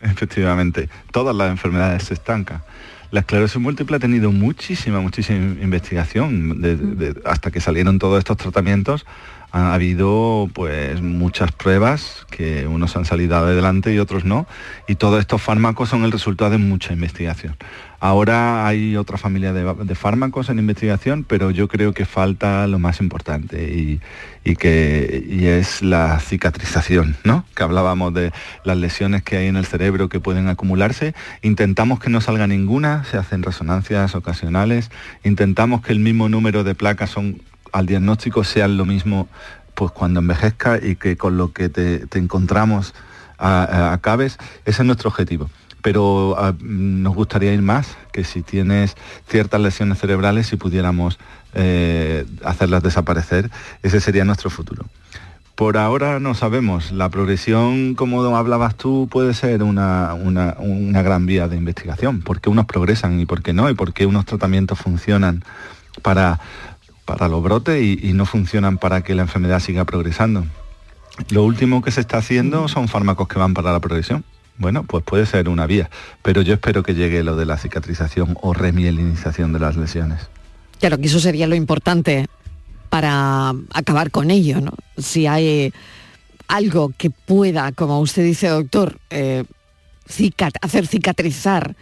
efectivamente. 0.00 0.88
Todas 1.12 1.36
las 1.36 1.52
enfermedades 1.52 2.02
se 2.02 2.14
estancan. 2.14 2.64
La 3.10 3.20
esclerosis 3.20 3.60
múltiple 3.60 3.96
ha 3.96 3.98
tenido 3.98 4.30
muchísima, 4.30 5.00
muchísima 5.00 5.38
investigación. 5.60 7.18
hasta 7.24 7.50
que 7.50 7.60
salieron 7.60 7.98
todos 7.98 8.18
estos 8.18 8.36
tratamientos, 8.36 9.04
ha 9.52 9.74
habido 9.74 10.48
pues 10.52 11.02
muchas 11.02 11.52
pruebas 11.52 12.26
que 12.30 12.66
unos 12.66 12.96
han 12.96 13.04
salido 13.04 13.36
adelante 13.36 13.92
y 13.92 13.98
otros 13.98 14.24
no. 14.24 14.46
Y 14.86 14.94
todos 14.94 15.20
estos 15.20 15.42
fármacos 15.42 15.88
son 15.88 16.04
el 16.04 16.12
resultado 16.12 16.50
de 16.50 16.58
mucha 16.58 16.92
investigación. 16.92 17.56
Ahora 18.02 18.66
hay 18.66 18.96
otra 18.96 19.18
familia 19.18 19.52
de, 19.52 19.94
fármacos 19.94 20.48
en 20.48 20.58
investigación, 20.58 21.22
pero 21.22 21.50
yo 21.50 21.68
creo 21.68 21.92
que 21.92 22.06
falta 22.06 22.66
lo 22.66 22.78
más 22.78 23.00
importante 23.00 23.74
y, 23.74 24.00
que 24.56 25.58
es 25.60 25.82
la 25.82 26.18
cicatrización, 26.18 27.16
¿no? 27.24 27.44
Que 27.54 27.62
hablábamos 27.62 28.14
de 28.14 28.32
las 28.64 28.78
lesiones 28.78 29.22
que 29.22 29.36
hay 29.36 29.48
en 29.48 29.56
el 29.56 29.66
cerebro 29.66 30.08
que 30.08 30.18
pueden 30.18 30.48
acumularse. 30.48 31.14
Intentamos 31.42 32.00
que 32.00 32.08
no 32.08 32.22
salga 32.22 32.46
ninguna, 32.46 33.04
se 33.04 33.18
hacen 33.18 33.42
resonancias 33.42 34.14
ocasionales. 34.14 34.90
Intentamos 35.22 35.82
que 35.82 35.92
el 35.92 36.00
mismo 36.00 36.30
número 36.30 36.64
de 36.64 36.74
placas 36.74 37.10
son 37.10 37.42
al 37.72 37.86
diagnóstico 37.86 38.44
sean 38.44 38.76
lo 38.76 38.84
mismo 38.84 39.28
pues 39.74 39.92
cuando 39.92 40.20
envejezca 40.20 40.78
y 40.82 40.96
que 40.96 41.16
con 41.16 41.36
lo 41.36 41.52
que 41.52 41.68
te, 41.68 42.06
encontramos 42.18 42.94
acabes. 43.38 44.38
Ese 44.64 44.82
es 44.82 44.86
nuestro 44.86 45.08
objetivo 45.08 45.48
pero 45.82 46.36
nos 46.60 47.14
gustaría 47.14 47.54
ir 47.54 47.62
más, 47.62 47.96
que 48.12 48.24
si 48.24 48.42
tienes 48.42 48.96
ciertas 49.28 49.60
lesiones 49.60 49.98
cerebrales, 49.98 50.46
si 50.46 50.56
pudiéramos 50.56 51.18
eh, 51.54 52.26
hacerlas 52.44 52.82
desaparecer, 52.82 53.50
ese 53.82 54.00
sería 54.00 54.24
nuestro 54.24 54.50
futuro. 54.50 54.84
Por 55.54 55.76
ahora 55.76 56.20
no 56.20 56.34
sabemos, 56.34 56.90
la 56.90 57.10
progresión, 57.10 57.94
como 57.94 58.24
hablabas 58.34 58.76
tú, 58.76 59.08
puede 59.10 59.34
ser 59.34 59.62
una, 59.62 60.16
gran 61.02 61.26
vía 61.26 61.48
de 61.48 61.56
investigación, 61.56 62.22
por 62.22 62.40
qué 62.40 62.48
unos 62.48 62.64
progresan 62.64 63.20
y 63.20 63.26
por 63.26 63.42
qué 63.42 63.52
no, 63.52 63.68
y 63.68 63.74
por 63.74 63.92
qué 63.92 64.06
unos 64.06 64.24
tratamientos 64.24 64.78
funcionan 64.78 65.44
para, 66.00 66.40
para 67.16 67.28
los 67.28 67.42
brotes 67.42 67.82
y, 67.82 68.12
no 68.12 68.26
funcionan 68.26 68.78
para 68.78 69.02
que 69.02 69.14
la 69.14 69.22
enfermedad 69.22 69.60
siga 69.60 69.84
progresando. 69.84 70.46
Lo 71.30 71.44
último 71.44 71.82
que 71.82 71.90
se 71.90 72.00
está 72.00 72.18
haciendo 72.18 72.68
son 72.68 72.88
fármacos 72.88 73.28
que 73.28 73.38
van 73.38 73.54
para 73.54 73.72
la 73.72 73.80
progresión. 73.80 74.24
Bueno, 74.58 74.84
pues 74.84 75.02
puede 75.04 75.26
ser 75.26 75.48
una 75.48 75.66
vía, 75.66 75.90
pero 76.22 76.42
yo 76.42 76.54
espero 76.54 76.82
que 76.82 76.94
llegue 76.94 77.24
lo 77.24 77.36
de 77.36 77.46
la 77.46 77.56
cicatrización 77.56 78.36
o 78.42 78.52
remielinización 78.52 79.52
de 79.52 79.58
las 79.58 79.76
lesiones. 79.76 80.28
Claro, 80.78 80.98
que 80.98 81.06
eso 81.06 81.20
sería 81.20 81.46
lo 81.46 81.54
importante 81.54 82.26
para 82.90 83.54
acabar 83.72 84.10
con 84.10 84.30
ello, 84.30 84.60
¿no? 84.60 84.72
Si 84.98 85.26
hay 85.26 85.72
algo 86.48 86.92
que 86.96 87.10
pueda, 87.10 87.72
como 87.72 88.00
usted 88.00 88.24
dice, 88.24 88.48
doctor, 88.48 88.98
eh, 89.10 89.44
hacer 90.62 90.86
cicatrizar, 90.86 91.76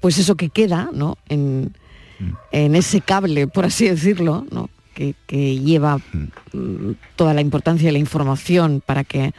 pues 0.00 0.18
eso 0.18 0.36
que 0.36 0.50
queda, 0.50 0.90
¿no? 0.92 1.16
En, 1.28 1.72
mm. 2.18 2.74
ese 2.74 3.00
cable, 3.00 3.46
por 3.46 3.64
así 3.64 3.88
decirlo. 3.88 4.46
Que, 4.94 5.14
lleva 5.28 5.98
mm. 5.98 6.92
Toda 7.14 7.32
la 7.32 7.40
importancia 7.40 7.86
de 7.86 7.92
la 7.92 7.98
información 7.98 8.82
para 8.84 9.04
que 9.04 9.32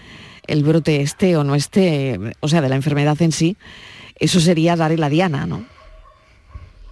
el 0.47 0.63
brote 0.63 1.01
esté 1.01 1.35
o 1.35 1.43
no 1.43 1.53
esté, 1.53 2.17
o 2.39 2.47
sea, 2.47 2.61
de 2.61 2.69
la 2.69 2.75
enfermedad 2.75 3.21
en 3.21 3.31
sí, 3.31 3.57
eso 4.15 4.39
sería 4.39 4.75
darle 4.75 4.97
la 4.97 5.09
diana, 5.09 5.45
¿no? 5.45 5.63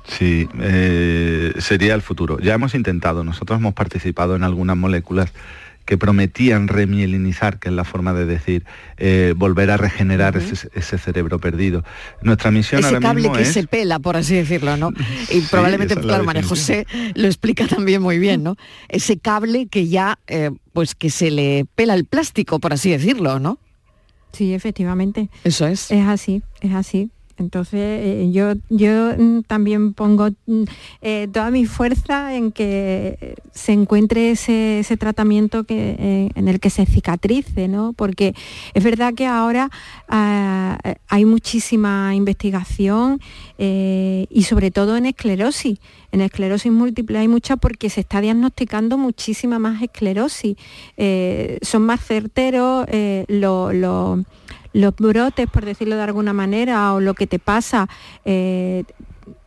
Sí, 0.07 0.47
eh, 0.59 1.53
sería 1.59 1.93
el 1.93 2.01
futuro. 2.01 2.39
Ya 2.39 2.53
hemos 2.53 2.75
intentado, 2.75 3.23
nosotros 3.23 3.59
hemos 3.59 3.73
participado 3.73 4.35
en 4.35 4.43
algunas 4.43 4.77
moléculas 4.77 5.33
que 5.87 5.97
prometían 5.97 6.67
remielinizar, 6.67 7.59
que 7.59 7.69
es 7.69 7.73
la 7.73 7.85
forma 7.85 8.13
de 8.13 8.25
decir, 8.25 8.65
eh, 8.97 9.33
volver 9.37 9.71
a 9.71 9.77
regenerar 9.77 10.35
ese, 10.35 10.97
cerebro 10.97 11.39
perdido. 11.39 11.85
Nuestra 12.21 12.51
misión 12.51 12.83
ese 12.83 12.99
cable 12.99 13.31
que 13.31 13.45
se 13.45 13.65
pela, 13.65 13.97
por 13.97 14.17
así 14.17 14.35
decirlo, 14.35 14.75
¿no? 14.75 14.91
Y 15.31 15.39
probablemente, 15.41 15.95
claro, 15.95 16.25
María 16.25 16.43
José 16.43 16.85
lo 17.15 17.27
explica 17.27 17.67
también 17.67 18.01
muy 18.01 18.19
bien, 18.19 18.43
¿no? 18.43 18.57
Ese 18.89 19.17
cable 19.17 19.67
que 19.67 19.87
ya, 19.87 20.19
eh, 20.27 20.51
pues 20.73 20.93
que 20.93 21.09
se 21.09 21.31
le 21.31 21.65
pela 21.75 21.93
el 21.93 22.03
plástico, 22.03 22.59
por 22.59 22.73
así 22.73 22.89
decirlo, 22.89 23.39
¿no? 23.39 23.57
Sí, 24.33 24.53
efectivamente. 24.53 25.29
Eso 25.45 25.65
es. 25.67 25.89
Es 25.89 26.05
así, 26.05 26.43
es 26.59 26.73
así. 26.73 27.11
Entonces 27.37 27.79
eh, 27.79 28.29
yo, 28.31 28.53
yo 28.69 29.13
mm, 29.17 29.41
también 29.43 29.93
pongo 29.93 30.29
mm, 30.47 30.63
eh, 31.01 31.27
toda 31.31 31.51
mi 31.51 31.65
fuerza 31.65 32.35
en 32.35 32.51
que 32.51 33.35
se 33.51 33.73
encuentre 33.73 34.31
ese, 34.31 34.83
tratamiento 34.97 35.63
que, 35.63 35.95
eh, 35.99 36.29
en 36.33 36.47
el 36.47 36.59
que 36.59 36.69
se 36.69 36.85
cicatrice, 36.85 37.67
¿no? 37.67 37.93
Porque 37.93 38.33
es 38.73 38.83
verdad 38.83 39.13
que 39.13 39.27
ahora 39.27 39.69
ah, 40.07 40.77
hay 41.07 41.25
muchísima 41.25 42.15
investigación 42.15 43.19
y 43.59 44.43
sobre 44.43 44.71
todo 44.71 44.97
en 44.97 45.05
esclerosis. 45.05 45.79
En 46.11 46.21
esclerosis 46.21 46.71
múltiple 46.71 47.17
hay 47.17 47.27
mucha 47.27 47.57
porque 47.57 47.89
se 47.89 48.01
está 48.01 48.21
diagnosticando 48.21 48.97
muchísima 48.97 49.59
más 49.59 49.81
esclerosis. 49.81 50.55
son 51.61 51.81
más 51.83 52.03
certeros 52.05 52.85
los 53.27 54.25
los 54.77 54.95
brotes, 54.95 55.49
por 55.49 55.65
decirlo 55.65 55.95
de 55.95 56.03
alguna 56.03 56.33
manera, 56.33 56.93
o 56.93 56.99
lo 56.99 57.15
que 57.15 57.25
te 57.25 57.39
pasa, 57.39 57.89
eh, 58.25 58.83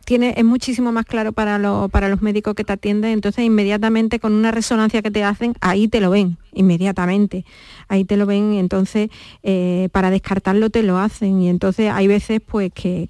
tiene, 0.03 0.33
es 0.35 0.43
muchísimo 0.43 0.91
más 0.91 1.05
claro 1.05 1.31
para, 1.31 1.57
para 1.87 2.09
los 2.09 2.21
médicos 2.21 2.53
que 2.53 2.65
te 2.65 2.73
atienden, 2.73 3.11
entonces 3.11 3.45
inmediatamente 3.45 4.19
con 4.19 4.33
una 4.33 4.51
resonancia 4.51 5.01
que 5.01 5.09
te 5.09 5.23
hacen, 5.23 5.53
ahí 5.61 5.87
te 5.87 6.01
lo 6.01 6.09
ven, 6.09 6.37
inmediatamente, 6.53 7.45
ahí 7.87 8.03
te 8.03 8.17
lo 8.17 8.25
ven, 8.25 8.53
y 8.53 8.59
entonces 8.59 9.09
eh, 9.41 9.87
para 9.93 10.09
descartarlo 10.09 10.69
te 10.69 10.83
lo 10.83 10.97
hacen, 10.97 11.41
y 11.41 11.47
entonces 11.47 11.89
hay 11.89 12.07
veces 12.07 12.41
pues 12.45 12.73
que, 12.73 13.07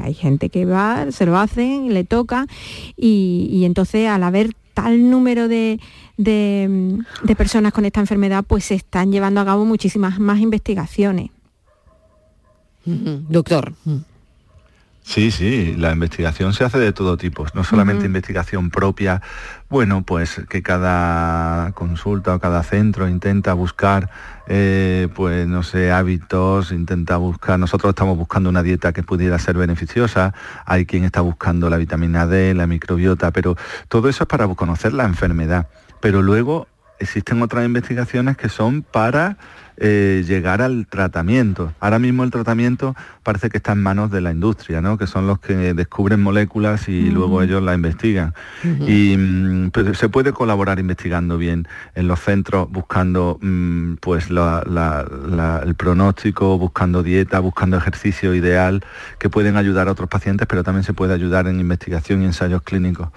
hay 0.00 0.14
gente 0.14 0.50
que 0.50 0.64
va, 0.64 1.10
se 1.10 1.26
lo 1.26 1.36
hacen, 1.36 1.92
le 1.92 2.04
toca, 2.04 2.46
y, 2.96 3.62
entonces 3.64 4.06
al 4.06 4.22
haber 4.22 4.54
tal 4.74 5.10
número 5.10 5.48
de, 5.48 5.80
de, 6.18 7.00
de 7.24 7.34
personas 7.34 7.72
con 7.72 7.84
esta 7.84 7.98
enfermedad, 7.98 8.44
pues 8.46 8.66
se 8.66 8.76
están 8.76 9.10
llevando 9.10 9.40
a 9.40 9.44
cabo 9.44 9.64
muchísimas 9.64 10.20
más 10.20 10.38
investigaciones. 10.38 11.30
Doctor. 13.28 13.72
Sí, 15.08 15.30
sí, 15.30 15.74
la 15.74 15.92
investigación 15.92 16.52
se 16.52 16.64
hace 16.64 16.78
de 16.78 16.92
todo 16.92 17.16
tipo, 17.16 17.46
no 17.54 17.64
solamente 17.64 18.04
investigación 18.04 18.68
propia, 18.68 19.22
bueno, 19.70 20.02
pues 20.02 20.42
que 20.50 20.62
cada 20.62 21.72
consulta 21.72 22.34
o 22.34 22.38
cada 22.38 22.62
centro 22.62 23.08
intenta 23.08 23.54
buscar, 23.54 24.10
eh, 24.48 25.08
pues 25.14 25.48
no 25.48 25.62
sé, 25.62 25.90
hábitos, 25.92 26.72
intenta 26.72 27.16
buscar, 27.16 27.58
nosotros 27.58 27.92
estamos 27.92 28.18
buscando 28.18 28.50
una 28.50 28.62
dieta 28.62 28.92
que 28.92 29.02
pudiera 29.02 29.38
ser 29.38 29.56
beneficiosa, 29.56 30.34
hay 30.66 30.84
quien 30.84 31.04
está 31.04 31.22
buscando 31.22 31.70
la 31.70 31.78
vitamina 31.78 32.26
D, 32.26 32.52
la 32.52 32.66
microbiota, 32.66 33.30
pero 33.30 33.56
todo 33.88 34.10
eso 34.10 34.24
es 34.24 34.28
para 34.28 34.46
conocer 34.46 34.92
la 34.92 35.06
enfermedad, 35.06 35.68
pero 36.00 36.20
luego 36.20 36.68
existen 36.98 37.40
otras 37.40 37.64
investigaciones 37.64 38.36
que 38.36 38.50
son 38.50 38.82
para 38.82 39.38
eh, 39.80 40.24
llegar 40.26 40.60
al 40.60 40.88
tratamiento. 40.88 41.72
Ahora 41.78 42.00
mismo 42.00 42.24
el 42.24 42.32
tratamiento 42.32 42.96
parece 43.22 43.48
que 43.48 43.58
está 43.58 43.72
en 43.72 43.82
manos 43.82 44.10
de 44.10 44.20
la 44.20 44.32
industria, 44.32 44.80
¿no? 44.80 44.98
que 44.98 45.06
son 45.06 45.28
los 45.28 45.38
que 45.38 45.54
descubren 45.74 46.20
moléculas 46.20 46.88
y 46.88 47.10
luego 47.10 47.42
ellos 47.42 47.62
la 47.62 47.74
investigan. 47.74 48.34
Y 48.64 49.16
mm, 49.16 49.70
pues, 49.70 49.96
se 49.96 50.08
puede 50.08 50.32
colaborar 50.32 50.80
investigando 50.80 51.38
bien 51.38 51.68
en 51.94 52.08
los 52.08 52.18
centros, 52.18 52.68
buscando 52.70 53.38
mm, 53.40 53.94
pues 54.00 54.30
el 54.30 55.74
pronóstico, 55.76 56.58
buscando 56.58 57.04
dieta, 57.04 57.38
buscando 57.38 57.76
ejercicio 57.76 58.34
ideal, 58.34 58.84
que 59.20 59.30
pueden 59.30 59.56
ayudar 59.56 59.86
a 59.86 59.92
otros 59.92 60.08
pacientes, 60.08 60.48
pero 60.48 60.64
también 60.64 60.82
se 60.82 60.92
puede 60.92 61.14
ayudar 61.14 61.46
en 61.46 61.60
investigación 61.60 62.22
y 62.22 62.24
ensayos 62.24 62.62
clínicos. 62.62 63.10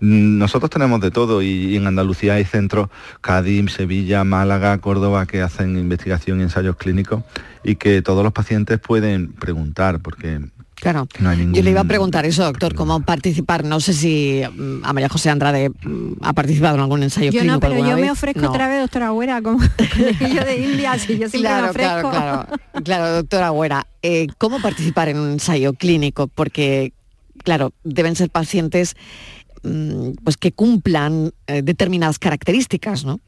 Mm, 0.00 0.38
nosotros 0.38 0.70
tenemos 0.70 1.00
de 1.00 1.12
todo 1.12 1.42
y, 1.42 1.76
en 1.76 1.86
Andalucía 1.86 2.34
hay 2.34 2.44
centros, 2.44 2.88
Cádiz, 3.20 3.70
Sevilla, 3.72 4.24
Málaga, 4.24 4.78
Córdoba, 4.78 5.26
que 5.26 5.42
hacen 5.42 5.76
investigación 5.76 6.07
y 6.08 6.30
ensayos 6.30 6.76
clínicos 6.76 7.22
y 7.62 7.76
que 7.76 8.02
todos 8.02 8.24
los 8.24 8.32
pacientes 8.32 8.78
pueden 8.78 9.32
preguntar 9.32 10.00
porque 10.00 10.40
Claro, 10.80 11.08
yo 11.18 11.62
le 11.64 11.70
iba 11.70 11.80
a 11.80 11.84
preguntar 11.84 12.24
eso, 12.24 12.44
doctor, 12.44 12.76
cómo 12.76 13.00
participar. 13.00 13.64
No 13.64 13.80
sé 13.80 13.92
si 13.92 14.42
mm, 14.48 14.84
a 14.84 14.92
María 14.92 15.08
José 15.08 15.28
Andrade 15.28 15.70
mm, 15.70 16.12
ha 16.22 16.32
participado 16.34 16.76
en 16.76 16.82
algún 16.82 17.02
ensayo 17.02 17.32
yo 17.32 17.40
clínico. 17.40 17.54
No, 17.54 17.58
pero 17.58 17.84
yo 17.84 17.98
me 17.98 18.08
ofrezco 18.08 18.46
otra 18.46 18.68
vez, 18.68 18.82
doctora 18.82 19.08
Agüera, 19.08 19.42
como 19.42 19.58
yo 20.20 20.44
de 20.44 20.56
India, 20.56 20.96
si 20.96 21.18
yo 21.18 21.28
siempre 21.28 21.40
claro, 21.40 21.64
me 21.64 21.70
ofrezco. 21.70 22.10
Claro, 22.10 22.46
claro, 22.46 22.84
claro, 22.84 23.12
doctora 23.12 23.46
Agüera. 23.48 23.88
Eh, 24.02 24.28
¿Cómo 24.38 24.60
participar 24.60 25.08
en 25.08 25.18
un 25.18 25.32
ensayo 25.32 25.72
clínico? 25.72 26.28
Porque, 26.28 26.92
claro, 27.42 27.72
deben 27.82 28.14
ser 28.14 28.30
pacientes 28.30 28.94
Mm, 29.62 30.12
pues 30.24 30.36
que 30.36 30.52
cumplan 30.52 31.32
eh, 31.46 31.62
determinadas 31.62 32.18
características, 32.18 33.04
¿no? 33.04 33.20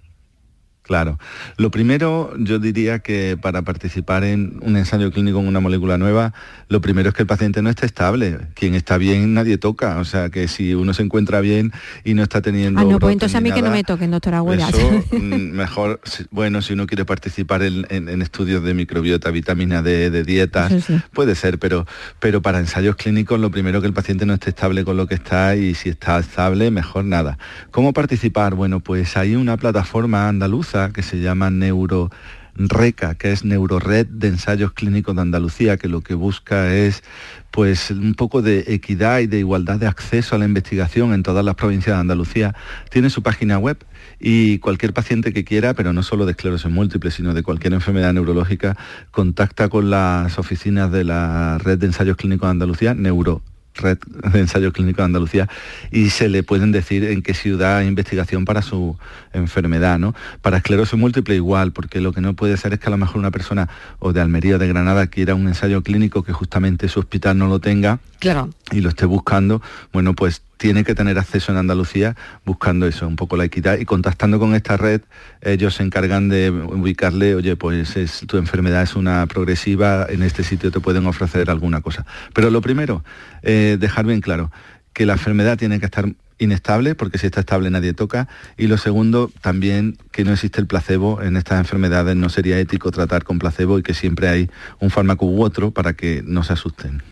Claro. 0.90 1.20
Lo 1.56 1.70
primero, 1.70 2.34
yo 2.36 2.58
diría 2.58 2.98
que 2.98 3.38
para 3.40 3.62
participar 3.62 4.24
en 4.24 4.58
un 4.60 4.76
ensayo 4.76 5.12
clínico 5.12 5.38
con 5.38 5.46
una 5.46 5.60
molécula 5.60 5.98
nueva, 5.98 6.34
lo 6.68 6.80
primero 6.80 7.10
es 7.10 7.14
que 7.14 7.22
el 7.22 7.28
paciente 7.28 7.62
no 7.62 7.70
esté 7.70 7.86
estable. 7.86 8.38
Quien 8.54 8.74
está 8.74 8.98
bien 8.98 9.32
nadie 9.32 9.56
toca. 9.56 9.98
O 9.98 10.04
sea, 10.04 10.30
que 10.30 10.48
si 10.48 10.74
uno 10.74 10.92
se 10.92 11.04
encuentra 11.04 11.40
bien 11.40 11.72
y 12.02 12.14
no 12.14 12.24
está 12.24 12.42
teniendo... 12.42 12.80
Ah, 12.80 12.84
no, 12.84 12.98
pues 12.98 13.12
entonces 13.12 13.36
a 13.36 13.40
mí 13.40 13.52
que 13.52 13.62
no 13.62 13.70
me 13.70 13.84
toquen, 13.84 14.10
doctora 14.10 14.42
Huela. 14.42 14.68
Mm, 15.12 15.52
mejor, 15.52 16.00
bueno, 16.30 16.62
si 16.62 16.72
uno 16.72 16.86
quiere 16.86 17.04
participar 17.04 17.62
en, 17.62 18.22
estudios 18.22 18.62
de 18.62 18.74
microbiota, 18.74 19.30
vitamina 19.30 19.82
D, 19.82 20.10
de 20.10 20.24
dietas, 20.24 20.72
puede 21.12 21.34
ser, 21.34 21.58
pero, 21.58 21.86
pero 22.18 22.42
para 22.42 22.58
ensayos 22.58 22.96
clínicos 22.96 23.38
lo 23.38 23.50
primero 23.50 23.80
que 23.80 23.86
el 23.86 23.92
paciente 23.92 24.24
no 24.24 24.34
esté 24.34 24.50
estable 24.50 24.84
con 24.84 24.96
lo 24.96 25.06
que 25.06 25.14
está 25.14 25.56
y 25.56 25.74
si 25.74 25.88
está 25.88 26.18
estable, 26.18 26.70
mejor 26.70 27.04
nada. 27.04 27.38
¿Cómo 27.70 27.92
participar? 27.92 28.54
Bueno, 28.54 28.80
pues 28.80 29.16
hay 29.16 29.36
una 29.36 29.56
plataforma 29.56 30.28
andaluza 30.28 30.79
que 30.88 31.02
se 31.02 31.20
llama 31.20 31.50
NeuroReca, 31.50 33.14
que 33.14 33.32
es 33.32 33.44
Neurored 33.44 34.06
de 34.06 34.28
Ensayos 34.28 34.72
Clínicos 34.72 35.14
de 35.14 35.22
Andalucía, 35.22 35.76
que 35.76 35.88
lo 35.88 36.00
que 36.00 36.14
busca 36.14 36.74
es 36.74 37.02
pues 37.50 37.90
un 37.90 38.14
poco 38.14 38.42
de 38.42 38.64
equidad 38.68 39.20
y 39.20 39.26
de 39.26 39.38
igualdad 39.38 39.78
de 39.78 39.86
acceso 39.86 40.34
a 40.34 40.38
la 40.38 40.46
investigación 40.46 41.12
en 41.12 41.22
todas 41.22 41.44
las 41.44 41.54
provincias 41.54 41.96
de 41.96 42.00
Andalucía. 42.00 42.54
Tiene 42.90 43.10
su 43.10 43.22
página 43.22 43.58
web 43.58 43.84
y 44.18 44.58
cualquier 44.58 44.92
paciente 44.92 45.32
que 45.32 45.44
quiera, 45.44 45.74
pero 45.74 45.92
no 45.92 46.02
solo 46.02 46.26
de 46.26 46.32
esclerosis 46.32 46.70
múltiple, 46.70 47.10
sino 47.10 47.34
de 47.34 47.42
cualquier 47.42 47.74
enfermedad 47.74 48.12
neurológica, 48.12 48.76
contacta 49.10 49.68
con 49.68 49.90
las 49.90 50.38
oficinas 50.38 50.90
de 50.90 51.04
la 51.04 51.58
Red 51.58 51.78
de 51.78 51.86
Ensayos 51.86 52.16
Clínicos 52.16 52.46
de 52.46 52.52
Andalucía, 52.52 52.94
Neuro 52.94 53.42
red 53.80 53.98
de 54.32 54.40
ensayo 54.40 54.72
clínico 54.72 55.02
de 55.02 55.06
Andalucía 55.06 55.48
y 55.90 56.10
se 56.10 56.28
le 56.28 56.42
pueden 56.42 56.72
decir 56.72 57.04
en 57.04 57.22
qué 57.22 57.34
ciudad 57.34 57.78
hay 57.78 57.86
investigación 57.86 58.44
para 58.44 58.62
su 58.62 58.96
enfermedad, 59.32 59.98
¿no? 59.98 60.14
Para 60.42 60.58
esclerosis 60.58 60.98
múltiple 60.98 61.34
igual, 61.34 61.72
porque 61.72 62.00
lo 62.00 62.12
que 62.12 62.20
no 62.20 62.34
puede 62.34 62.56
ser 62.56 62.72
es 62.72 62.80
que 62.80 62.86
a 62.86 62.90
lo 62.90 62.96
mejor 62.96 63.18
una 63.18 63.30
persona 63.30 63.68
o 63.98 64.12
de 64.12 64.20
Almería 64.20 64.56
o 64.56 64.58
de 64.58 64.68
Granada 64.68 65.06
quiera 65.06 65.34
un 65.34 65.48
ensayo 65.48 65.82
clínico 65.82 66.22
que 66.22 66.32
justamente 66.32 66.88
su 66.88 67.00
hospital 67.00 67.38
no 67.38 67.48
lo 67.48 67.60
tenga 67.60 68.00
claro. 68.18 68.50
y 68.70 68.80
lo 68.80 68.88
esté 68.88 69.06
buscando, 69.06 69.62
bueno, 69.92 70.14
pues 70.14 70.42
tiene 70.60 70.84
que 70.84 70.94
tener 70.94 71.18
acceso 71.18 71.50
en 71.52 71.56
Andalucía 71.56 72.16
buscando 72.44 72.86
eso, 72.86 73.08
un 73.08 73.16
poco 73.16 73.38
la 73.38 73.44
equidad 73.44 73.78
y 73.78 73.86
contactando 73.86 74.38
con 74.38 74.54
esta 74.54 74.76
red, 74.76 75.00
ellos 75.40 75.76
se 75.76 75.82
encargan 75.82 76.28
de 76.28 76.50
ubicarle, 76.50 77.34
oye, 77.34 77.56
pues 77.56 77.96
es, 77.96 78.24
tu 78.26 78.36
enfermedad 78.36 78.82
es 78.82 78.94
una 78.94 79.26
progresiva, 79.26 80.06
en 80.06 80.22
este 80.22 80.44
sitio 80.44 80.70
te 80.70 80.78
pueden 80.78 81.06
ofrecer 81.06 81.48
alguna 81.48 81.80
cosa. 81.80 82.04
Pero 82.34 82.50
lo 82.50 82.60
primero, 82.60 83.02
eh, 83.42 83.78
dejar 83.80 84.04
bien 84.04 84.20
claro 84.20 84.52
que 84.92 85.06
la 85.06 85.14
enfermedad 85.14 85.56
tiene 85.56 85.80
que 85.80 85.86
estar 85.86 86.04
inestable, 86.38 86.94
porque 86.94 87.16
si 87.16 87.24
está 87.24 87.40
estable 87.40 87.70
nadie 87.70 87.94
toca. 87.94 88.28
Y 88.58 88.66
lo 88.66 88.76
segundo, 88.76 89.32
también 89.40 89.96
que 90.12 90.24
no 90.24 90.32
existe 90.34 90.60
el 90.60 90.66
placebo 90.66 91.22
en 91.22 91.38
estas 91.38 91.58
enfermedades, 91.58 92.16
no 92.16 92.28
sería 92.28 92.58
ético 92.58 92.90
tratar 92.90 93.24
con 93.24 93.38
placebo 93.38 93.78
y 93.78 93.82
que 93.82 93.94
siempre 93.94 94.28
hay 94.28 94.50
un 94.78 94.90
fármaco 94.90 95.24
u 95.24 95.42
otro 95.42 95.70
para 95.70 95.94
que 95.94 96.22
no 96.22 96.42
se 96.42 96.52
asusten. 96.52 97.02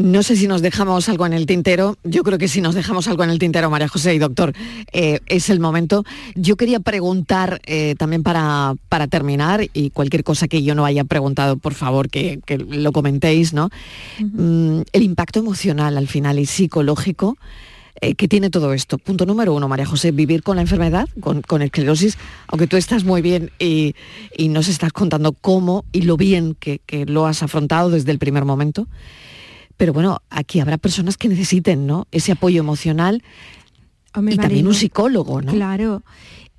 No 0.00 0.22
sé 0.22 0.34
si 0.34 0.46
nos 0.46 0.62
dejamos 0.62 1.10
algo 1.10 1.26
en 1.26 1.34
el 1.34 1.44
tintero. 1.44 1.98
Yo 2.04 2.22
creo 2.22 2.38
que 2.38 2.48
si 2.48 2.62
nos 2.62 2.74
dejamos 2.74 3.06
algo 3.06 3.22
en 3.22 3.28
el 3.28 3.38
tintero, 3.38 3.68
María 3.68 3.86
José 3.86 4.14
y 4.14 4.18
doctor, 4.18 4.54
eh, 4.92 5.20
es 5.26 5.50
el 5.50 5.60
momento. 5.60 6.04
Yo 6.34 6.56
quería 6.56 6.80
preguntar 6.80 7.60
eh, 7.66 7.94
también 7.98 8.22
para, 8.22 8.76
para, 8.88 9.08
terminar, 9.08 9.68
y 9.74 9.90
cualquier 9.90 10.24
cosa 10.24 10.48
que 10.48 10.62
yo 10.62 10.74
no 10.74 10.86
haya 10.86 11.04
preguntado, 11.04 11.58
por 11.58 11.74
favor, 11.74 12.08
que, 12.08 12.40
lo 12.66 12.92
comentéis, 12.92 13.52
¿no? 13.52 13.68
Mm, 14.20 14.80
el 14.90 15.02
impacto 15.02 15.40
emocional 15.40 15.98
al 15.98 16.08
final 16.08 16.38
y 16.38 16.46
psicológico 16.46 17.36
eh, 18.00 18.14
que 18.14 18.26
tiene 18.26 18.48
todo 18.48 18.72
esto. 18.72 18.96
Punto 18.96 19.26
número 19.26 19.52
uno, 19.52 19.68
María 19.68 19.84
José, 19.84 20.12
vivir 20.12 20.42
con 20.42 20.56
la 20.56 20.62
enfermedad, 20.62 21.10
con, 21.20 21.42
con 21.42 21.60
esclerosis, 21.60 22.16
aunque 22.46 22.66
tú 22.66 22.78
estás 22.78 23.04
muy 23.04 23.20
bien 23.20 23.50
y, 23.58 23.94
nos 24.48 24.68
estás 24.68 24.94
contando 24.94 25.32
cómo 25.32 25.84
y 25.92 26.02
lo 26.02 26.16
bien 26.16 26.56
que, 26.58 26.80
que 26.86 27.04
lo 27.04 27.26
has 27.26 27.42
afrontado 27.42 27.90
desde 27.90 28.12
el 28.12 28.18
primer 28.18 28.46
momento. 28.46 28.86
Pero 29.80 29.94
bueno, 29.94 30.20
aquí 30.28 30.60
habrá 30.60 30.76
personas 30.76 31.16
que 31.16 31.26
necesiten, 31.26 31.86
¿no? 31.86 32.06
Ese 32.12 32.32
apoyo 32.32 32.60
emocional 32.60 33.22
y 34.14 34.36
también 34.36 34.66
un 34.66 34.74
psicólogo, 34.74 35.40
¿no? 35.40 35.52
Claro. 35.52 36.02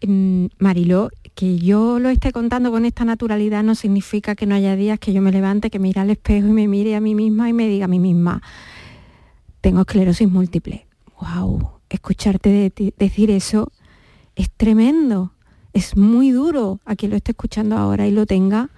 Mm, 0.03 0.47
Mariló, 0.57 1.11
que 1.35 1.59
yo 1.59 1.99
lo 1.99 2.09
esté 2.09 2.31
contando 2.31 2.71
con 2.71 2.83
esta 2.83 3.05
naturalidad 3.05 3.61
no 3.61 3.75
significa 3.75 4.33
que 4.33 4.47
no 4.47 4.55
haya 4.55 4.75
días 4.75 4.97
que 4.97 5.13
yo 5.13 5.21
me 5.21 5.31
levante, 5.31 5.69
que 5.69 5.77
mire 5.77 6.01
al 6.01 6.09
espejo 6.09 6.47
y 6.47 6.51
me 6.51 6.67
mire 6.67 6.95
a 6.95 6.99
mí 6.99 7.13
misma 7.13 7.47
y 7.47 7.53
me 7.53 7.67
diga 7.67 7.85
a 7.85 7.87
mí 7.87 7.99
misma, 7.99 8.41
tengo 9.61 9.81
esclerosis 9.81 10.27
múltiple. 10.27 10.87
¡Wow! 11.21 11.73
Escucharte 11.91 12.73
decir 12.97 13.29
eso 13.29 13.71
es 14.35 14.49
tremendo, 14.49 15.31
es 15.73 15.95
muy 15.95 16.31
duro 16.31 16.79
a 16.85 16.95
quien 16.95 17.11
lo 17.11 17.17
esté 17.17 17.33
escuchando 17.33 17.77
ahora 17.77 18.07
y 18.07 18.11
lo 18.11 18.25
tenga. 18.25 18.71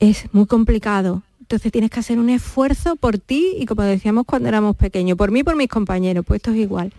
Es 0.00 0.26
muy 0.32 0.46
complicado, 0.46 1.22
entonces 1.52 1.70
tienes 1.70 1.90
que 1.90 2.00
hacer 2.00 2.18
un 2.18 2.30
esfuerzo 2.30 2.96
por 2.96 3.18
ti 3.18 3.56
y 3.58 3.66
como 3.66 3.82
decíamos 3.82 4.24
cuando 4.24 4.48
éramos 4.48 4.74
pequeños, 4.74 5.18
por 5.18 5.30
mí 5.30 5.40
y 5.40 5.42
por 5.42 5.54
mis 5.54 5.68
compañeros, 5.68 6.24
pues 6.26 6.38
esto 6.38 6.50
es 6.52 6.56
igual. 6.56 6.94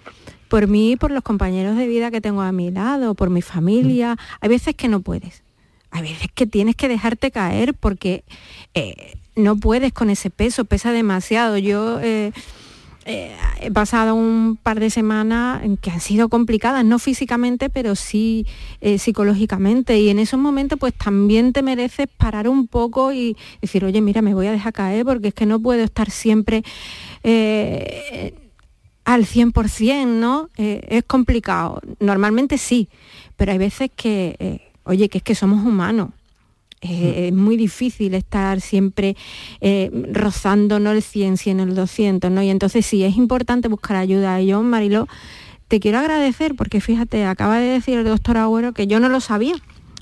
Por 0.48 0.68
mí 0.68 0.92
y 0.92 0.96
por 0.96 1.10
los 1.10 1.24
compañeros 1.24 1.76
de 1.76 1.88
vida 1.88 2.12
que 2.12 2.22
tengo 2.22 2.42
a 2.42 2.52
mi 2.52 2.70
lado, 2.70 3.16
por 3.16 3.32
mi 3.32 3.42
familia. 3.42 4.16
Hay 4.42 4.50
veces 4.50 4.76
que 4.76 4.88
no 4.88 5.00
puedes. 5.00 5.42
Hay 5.90 6.04
veces 6.04 6.28
que 6.36 6.46
tienes 6.46 6.76
que 6.76 6.88
dejarte 6.88 7.32
caer 7.32 7.74
porque 7.74 8.24
eh, 8.76 9.18
no 9.36 9.56
puedes 9.56 9.92
con 9.92 10.12
ese 10.12 10.30
peso, 10.30 10.66
pesa 10.66 10.92
demasiado. 10.92 11.58
Yo 11.58 12.00
eh, 12.00 12.32
eh, 13.06 13.36
he 13.60 13.72
pasado 13.72 14.16
un 14.16 14.58
par 14.62 14.80
de 14.80 14.90
semanas 14.90 15.62
que 15.82 15.92
han 15.92 16.00
sido 16.00 16.30
complicadas, 16.30 16.86
no 16.86 17.00
físicamente, 17.00 17.70
pero 17.70 17.96
sí 17.96 18.46
eh, 18.82 18.98
psicológicamente. 18.98 20.00
Y 20.00 20.10
en 20.10 20.20
esos 20.20 20.40
momentos 20.40 20.80
pues 20.80 20.94
también 20.94 21.54
te 21.54 21.62
mereces 21.62 22.08
parar 22.18 22.48
un 22.48 22.68
poco 22.68 23.12
y 23.12 23.36
decir, 23.62 23.84
oye, 23.84 24.02
mira, 24.02 24.22
me 24.22 24.34
voy 24.34 24.48
a 24.48 24.52
dejar 24.52 24.74
caer 24.74 25.06
porque 25.06 25.30
es 25.30 25.34
que 25.34 25.46
no 25.46 25.60
puedo 25.60 25.84
estar 25.84 26.10
siempre 26.10 26.64
eh, 27.24 28.34
al 29.06 29.26
100%, 29.26 30.06
¿no? 30.06 30.50
es 30.56 31.04
complicado. 31.04 31.82
Normalmente 32.00 32.58
sí, 32.58 32.88
pero 33.36 33.52
hay 33.52 33.58
veces 33.58 33.92
que, 33.96 34.72
oye, 34.86 35.10
que 35.10 35.18
es 35.18 35.24
que 35.24 35.36
somos 35.36 35.66
humanos 35.66 36.10
eh, 36.84 37.28
es 37.28 37.34
muy 37.34 37.56
difícil 37.56 38.14
estar 38.14 38.60
siempre 38.60 39.16
eh, 39.62 39.90
rozando 40.12 40.80
no 40.80 40.92
el 40.92 41.02
100, 41.02 41.38
100 41.38 41.60
el 41.62 41.76
200, 41.76 42.30
¿no? 42.30 42.44
Y 42.44 42.50
entonces 42.50 42.86
sí, 42.86 43.04
es 43.04 43.16
importante 43.16 43.70
buscar 43.70 43.96
ayuda. 43.98 44.42
Y 44.42 44.48
yo, 44.48 44.62
Marilo, 44.62 45.08
te 45.70 45.80
quiero 45.80 46.00
agradecer 46.00 46.56
porque 46.56 46.82
fíjate, 46.82 47.26
acaba 47.26 47.60
de 47.60 47.68
decir 47.68 47.98
el 47.98 48.06
doctor 48.06 48.38
Agüero 48.38 48.74
que 48.74 48.88
yo 48.88 49.00
no 49.00 49.10
lo 49.10 49.22
sabía. 49.22 49.56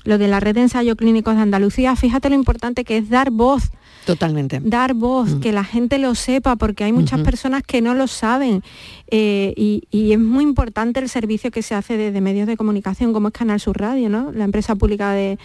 Lo 0.04 0.18
de 0.18 0.26
la 0.26 0.40
red 0.40 0.56
de 0.56 0.62
ensayos 0.62 0.96
clínicos 0.96 1.36
de 1.36 1.42
Andalucía, 1.42 1.94
fíjate 1.94 2.28
lo 2.28 2.34
importante 2.34 2.84
que 2.84 2.96
es 2.96 3.08
dar 3.08 3.30
voz 3.30 3.70
Totalmente. 4.04 4.60
Dar 4.62 4.94
voz, 4.94 5.36
mm. 5.36 5.40
que 5.40 5.52
la 5.52 5.64
gente 5.64 5.98
lo 5.98 6.14
sepa, 6.14 6.56
porque 6.56 6.84
hay 6.84 6.92
muchas 6.92 7.20
personas 7.20 7.62
que 7.62 7.80
no 7.80 7.94
lo 7.94 8.06
saben. 8.06 8.62
Eh, 9.08 9.54
y, 9.56 10.12
es 10.12 10.18
muy 10.18 10.44
importante 10.44 11.00
el 11.00 11.08
servicio 11.08 11.50
que 11.50 11.62
se 11.62 11.74
hace 11.74 11.96
desde 11.96 12.20
medios 12.20 12.46
de 12.46 12.56
comunicación, 12.56 13.12
como 13.12 13.28
es 13.28 13.34
Canal 13.34 13.60
Sur 13.60 13.78
Radio, 13.78 14.08
¿no? 14.08 14.32
la 14.32 14.44
empresa 14.44 14.74
pública 14.74 15.12
de, 15.12 15.38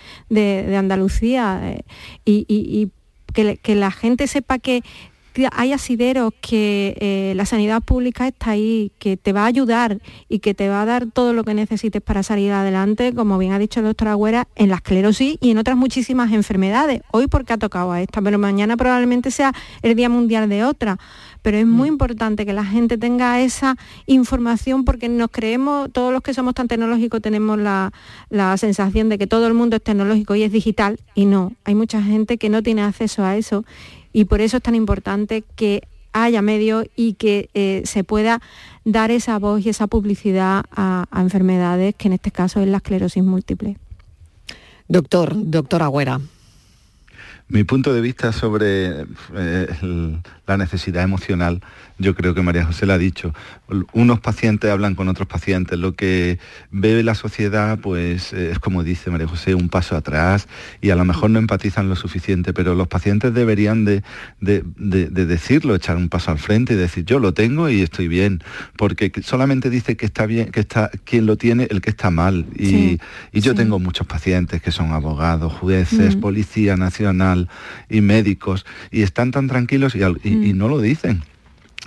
Andalucía. 0.75 1.61
Eh, 1.63 1.83
y, 2.25 2.91
que, 3.33 3.75
la 3.75 3.91
gente 3.91 4.25
sepa 4.27 4.57
que 4.57 4.83
hay 5.51 5.73
asideros, 5.73 6.33
que 6.41 6.95
eh, 6.99 7.33
la 7.35 7.45
sanidad 7.45 7.81
pública 7.81 8.27
está 8.27 8.51
ahí, 8.51 8.91
que 8.99 9.17
te 9.17 9.33
va 9.33 9.43
a 9.43 9.45
ayudar 9.45 9.99
y 10.29 10.39
que 10.39 10.53
te 10.53 10.69
va 10.69 10.81
a 10.81 10.85
dar 10.85 11.07
todo 11.11 11.33
lo 11.33 11.43
que 11.43 11.53
necesites 11.53 12.01
para 12.01 12.23
salir 12.23 12.51
adelante, 12.51 13.13
como 13.13 13.37
bien 13.37 13.53
ha 13.53 13.59
dicho 13.59 13.79
el 13.79 13.85
doctor 13.85 14.09
Agüera, 14.09 14.47
en 14.55 14.69
la 14.69 14.75
esclerosis 14.75 15.37
y 15.41 15.51
en 15.51 15.57
otras 15.57 15.77
muchísimas 15.77 16.31
enfermedades. 16.31 17.01
Hoy 17.11 17.27
porque 17.27 17.53
ha 17.53 17.57
tocado 17.57 17.91
a 17.91 18.01
esta, 18.01 18.21
pero 18.21 18.39
mañana 18.39 18.77
probablemente 18.77 19.31
sea 19.31 19.53
el 19.81 19.95
Día 19.95 20.09
Mundial 20.09 20.49
de 20.49 20.63
otra. 20.63 20.97
Pero 21.41 21.57
es 21.57 21.65
muy 21.65 21.89
mm. 21.89 21.93
importante 21.93 22.45
que 22.45 22.53
la 22.53 22.65
gente 22.65 22.97
tenga 22.97 23.39
esa 23.39 23.77
información 24.05 24.85
porque 24.85 25.07
nos 25.07 25.29
creemos, 25.31 25.89
todos 25.91 26.11
los 26.11 26.21
que 26.21 26.33
somos 26.33 26.55
tan 26.55 26.67
tecnológicos 26.67 27.21
tenemos 27.21 27.57
la, 27.57 27.93
la 28.29 28.57
sensación 28.57 29.09
de 29.09 29.17
que 29.17 29.27
todo 29.27 29.47
el 29.47 29.53
mundo 29.53 29.75
es 29.75 29.83
tecnológico 29.83 30.35
y 30.35 30.43
es 30.43 30.51
digital 30.51 30.99
y 31.15 31.25
no, 31.25 31.53
hay 31.63 31.75
mucha 31.75 32.01
gente 32.01 32.37
que 32.37 32.49
no 32.49 32.63
tiene 32.63 32.81
acceso 32.81 33.23
a 33.23 33.37
eso 33.37 33.63
y 34.17 34.25
por 34.25 34.41
eso 34.41 34.57
es 34.57 34.63
tan 34.63 34.73
importante 34.73 35.43
que 35.55 35.83
haya 36.11 36.41
medios 36.41 36.87
y 36.95 37.13
que 37.13 37.51
eh, 37.53 37.83
se 37.85 38.03
pueda 38.03 38.41
dar 38.83 39.11
esa 39.11 39.37
voz 39.37 39.63
y 39.63 39.69
esa 39.69 39.85
publicidad 39.85 40.65
a, 40.71 41.05
enfermedades 41.15 41.93
que 41.93 42.07
en 42.07 42.13
este 42.13 42.31
caso 42.31 42.59
es 42.59 42.67
la 42.67 42.77
esclerosis 42.77 43.23
múltiple. 43.23 43.77
Doctor, 44.87 45.33
doctor 45.35 45.83
Agüera. 45.83 46.19
Mi 47.49 47.63
punto 47.63 47.93
de 47.93 48.01
vista 48.01 48.33
sobre 48.33 49.05
eh, 49.35 49.67
la 50.45 50.57
necesidad 50.57 51.01
emocional, 51.01 51.61
yo 51.97 52.13
creo 52.13 52.33
que 52.33 52.41
María 52.41 52.65
José 52.65 52.85
lo 52.85 52.91
ha 52.91 52.97
dicho. 52.97 53.33
Unos 53.93 54.19
pacientes 54.19 54.69
hablan 54.69 54.95
con 54.95 55.07
otros 55.07 55.29
pacientes. 55.29 55.79
Lo 55.79 55.93
que 55.93 56.39
ve 56.71 57.01
la 57.03 57.15
sociedad, 57.15 57.79
pues 57.79 58.33
eh, 58.33 58.51
es 58.51 58.59
como 58.59 58.83
dice 58.83 59.11
María 59.11 59.29
José, 59.29 59.55
un 59.55 59.69
paso 59.69 59.95
atrás 59.95 60.49
y 60.81 60.89
a 60.89 60.97
lo 60.97 61.05
mejor 61.05 61.29
no 61.29 61.39
empatizan 61.39 61.87
lo 61.87 61.95
suficiente, 61.95 62.51
pero 62.51 62.75
los 62.75 62.89
pacientes 62.89 63.33
deberían 63.33 63.85
de, 63.85 64.03
decirlo, 64.41 65.73
echar 65.73 65.95
un 65.95 66.09
paso 66.09 66.31
al 66.31 66.39
frente 66.39 66.73
y 66.73 66.75
decir 66.75 67.05
yo 67.05 67.19
lo 67.19 67.33
tengo 67.33 67.69
y 67.69 67.81
estoy 67.81 68.09
bien, 68.09 68.43
porque 68.75 69.11
solamente 69.23 69.69
dice 69.69 69.95
que 69.95 70.05
está 70.05 70.25
bien, 70.25 70.51
que 70.51 70.59
está 70.59 70.91
quien 71.05 71.25
lo 71.25 71.37
tiene, 71.37 71.67
el 71.69 71.79
que 71.79 71.91
está 71.91 72.09
mal. 72.09 72.45
Y, 72.55 72.99
yo 73.31 73.53
tengo 73.55 73.79
muchos 73.79 74.05
pacientes 74.07 74.61
que 74.61 74.71
son 74.71 74.91
abogados, 74.91 75.53
jueces, 75.53 76.17
mm. 76.17 76.19
policía 76.19 76.75
nacional 76.75 77.36
y 77.89 78.01
médicos 78.01 78.65
y 78.91 79.01
están 79.01 79.31
tan 79.31 79.47
tranquilos 79.47 79.95
y, 79.95 79.99
mm. 79.99 80.57
no 80.57 80.67
lo 80.67 80.79
dicen. 80.79 81.23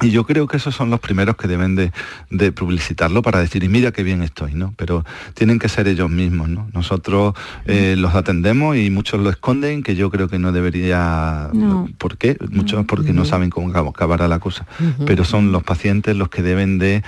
Y 0.03 0.11
yo 0.11 0.24
creo 0.24 0.46
que 0.46 0.57
esos 0.57 0.74
son 0.74 0.88
los 0.88 0.98
primeros 1.01 1.36
que 1.36 1.46
deben 1.46 1.76
de, 1.76 2.53
publicitarlo 2.53 3.20
para 3.20 3.38
decir, 3.38 3.62
y 3.64 3.68
mira 3.68 3.92
qué 3.92 4.03
bien 4.03 4.22
estoy, 4.22 4.55
¿no? 4.55 4.72
Pero 4.76 5.05
tienen 5.34 5.59
que 5.59 5.68
ser 5.68 5.88
ellos 5.88 6.09
mismos, 6.09 6.48
¿no? 6.48 6.70
Nosotros 6.72 7.34
eh, 7.66 7.94
mm. 7.96 8.01
los 8.01 8.14
atendemos 8.14 8.78
y 8.78 8.88
muchos 8.88 9.20
lo 9.20 9.28
esconden, 9.28 9.82
que 9.82 9.96
yo 9.96 10.11
creo 10.11 10.28
que 10.28 10.38
no 10.38 10.53
debería... 10.53 11.51
¿Por 11.98 12.16
qué? 12.16 12.38
Muchos 12.51 12.86
porque 12.86 13.12
no 13.12 13.26
saben 13.26 13.51
cómo 13.51 13.68
acabará 13.90 14.26
la 14.26 14.38
cosa. 14.38 14.66
Pero 15.05 15.24
son 15.24 15.53
los 15.53 15.62
pacientes 15.64 16.16
los 16.16 16.30
que 16.30 16.42
deben 16.42 16.78
de 16.78 17.03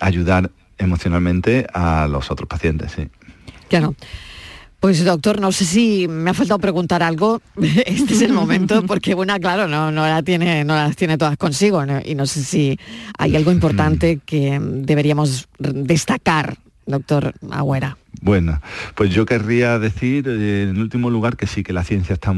ayudar 0.00 0.50
emocionalmente 0.76 1.66
a 1.72 2.08
los 2.08 2.30
otros 2.30 2.48
pacientes, 2.48 2.92
sí. 2.92 3.08
Claro. 3.68 3.94
Pues 4.82 5.04
doctor, 5.04 5.40
no 5.40 5.52
sé 5.52 5.64
si 5.64 6.08
me 6.08 6.30
ha 6.30 6.34
faltado 6.34 6.58
preguntar 6.58 7.04
algo. 7.04 7.40
Este 7.86 8.14
es 8.14 8.22
el 8.22 8.32
momento 8.32 8.82
porque 8.82 9.14
bueno, 9.14 9.32
claro, 9.38 9.68
no, 9.68 9.92
no, 9.92 10.04
la 10.08 10.24
tiene, 10.24 10.64
no 10.64 10.74
las 10.74 10.96
tiene 10.96 11.16
todas 11.16 11.36
consigo 11.36 11.84
y 12.04 12.16
no 12.16 12.26
sé 12.26 12.42
si 12.42 12.76
hay 13.16 13.36
algo 13.36 13.52
importante 13.52 14.18
que 14.26 14.58
deberíamos 14.60 15.48
destacar, 15.60 16.56
doctor 16.84 17.32
Agüera. 17.52 17.96
Bueno, 18.22 18.60
pues 18.96 19.10
yo 19.10 19.24
querría 19.24 19.78
decir 19.78 20.26
eh, 20.26 20.66
en 20.68 20.80
último 20.80 21.10
lugar 21.10 21.36
que 21.36 21.46
sí, 21.46 21.62
que 21.62 21.72
la 21.72 21.84
ciencia 21.84 22.14
está 22.14 22.34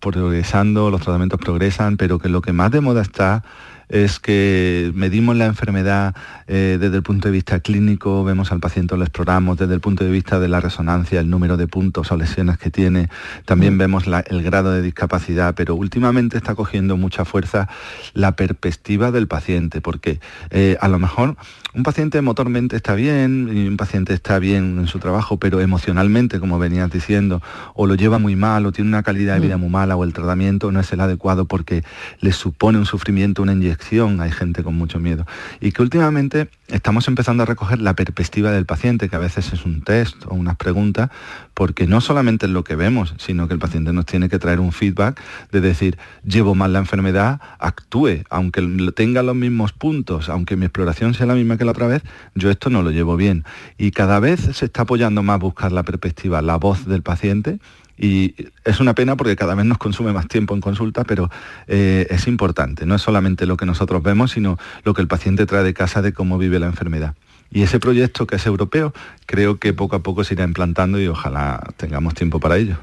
progresando, 0.00 0.90
los 0.90 1.02
tratamientos 1.02 1.38
progresan, 1.38 1.98
pero 1.98 2.18
que 2.18 2.28
lo 2.28 2.42
que 2.42 2.52
más 2.52 2.72
de 2.72 2.80
moda 2.80 3.02
está 3.02 3.44
es 3.88 4.18
que 4.18 4.90
medimos 4.94 5.36
la 5.36 5.46
enfermedad 5.46 6.14
eh, 6.48 6.78
desde 6.80 6.96
el 6.96 7.02
punto 7.02 7.28
de 7.28 7.32
vista 7.32 7.60
clínico, 7.60 8.24
vemos 8.24 8.52
al 8.52 8.60
paciente, 8.60 8.96
lo 8.96 9.04
exploramos 9.04 9.58
desde 9.58 9.74
el 9.74 9.80
punto 9.80 10.04
de 10.04 10.10
vista 10.10 10.38
de 10.38 10.48
la 10.48 10.60
resonancia, 10.60 11.20
el 11.20 11.30
número 11.30 11.56
de 11.56 11.66
puntos 11.66 12.10
o 12.10 12.16
lesiones 12.16 12.58
que 12.58 12.70
tiene, 12.70 13.08
también 13.44 13.74
mm. 13.74 13.78
vemos 13.78 14.04
el 14.06 14.42
grado 14.42 14.72
de 14.72 14.82
discapacidad, 14.82 15.54
pero 15.54 15.74
últimamente 15.74 16.36
está 16.36 16.54
cogiendo 16.54 16.96
mucha 16.96 17.24
fuerza 17.24 17.68
la 18.14 18.36
perspectiva 18.36 19.10
del 19.10 19.28
paciente, 19.28 19.80
porque 19.80 20.20
eh, 20.50 20.76
a 20.80 20.88
lo 20.88 20.98
mejor 20.98 21.36
un 21.74 21.82
paciente 21.82 22.20
motormente 22.22 22.74
está 22.76 22.94
bien, 22.94 23.50
y 23.52 23.68
un 23.68 23.76
paciente 23.76 24.14
está 24.14 24.38
bien 24.38 24.78
en 24.78 24.86
su 24.86 24.98
trabajo, 24.98 25.36
pero 25.36 25.60
emocionalmente, 25.60 26.40
como 26.40 26.58
venías 26.58 26.90
diciendo, 26.90 27.42
o 27.74 27.86
lo 27.86 27.94
lleva 27.94 28.18
muy 28.18 28.34
mal, 28.34 28.66
o 28.66 28.72
tiene 28.72 28.88
una 28.88 29.02
calidad 29.02 29.34
de 29.34 29.40
vida 29.40 29.56
mm. 29.56 29.60
muy 29.60 29.68
mala, 29.68 29.96
o 29.96 30.04
el 30.04 30.12
tratamiento 30.12 30.72
no 30.72 30.80
es 30.80 30.92
el 30.92 31.00
adecuado 31.00 31.44
porque 31.44 31.84
le 32.20 32.32
supone 32.32 32.78
un 32.78 32.86
sufrimiento, 32.86 33.42
una 33.42 33.52
inyección, 33.52 33.75
hay 34.20 34.30
gente 34.30 34.62
con 34.62 34.74
mucho 34.74 34.98
miedo. 34.98 35.26
Y 35.60 35.72
que 35.72 35.82
últimamente 35.82 36.48
estamos 36.68 37.08
empezando 37.08 37.42
a 37.42 37.46
recoger 37.46 37.80
la 37.80 37.94
perspectiva 37.94 38.50
del 38.50 38.66
paciente, 38.66 39.08
que 39.08 39.16
a 39.16 39.20
veces 39.20 39.52
es 39.52 39.64
un 39.64 39.82
test 39.82 40.24
o 40.26 40.34
unas 40.34 40.56
preguntas, 40.56 41.10
porque 41.54 41.86
no 41.86 42.00
solamente 42.00 42.46
es 42.46 42.52
lo 42.52 42.64
que 42.64 42.76
vemos, 42.76 43.14
sino 43.18 43.48
que 43.48 43.54
el 43.54 43.60
paciente 43.60 43.92
nos 43.92 44.06
tiene 44.06 44.28
que 44.28 44.38
traer 44.38 44.60
un 44.60 44.72
feedback 44.72 45.20
de 45.52 45.60
decir, 45.60 45.98
llevo 46.24 46.54
mal 46.54 46.72
la 46.72 46.78
enfermedad, 46.78 47.40
actúe, 47.58 48.24
aunque 48.30 48.62
tenga 48.94 49.22
los 49.22 49.36
mismos 49.36 49.72
puntos, 49.72 50.28
aunque 50.28 50.56
mi 50.56 50.66
exploración 50.66 51.14
sea 51.14 51.26
la 51.26 51.34
misma 51.34 51.56
que 51.56 51.64
la 51.64 51.72
otra 51.72 51.86
vez, 51.86 52.02
yo 52.34 52.50
esto 52.50 52.70
no 52.70 52.82
lo 52.82 52.90
llevo 52.90 53.16
bien. 53.16 53.44
Y 53.78 53.90
cada 53.90 54.20
vez 54.20 54.40
se 54.40 54.64
está 54.66 54.82
apoyando 54.82 55.22
más 55.22 55.38
buscar 55.38 55.72
la 55.72 55.82
perspectiva, 55.82 56.42
la 56.42 56.56
voz 56.56 56.86
del 56.86 57.02
paciente 57.02 57.58
y 57.98 58.34
es 58.64 58.80
una 58.80 58.94
pena 58.94 59.16
porque 59.16 59.36
cada 59.36 59.54
vez 59.54 59.64
nos 59.64 59.78
consume 59.78 60.12
más 60.12 60.28
tiempo 60.28 60.54
en 60.54 60.60
consulta, 60.60 61.04
pero 61.04 61.30
eh, 61.66 62.06
es 62.10 62.26
importante. 62.26 62.86
No 62.86 62.94
es 62.94 63.02
solamente 63.02 63.46
lo 63.46 63.56
que 63.56 63.66
nosotros 63.66 64.02
vemos, 64.02 64.32
sino 64.32 64.58
lo 64.84 64.94
que 64.94 65.02
el 65.02 65.08
paciente 65.08 65.46
trae 65.46 65.64
de 65.64 65.74
casa 65.74 66.02
de 66.02 66.12
cómo 66.12 66.38
vive 66.38 66.58
la 66.58 66.66
enfermedad. 66.66 67.14
Y 67.50 67.62
ese 67.62 67.78
proyecto 67.78 68.26
que 68.26 68.36
es 68.36 68.46
europeo, 68.46 68.92
creo 69.24 69.58
que 69.58 69.72
poco 69.72 69.96
a 69.96 70.00
poco 70.00 70.24
se 70.24 70.34
irá 70.34 70.44
implantando 70.44 71.00
y 71.00 71.06
ojalá 71.06 71.62
tengamos 71.76 72.14
tiempo 72.14 72.40
para 72.40 72.56
ello. 72.56 72.76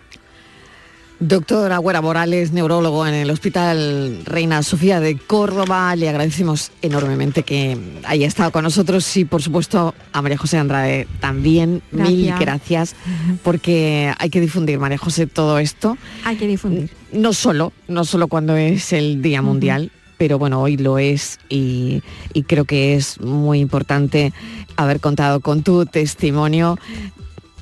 Doctor 1.26 1.72
Agüera 1.72 2.02
Morales, 2.02 2.52
neurólogo 2.52 3.08
en 3.08 3.14
el 3.14 3.30
Hospital 3.30 4.26
Reina 4.26 4.62
Sofía 4.62 5.00
de 5.00 5.18
Córdoba, 5.18 5.96
le 5.96 6.10
agradecemos 6.10 6.74
enormemente 6.82 7.44
que 7.44 7.78
haya 8.04 8.28
estado 8.28 8.52
con 8.52 8.64
nosotros 8.64 9.16
y 9.16 9.24
por 9.24 9.42
supuesto 9.42 9.96
a 10.12 10.22
María 10.22 10.38
José 10.38 10.58
Andrade 10.58 11.08
también. 11.22 11.82
Mil 11.92 12.34
gracias 12.38 12.98
porque 13.42 14.14
hay 14.20 14.30
que 14.30 14.42
difundir, 14.42 14.80
María 14.80 14.98
José, 14.98 15.26
todo 15.26 15.60
esto. 15.60 15.98
Hay 16.26 16.36
que 16.36 16.46
difundir. 16.46 16.90
No 17.14 17.32
solo, 17.32 17.72
no 17.88 18.04
solo 18.04 18.28
cuando 18.28 18.58
es 18.58 18.92
el 18.92 19.22
Día 19.22 19.42
Mundial, 19.42 19.92
pero 20.18 20.38
bueno, 20.38 20.62
hoy 20.62 20.76
lo 20.76 21.00
es 21.00 21.40
y, 21.48 22.04
y 22.34 22.44
creo 22.44 22.66
que 22.66 22.96
es 22.96 23.22
muy 23.22 23.62
importante 23.62 24.34
haber 24.76 25.00
contado 25.00 25.40
con 25.40 25.64
tu 25.64 25.86
testimonio 25.86 26.78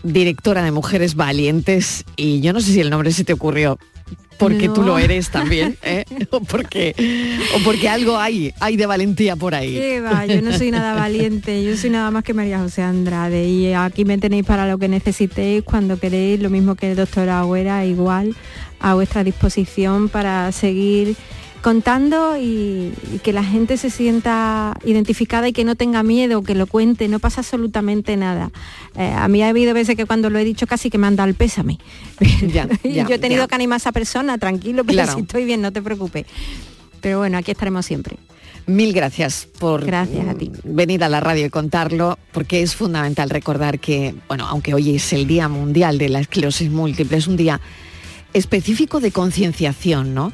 directora 0.04 0.64
de 0.64 0.72
Mujeres 0.72 1.16
Valientes 1.16 2.06
y 2.16 2.42
yo 2.42 2.54
no 2.54 2.62
sé 2.62 2.74
si 2.74 2.80
el 2.80 2.90
nombre 2.90 3.12
se 3.12 3.24
te 3.24 3.34
ocurrió 3.34 3.78
porque 4.42 4.70
tú 4.70 4.82
lo 4.82 4.98
eres 4.98 5.30
también, 5.30 5.78
¿eh? 5.84 6.04
o, 6.32 6.42
porque, 6.42 6.96
o 7.56 7.64
porque 7.64 7.88
algo 7.88 8.18
hay, 8.18 8.52
hay 8.60 8.76
de 8.76 8.88
valentía 8.88 9.36
por 9.36 9.54
ahí. 9.54 9.80
yo 10.28 10.42
no 10.42 10.52
soy 10.58 10.72
nada 10.72 10.96
valiente, 10.96 11.64
yo 11.64 11.78
soy 11.78 11.92
nada 11.92 12.10
más 12.10 12.24
que 12.24 12.34
María 12.34 12.58
José 12.60 12.82
Andrade 12.82 13.48
y 13.48 13.74
aquí 13.74 14.04
me 14.04 14.18
tenéis 14.18 14.46
para 14.46 14.68
lo 14.68 14.80
que 14.80 14.88
necesitéis, 14.88 15.64
cuando 15.64 16.00
queréis, 16.00 16.42
lo 16.42 16.50
mismo 16.50 16.74
que 16.76 16.92
el 16.92 16.98
doctor 16.98 17.30
Agüera, 17.30 17.86
igual 17.86 18.36
a 18.80 18.96
vuestra 18.96 19.24
disposición 19.24 20.10
para 20.10 20.52
seguir 20.52 21.16
contando 21.62 22.38
y, 22.38 22.94
que 23.24 23.34
la 23.34 23.44
gente 23.44 23.78
se 23.78 23.90
sienta 23.90 24.78
identificada 24.84 25.48
y 25.48 25.54
que 25.54 25.64
no 25.64 25.76
tenga 25.76 26.04
miedo, 26.04 26.44
que 26.44 26.56
lo 26.56 26.68
cuente, 26.68 27.08
no 27.08 27.20
pasa 27.20 27.42
absolutamente 27.42 28.18
nada. 28.18 28.52
Eh, 28.96 29.14
a 29.16 29.28
mí 29.28 29.42
ha 29.44 29.50
habido 29.50 29.74
veces 29.74 29.96
que 29.96 30.06
cuando 30.06 30.30
lo 30.30 30.40
he 30.40 30.44
dicho 30.44 30.68
casi 30.68 30.90
que 30.90 30.98
me 30.98 31.08
han 31.08 31.16
dado 31.16 31.30
el 31.30 31.36
pésame. 31.36 31.78
Ya, 32.52 32.68
yo 32.84 33.16
he 33.16 33.20
tenido 33.20 33.48
que 33.48 33.56
animar 33.56 33.76
a 33.76 33.78
esa 33.78 33.92
persona, 33.92 34.38
tranquilo, 34.38 34.84
pero 34.84 35.06
si 35.06 35.22
estoy 35.22 35.46
bien, 35.46 35.62
no 35.62 35.72
te 35.72 35.82
preocupes. 35.82 36.26
Pero 37.00 37.20
bueno, 37.20 37.38
aquí 37.38 37.52
estaremos 37.52 37.86
siempre. 37.86 38.18
Mil 38.68 38.94
gracias 38.94 39.48
por 39.60 39.86
gracias 39.86 40.28
a 40.28 40.36
ti. 40.36 40.52
venir 40.64 41.04
a 41.04 41.10
la 41.10 41.20
radio 41.20 41.46
y 41.46 41.50
contarlo, 41.50 42.18
porque 42.32 42.62
es 42.62 42.76
fundamental 42.76 43.30
recordar 43.30 43.80
que, 43.80 44.14
bueno, 44.28 44.48
aunque 44.48 44.74
hoy 44.74 44.96
es 44.96 45.14
el 45.14 45.28
Día 45.28 45.48
Mundial 45.48 45.98
de 45.98 46.10
la 46.10 46.20
Esclerosis 46.20 46.70
Múltiple, 46.70 47.18
es 47.18 47.28
un 47.28 47.38
día 47.38 47.60
específico 48.34 49.00
de 49.00 49.12
concienciación, 49.12 50.14
¿no? 50.14 50.32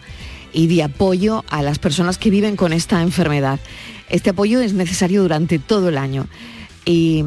Y 0.54 0.68
de 0.68 0.84
apoyo 0.84 1.44
a 1.50 1.62
las 1.62 1.80
personas 1.80 2.18
que 2.18 2.30
viven 2.30 2.56
con 2.56 2.74
esta 2.74 3.02
enfermedad. 3.02 3.60
Este 4.10 4.30
apoyo 4.30 4.62
es 4.62 4.74
necesario 4.74 5.22
durante 5.22 5.60
todo 5.60 5.90
el 5.90 5.98
año 5.98 6.28
y 6.86 7.24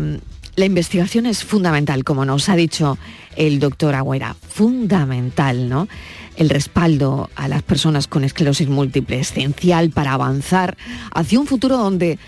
la 0.56 0.64
investigación 0.64 1.26
es 1.26 1.44
fundamental, 1.44 2.04
como 2.04 2.24
nos 2.24 2.48
ha 2.48 2.56
dicho 2.56 2.98
el 3.36 3.60
doctor 3.60 3.94
Agüera, 3.94 4.34
fundamental, 4.34 5.68
¿no? 5.68 5.88
El 6.36 6.50
respaldo 6.50 7.30
a 7.36 7.48
las 7.48 7.62
personas 7.62 8.06
con 8.06 8.24
esclerosis 8.24 8.68
múltiple, 8.68 9.20
esencial 9.20 9.90
para 9.90 10.12
avanzar 10.12 10.76
hacia 11.14 11.40
un 11.40 11.46
futuro 11.46 11.76
donde 11.76 12.18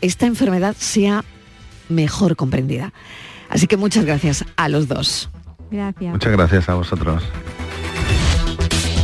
esta 0.00 0.26
enfermedad 0.26 0.76
sea 0.78 1.24
mejor 1.88 2.36
comprendida. 2.36 2.92
Así 3.48 3.66
que 3.66 3.76
muchas 3.76 4.04
gracias 4.04 4.44
a 4.56 4.68
los 4.68 4.88
dos. 4.88 5.28
Gracias. 5.70 6.12
Muchas 6.12 6.32
gracias 6.32 6.68
a 6.68 6.74
vosotros. 6.74 7.22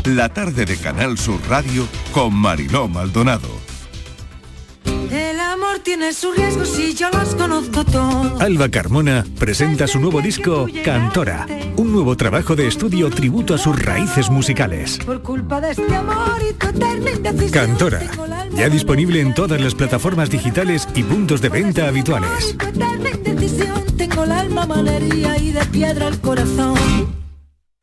La 0.06 0.28
tarde 0.28 0.64
de 0.64 0.76
Canal 0.76 1.18
Sur 1.18 1.40
Radio 1.48 1.88
con 2.12 2.32
Mariló 2.32 2.86
Maldonado. 2.86 3.48
El 5.10 5.40
amor 5.40 5.80
tiene 5.80 6.12
sus 6.12 6.36
riesgos 6.36 6.78
y 6.78 6.94
yo 6.94 7.10
los 7.10 7.34
conozco 7.34 7.84
todos. 7.84 8.40
Alba 8.40 8.68
Carmona 8.68 9.26
presenta 9.36 9.88
su 9.88 9.98
nuevo 9.98 10.22
disco 10.22 10.68
Cantora, 10.84 11.48
un 11.76 11.90
nuevo 11.90 12.16
trabajo 12.16 12.54
de 12.54 12.68
estudio 12.68 13.10
tributo 13.10 13.52
a 13.54 13.58
sus 13.58 13.76
raíces 13.82 14.30
musicales. 14.30 14.98
Por 15.04 15.22
culpa 15.22 15.60
de 15.60 15.72
este 15.72 15.96
amor 15.96 16.40
y 16.40 16.54
tu 16.54 17.50
Cantora, 17.50 18.00
ya 18.54 18.68
disponible 18.68 19.20
en 19.20 19.34
todas 19.34 19.60
las 19.60 19.74
plataformas 19.74 20.30
digitales 20.30 20.86
y 20.94 21.02
puntos 21.02 21.40
de 21.40 21.48
venta 21.48 21.88
habituales. 21.88 22.56
Tengo 23.96 24.22
el 24.22 24.30
alma 24.30 24.66
malería 24.66 25.36
y 25.38 25.50
de 25.50 25.64
piedra 25.64 26.06
el 26.06 26.20
corazón. 26.20 27.25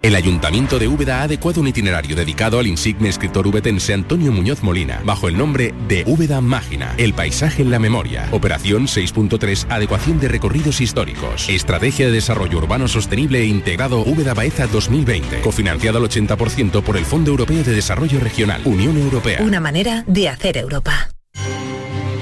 El 0.04 0.18
Ayuntamiento 0.18 0.80
de 0.80 0.90
Úbeda 0.90 1.22
ha 1.22 1.24
adecuado 1.24 1.62
un 1.62 1.68
itinerario 1.70 2.14
dedicado 2.14 2.60
al 2.60 2.68
insigne 2.68 3.08
escritor 3.08 3.48
ubetense 3.48 3.94
Antonio 3.94 4.34
Muñoz 4.34 4.62
Molina, 4.62 5.02
bajo 5.06 5.30
el 5.30 5.38
nombre 5.38 5.74
de 5.88 6.04
Úbeda 6.06 6.42
Mágina, 6.42 6.94
el 6.98 7.14
paisaje 7.14 7.62
en 7.62 7.72
la 7.72 7.80
memoria. 7.80 8.28
Operación 8.32 8.88
6.3, 8.88 9.68
adecuación 9.70 10.20
de 10.20 10.28
recorridos 10.28 10.82
históricos. 10.82 11.48
Estrategia 11.48 12.08
de 12.08 12.12
desarrollo 12.12 12.58
urbano 12.58 12.90
sostenible 12.90 13.40
e 13.40 13.46
integrado 13.46 14.02
Úbeda 14.02 14.34
Baeza 14.34 14.68
2020, 14.68 15.40
cofinanciado 15.40 16.00
al 16.00 16.04
80% 16.04 16.84
por 16.84 16.98
el 16.98 17.06
Fondo 17.06 17.32
Europeo 17.32 17.64
de 17.64 17.72
Desarrollo 17.72 18.20
Regional, 18.20 18.62
Unión 18.66 18.98
Europea. 18.98 19.42
Una 19.42 19.62
manera 19.62 20.04
de 20.06 20.28
hacer 20.28 20.58
Europa. 20.58 21.12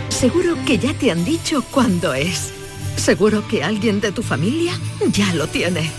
Seguro 0.10 0.56
que 0.68 0.78
ya 0.78 0.94
te 0.94 1.10
han 1.10 1.26
dicho 1.26 1.64
cuándo 1.72 2.14
es. 2.14 2.54
Seguro 2.96 3.48
que 3.48 3.64
alguien 3.64 4.02
de 4.02 4.12
tu 4.12 4.22
familia 4.22 4.74
ya 5.12 5.34
lo 5.34 5.48
tiene. 5.48 5.90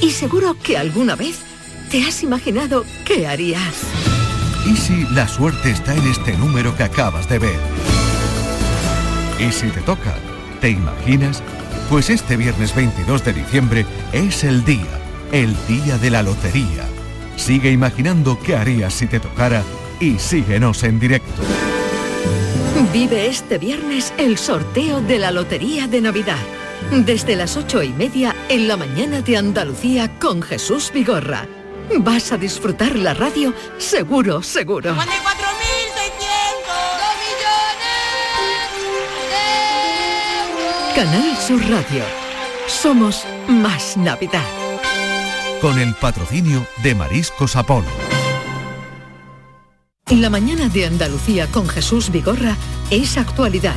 Y 0.00 0.10
seguro 0.10 0.56
que 0.62 0.76
alguna 0.76 1.16
vez 1.16 1.38
te 1.90 2.04
has 2.04 2.22
imaginado 2.22 2.84
qué 3.04 3.26
harías. 3.26 3.82
¿Y 4.66 4.76
si 4.76 5.04
la 5.14 5.28
suerte 5.28 5.70
está 5.70 5.94
en 5.94 6.06
este 6.06 6.36
número 6.36 6.76
que 6.76 6.82
acabas 6.82 7.28
de 7.28 7.38
ver? 7.38 7.58
¿Y 9.38 9.52
si 9.52 9.68
te 9.68 9.80
toca? 9.80 10.14
¿Te 10.60 10.70
imaginas? 10.70 11.42
Pues 11.88 12.10
este 12.10 12.36
viernes 12.36 12.74
22 12.74 13.24
de 13.24 13.32
diciembre 13.32 13.86
es 14.12 14.42
el 14.44 14.64
día, 14.64 15.00
el 15.32 15.54
día 15.68 15.98
de 15.98 16.10
la 16.10 16.22
lotería. 16.22 16.84
Sigue 17.36 17.70
imaginando 17.70 18.38
qué 18.40 18.56
harías 18.56 18.94
si 18.94 19.06
te 19.06 19.20
tocara 19.20 19.62
y 20.00 20.18
síguenos 20.18 20.82
en 20.82 20.98
directo. 20.98 21.42
Vive 22.92 23.26
este 23.26 23.58
viernes 23.58 24.12
el 24.18 24.38
sorteo 24.38 25.00
de 25.00 25.18
la 25.18 25.30
Lotería 25.30 25.86
de 25.86 26.00
Navidad. 26.00 26.38
Desde 26.90 27.36
las 27.36 27.56
ocho 27.56 27.82
y 27.82 27.90
media 27.90 28.34
en 28.48 28.68
la 28.68 28.76
mañana 28.76 29.20
de 29.20 29.36
Andalucía 29.36 30.18
con 30.18 30.40
Jesús 30.40 30.90
Vigorra. 30.94 31.46
Vas 31.98 32.32
a 32.32 32.36
disfrutar 32.36 32.96
la 32.96 33.12
radio 33.12 33.52
seguro, 33.78 34.42
seguro. 34.42 34.94
Canal 40.94 41.36
Sur 41.36 41.60
Radio. 41.68 42.04
Somos 42.66 43.24
más 43.48 43.96
Navidad. 43.96 44.46
Con 45.60 45.78
el 45.78 45.94
patrocinio 45.94 46.66
de 46.82 46.94
Mariscos 46.94 47.56
Apolo. 47.56 47.86
La 50.10 50.30
mañana 50.30 50.68
de 50.68 50.86
Andalucía 50.86 51.48
con 51.48 51.68
Jesús 51.68 52.10
Vigorra 52.10 52.56
es 52.90 53.18
actualidad, 53.18 53.76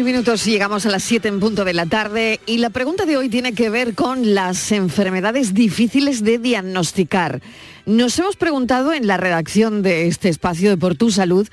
Seis 0.00 0.14
minutos 0.14 0.46
y 0.46 0.52
llegamos 0.52 0.86
a 0.86 0.88
las 0.88 1.02
7 1.02 1.28
en 1.28 1.40
punto 1.40 1.66
de 1.66 1.74
la 1.74 1.84
tarde 1.84 2.40
y 2.46 2.56
la 2.56 2.70
pregunta 2.70 3.04
de 3.04 3.18
hoy 3.18 3.28
tiene 3.28 3.52
que 3.52 3.68
ver 3.68 3.94
con 3.94 4.34
las 4.34 4.72
enfermedades 4.72 5.52
difíciles 5.52 6.24
de 6.24 6.38
diagnosticar. 6.38 7.42
Nos 7.84 8.18
hemos 8.18 8.36
preguntado 8.36 8.94
en 8.94 9.06
la 9.06 9.18
redacción 9.18 9.82
de 9.82 10.06
este 10.06 10.30
espacio 10.30 10.70
de 10.70 10.78
Por 10.78 10.94
Tu 10.94 11.10
Salud 11.10 11.46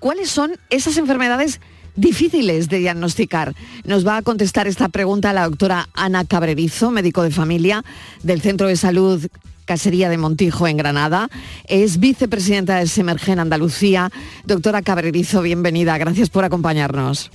cuáles 0.00 0.28
son 0.28 0.58
esas 0.68 0.98
enfermedades 0.98 1.62
difíciles 1.96 2.68
de 2.68 2.80
diagnosticar. 2.80 3.54
Nos 3.84 4.06
va 4.06 4.18
a 4.18 4.22
contestar 4.22 4.66
esta 4.66 4.90
pregunta 4.90 5.32
la 5.32 5.48
doctora 5.48 5.88
Ana 5.94 6.26
Cabrerizo, 6.26 6.90
médico 6.90 7.22
de 7.22 7.30
familia 7.30 7.86
del 8.22 8.42
Centro 8.42 8.66
de 8.66 8.76
Salud 8.76 9.26
Casería 9.64 10.10
de 10.10 10.18
Montijo 10.18 10.68
en 10.68 10.76
Granada. 10.76 11.30
Es 11.68 11.98
vicepresidenta 12.00 12.76
de 12.76 12.86
Semergen 12.86 13.38
Andalucía. 13.38 14.10
Doctora 14.44 14.82
Cabrerizo, 14.82 15.40
bienvenida. 15.40 15.96
Gracias 15.96 16.28
por 16.28 16.44
acompañarnos. 16.44 17.30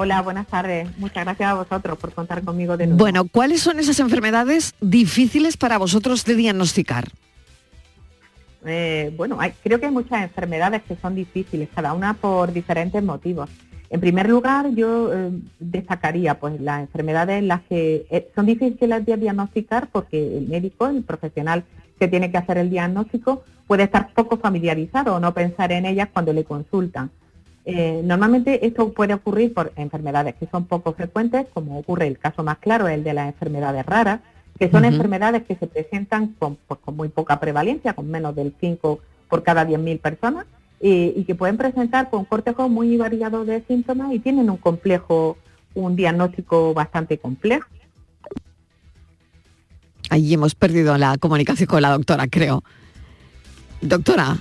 Hola, 0.00 0.22
buenas 0.22 0.46
tardes. 0.46 0.86
Muchas 0.98 1.24
gracias 1.24 1.50
a 1.50 1.54
vosotros 1.54 1.98
por 1.98 2.12
contar 2.12 2.44
conmigo 2.44 2.76
de 2.76 2.86
nuevo. 2.86 2.98
Bueno, 3.00 3.24
¿cuáles 3.28 3.62
son 3.62 3.80
esas 3.80 3.98
enfermedades 3.98 4.76
difíciles 4.80 5.56
para 5.56 5.76
vosotros 5.76 6.24
de 6.24 6.36
diagnosticar? 6.36 7.08
Eh, 8.64 9.12
bueno, 9.16 9.40
hay- 9.40 9.54
creo 9.60 9.80
que 9.80 9.86
hay 9.86 9.92
muchas 9.92 10.22
enfermedades 10.22 10.82
que 10.84 10.94
son 11.02 11.16
difíciles, 11.16 11.68
cada 11.74 11.94
una 11.94 12.14
por 12.14 12.52
diferentes 12.52 13.02
motivos. 13.02 13.50
En 13.90 13.98
primer 13.98 14.28
lugar, 14.28 14.70
yo 14.72 15.12
eh, 15.12 15.30
destacaría 15.58 16.38
pues 16.38 16.60
las 16.60 16.78
enfermedades 16.82 17.40
en 17.40 17.48
las 17.48 17.62
que 17.62 18.06
eh, 18.08 18.28
son 18.36 18.46
difíciles 18.46 19.04
de 19.04 19.16
diagnosticar 19.16 19.88
porque 19.90 20.38
el 20.38 20.46
médico, 20.46 20.86
el 20.86 21.02
profesional 21.02 21.64
que 21.98 22.06
tiene 22.06 22.30
que 22.30 22.38
hacer 22.38 22.58
el 22.58 22.70
diagnóstico, 22.70 23.42
puede 23.66 23.82
estar 23.82 24.12
poco 24.14 24.36
familiarizado 24.36 25.16
o 25.16 25.18
no 25.18 25.34
pensar 25.34 25.72
en 25.72 25.86
ellas 25.86 26.08
cuando 26.12 26.32
le 26.32 26.44
consultan. 26.44 27.10
Eh, 27.70 28.00
normalmente 28.02 28.64
esto 28.66 28.94
puede 28.94 29.12
ocurrir 29.12 29.52
por 29.52 29.74
enfermedades 29.76 30.34
que 30.36 30.48
son 30.50 30.64
poco 30.64 30.94
frecuentes, 30.94 31.46
como 31.52 31.78
ocurre 31.78 32.06
el 32.06 32.18
caso 32.18 32.42
más 32.42 32.56
claro, 32.56 32.88
el 32.88 33.04
de 33.04 33.12
las 33.12 33.26
enfermedades 33.28 33.84
raras, 33.84 34.20
que 34.58 34.70
son 34.70 34.86
enfermedades 34.86 35.42
que 35.42 35.54
se 35.54 35.66
presentan 35.66 36.28
con, 36.38 36.56
pues, 36.66 36.80
con 36.80 36.96
muy 36.96 37.10
poca 37.10 37.38
prevalencia, 37.38 37.92
con 37.92 38.10
menos 38.10 38.34
del 38.34 38.54
5 38.58 39.00
por 39.28 39.42
cada 39.42 39.66
10.000 39.66 40.00
personas, 40.00 40.46
eh, 40.80 41.12
y 41.14 41.24
que 41.24 41.34
pueden 41.34 41.58
presentar 41.58 42.08
con 42.08 42.24
cortejo 42.24 42.70
muy 42.70 42.96
variado 42.96 43.44
de 43.44 43.62
síntomas 43.68 44.14
y 44.14 44.18
tienen 44.18 44.48
un 44.48 44.56
complejo, 44.56 45.36
un 45.74 45.94
diagnóstico 45.94 46.72
bastante 46.72 47.18
complejo. 47.18 47.68
Ahí 50.08 50.32
hemos 50.32 50.54
perdido 50.54 50.96
la 50.96 51.18
comunicación 51.18 51.66
con 51.66 51.82
la 51.82 51.90
doctora, 51.90 52.28
creo. 52.28 52.64
Doctora, 53.82 54.38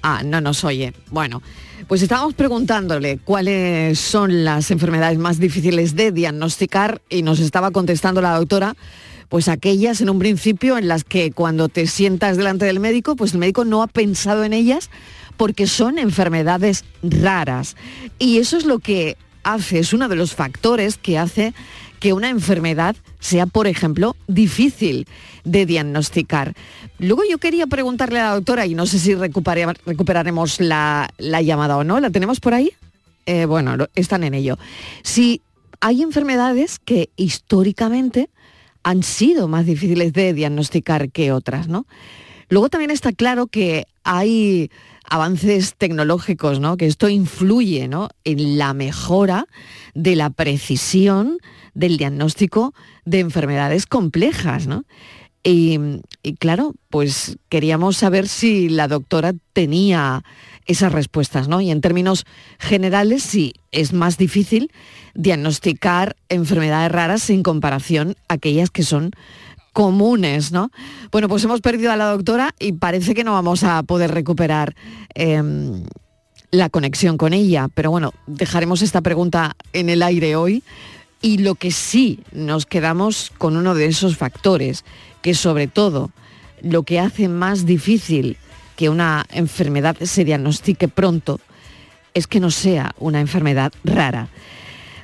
ah, 0.00 0.22
no 0.24 0.40
nos 0.40 0.64
oye. 0.64 0.94
Bueno, 1.10 1.42
pues 1.90 2.02
estábamos 2.02 2.34
preguntándole 2.34 3.18
cuáles 3.18 3.98
son 3.98 4.44
las 4.44 4.70
enfermedades 4.70 5.18
más 5.18 5.40
difíciles 5.40 5.96
de 5.96 6.12
diagnosticar 6.12 7.02
y 7.08 7.22
nos 7.22 7.40
estaba 7.40 7.72
contestando 7.72 8.22
la 8.22 8.36
doctora, 8.36 8.76
pues 9.28 9.48
aquellas 9.48 10.00
en 10.00 10.08
un 10.08 10.20
principio 10.20 10.78
en 10.78 10.86
las 10.86 11.02
que 11.02 11.32
cuando 11.32 11.68
te 11.68 11.88
sientas 11.88 12.36
delante 12.36 12.64
del 12.64 12.78
médico, 12.78 13.16
pues 13.16 13.32
el 13.32 13.40
médico 13.40 13.64
no 13.64 13.82
ha 13.82 13.88
pensado 13.88 14.44
en 14.44 14.52
ellas 14.52 14.88
porque 15.36 15.66
son 15.66 15.98
enfermedades 15.98 16.84
raras. 17.02 17.74
Y 18.20 18.38
eso 18.38 18.56
es 18.56 18.66
lo 18.66 18.78
que 18.78 19.16
hace, 19.42 19.80
es 19.80 19.92
uno 19.92 20.08
de 20.08 20.14
los 20.14 20.32
factores 20.32 20.96
que 20.96 21.18
hace 21.18 21.54
que 22.00 22.12
una 22.12 22.30
enfermedad 22.30 22.96
sea, 23.20 23.46
por 23.46 23.66
ejemplo, 23.66 24.16
difícil 24.26 25.06
de 25.44 25.66
diagnosticar. 25.66 26.54
Luego 26.98 27.22
yo 27.30 27.38
quería 27.38 27.66
preguntarle 27.66 28.18
a 28.18 28.24
la 28.24 28.34
doctora, 28.34 28.66
y 28.66 28.74
no 28.74 28.86
sé 28.86 28.98
si 28.98 29.14
recuperaremos 29.14 30.60
la, 30.60 31.10
la 31.18 31.42
llamada 31.42 31.76
o 31.76 31.84
no, 31.84 32.00
¿la 32.00 32.10
tenemos 32.10 32.40
por 32.40 32.54
ahí? 32.54 32.72
Eh, 33.26 33.44
bueno, 33.44 33.76
están 33.94 34.24
en 34.24 34.34
ello. 34.34 34.58
Si 35.02 35.42
hay 35.80 36.02
enfermedades 36.02 36.78
que 36.78 37.10
históricamente 37.16 38.30
han 38.82 39.02
sido 39.02 39.46
más 39.46 39.66
difíciles 39.66 40.12
de 40.12 40.32
diagnosticar 40.32 41.10
que 41.10 41.32
otras, 41.32 41.68
¿no? 41.68 41.86
Luego 42.48 42.68
también 42.68 42.90
está 42.90 43.12
claro 43.12 43.46
que 43.46 43.86
hay 44.02 44.70
avances 45.10 45.74
tecnológicos, 45.74 46.60
¿no? 46.60 46.76
Que 46.76 46.86
esto 46.86 47.08
influye, 47.08 47.88
¿no? 47.88 48.08
En 48.24 48.56
la 48.56 48.72
mejora 48.72 49.46
de 49.94 50.16
la 50.16 50.30
precisión 50.30 51.38
del 51.74 51.98
diagnóstico 51.98 52.72
de 53.04 53.18
enfermedades 53.18 53.86
complejas, 53.86 54.66
¿no? 54.66 54.84
Y, 55.42 55.78
claro, 56.38 56.74
pues 56.90 57.38
queríamos 57.48 57.96
saber 57.96 58.28
si 58.28 58.68
la 58.68 58.88
doctora 58.88 59.32
tenía 59.54 60.22
esas 60.66 60.92
respuestas, 60.92 61.48
¿no? 61.48 61.60
Y 61.62 61.70
en 61.70 61.80
términos 61.80 62.26
generales, 62.58 63.22
sí, 63.22 63.54
es 63.72 63.92
más 63.92 64.18
difícil 64.18 64.70
diagnosticar 65.14 66.14
enfermedades 66.28 66.92
raras 66.92 67.30
en 67.30 67.42
comparación 67.42 68.16
a 68.28 68.34
aquellas 68.34 68.70
que 68.70 68.82
son 68.82 69.12
comunes, 69.72 70.52
¿no? 70.52 70.70
Bueno, 71.10 71.28
pues 71.28 71.44
hemos 71.44 71.60
perdido 71.60 71.92
a 71.92 71.96
la 71.96 72.06
doctora 72.06 72.54
y 72.58 72.72
parece 72.72 73.14
que 73.14 73.24
no 73.24 73.32
vamos 73.32 73.64
a 73.64 73.82
poder 73.82 74.12
recuperar 74.12 74.74
em, 75.14 75.84
la 76.50 76.68
conexión 76.68 77.16
con 77.16 77.32
ella, 77.32 77.68
pero 77.74 77.90
bueno, 77.90 78.12
dejaremos 78.26 78.82
esta 78.82 79.00
pregunta 79.00 79.56
en 79.72 79.88
el 79.88 80.02
aire 80.02 80.36
hoy 80.36 80.62
y 81.22 81.38
lo 81.38 81.54
que 81.54 81.70
sí 81.70 82.20
nos 82.32 82.66
quedamos 82.66 83.30
con 83.36 83.56
uno 83.56 83.74
de 83.74 83.86
esos 83.86 84.16
factores, 84.16 84.84
que 85.22 85.34
sobre 85.34 85.66
todo 85.66 86.10
lo 86.62 86.82
que 86.82 87.00
hace 87.00 87.28
más 87.28 87.66
difícil 87.66 88.36
que 88.76 88.88
una 88.88 89.26
enfermedad 89.30 89.96
se 90.00 90.24
diagnostique 90.24 90.88
pronto 90.88 91.40
es 92.14 92.26
que 92.26 92.40
no 92.40 92.50
sea 92.50 92.94
una 92.98 93.20
enfermedad 93.20 93.72
rara. 93.84 94.28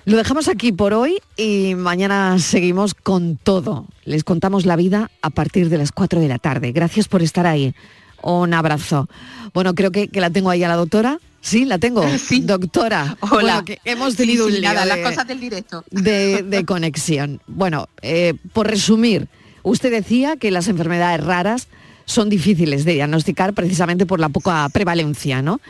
Lo 0.07 0.17
dejamos 0.17 0.47
aquí 0.47 0.71
por 0.71 0.95
hoy 0.95 1.19
y 1.37 1.75
mañana 1.75 2.39
seguimos 2.39 2.95
con 2.95 3.37
todo. 3.37 3.87
Les 4.05 4.23
contamos 4.23 4.65
la 4.65 4.77
vida 4.77 5.11
a 5.21 5.31
partir 5.31 5.69
de 5.69 5.79
las 5.79 5.91
4 5.91 6.21
de 6.21 6.29
la 6.29 6.39
tarde. 6.39 6.71
Gracias 6.71 7.09
por 7.09 7.23
estar 7.23 7.45
ahí. 7.45 7.75
Un 8.23 8.55
abrazo. 8.55 9.09
Bueno, 9.53 9.75
creo 9.75 9.91
que, 9.91 10.07
que 10.07 10.21
la 10.21 10.31
tengo 10.31 10.51
ahí 10.51 10.63
a 10.63 10.69
la 10.69 10.77
doctora. 10.77 11.19
Sí, 11.41 11.65
la 11.65 11.79
tengo. 11.79 12.05
Sí. 12.19 12.41
Doctora. 12.41 13.17
Hola. 13.19 13.31
Bueno, 13.41 13.65
que 13.65 13.81
hemos 13.85 14.15
tenido 14.15 14.49
sí, 14.49 14.55
un 14.57 14.63
nada, 14.63 14.85
las 14.87 14.99
de- 14.99 15.03
cosas 15.03 15.27
del 15.27 15.41
directo. 15.41 15.85
de, 15.91 16.45
de 16.45 16.65
conexión. 16.65 17.41
Bueno, 17.49 17.89
eh, 18.01 18.35
por 18.53 18.69
resumir, 18.69 19.27
usted 19.65 19.91
decía 19.91 20.37
que 20.37 20.53
las 20.53 20.69
enfermedades 20.69 21.25
raras 21.25 21.67
son 22.05 22.29
difíciles 22.29 22.85
de 22.85 22.93
diagnosticar 22.95 23.55
precisamente 23.55 24.07
por 24.07 24.21
la 24.21 24.29
poca 24.29 24.69
prevalencia, 24.69 25.43
¿no? 25.43 25.61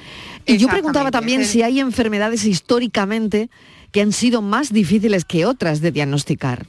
Y 0.45 0.59
yo 0.59 0.69
preguntaba 0.69 1.11
también 1.11 1.47
si 1.47 1.63
hay 1.63 1.81
enfermedades 1.81 2.45
históricamente 2.45 3.49
que 3.93 4.01
han 4.01 4.13
sido 4.13 4.43
más 4.43 4.73
difíciles 4.73 5.25
que 5.25 5.47
otras 5.47 5.81
de 5.81 5.93
diagnosticar. 5.93 6.67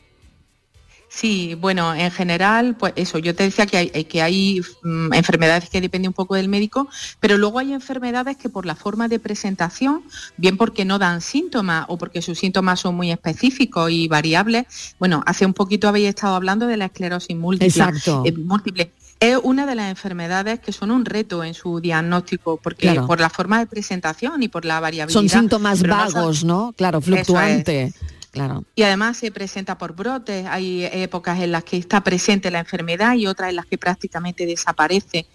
Sí, 1.09 1.55
bueno, 1.55 1.95
en 1.95 2.11
general, 2.11 2.75
pues 2.77 2.93
eso, 2.97 3.17
yo 3.17 3.33
te 3.33 3.43
decía 3.43 3.65
que 3.65 3.77
hay, 3.77 3.89
que 3.89 4.21
hay 4.21 4.61
mm, 4.83 5.13
enfermedades 5.13 5.69
que 5.69 5.79
dependen 5.79 6.09
un 6.09 6.13
poco 6.13 6.35
del 6.35 6.49
médico, 6.49 6.89
pero 7.21 7.37
luego 7.37 7.59
hay 7.59 7.73
enfermedades 7.73 8.35
que 8.35 8.49
por 8.49 8.65
la 8.65 8.75
forma 8.75 9.07
de 9.07 9.17
presentación, 9.17 10.03
bien 10.35 10.57
porque 10.57 10.83
no 10.83 10.99
dan 10.99 11.21
síntomas 11.21 11.85
o 11.87 11.97
porque 11.97 12.21
sus 12.21 12.37
síntomas 12.37 12.81
son 12.81 12.95
muy 12.95 13.09
específicos 13.09 13.89
y 13.89 14.07
variables, 14.07 14.65
bueno, 14.99 15.23
hace 15.25 15.45
un 15.45 15.53
poquito 15.53 15.87
habéis 15.87 16.09
estado 16.09 16.35
hablando 16.35 16.67
de 16.67 16.75
la 16.75 16.85
esclerosis 16.85 17.35
múltiple. 17.37 17.67
Exacto. 17.67 18.23
eh, 18.25 18.33
múltiple. 18.33 18.91
Es 19.19 19.37
una 19.41 19.65
de 19.65 19.73
las 19.75 19.89
enfermedades 19.89 20.59
que 20.59 20.71
son 20.71 20.91
un 20.91 21.03
reto 21.05 21.43
en 21.43 21.53
su 21.55 21.79
diagnóstico, 21.79 22.57
porque 22.61 22.83
Claro. 22.91 23.07
por 23.07 23.19
la 23.19 23.29
forma 23.31 23.57
de 23.59 23.65
presentación 23.65 24.43
y 24.43 24.47
por 24.47 24.63
la 24.63 24.79
variabilidad. 24.79 25.19
Son 25.19 25.27
síntomas 25.27 25.81
pero 25.81 25.95
no 25.95 26.03
son- 26.05 26.13
vagos, 26.13 26.43
¿no? 26.43 26.73
Claro, 26.77 27.01
fluctuante. 27.01 27.93
Claro. 28.29 28.65
y 28.75 28.83
además 28.83 29.17
se 29.17 29.31
presenta 29.31 29.79
por 29.79 29.95
brotes, 29.95 30.45
hay 30.45 30.85
épocas 30.85 31.39
en 31.39 31.51
las 31.51 31.63
que 31.63 31.77
está 31.77 32.01
presente 32.03 32.51
la 32.51 32.59
enfermedad 32.59 33.15
y 33.15 33.25
otras 33.25 33.49
en 33.49 33.55
las 33.55 33.65
que 33.65 33.79
prácticamente 33.79 34.45
desaparece. 34.45 35.25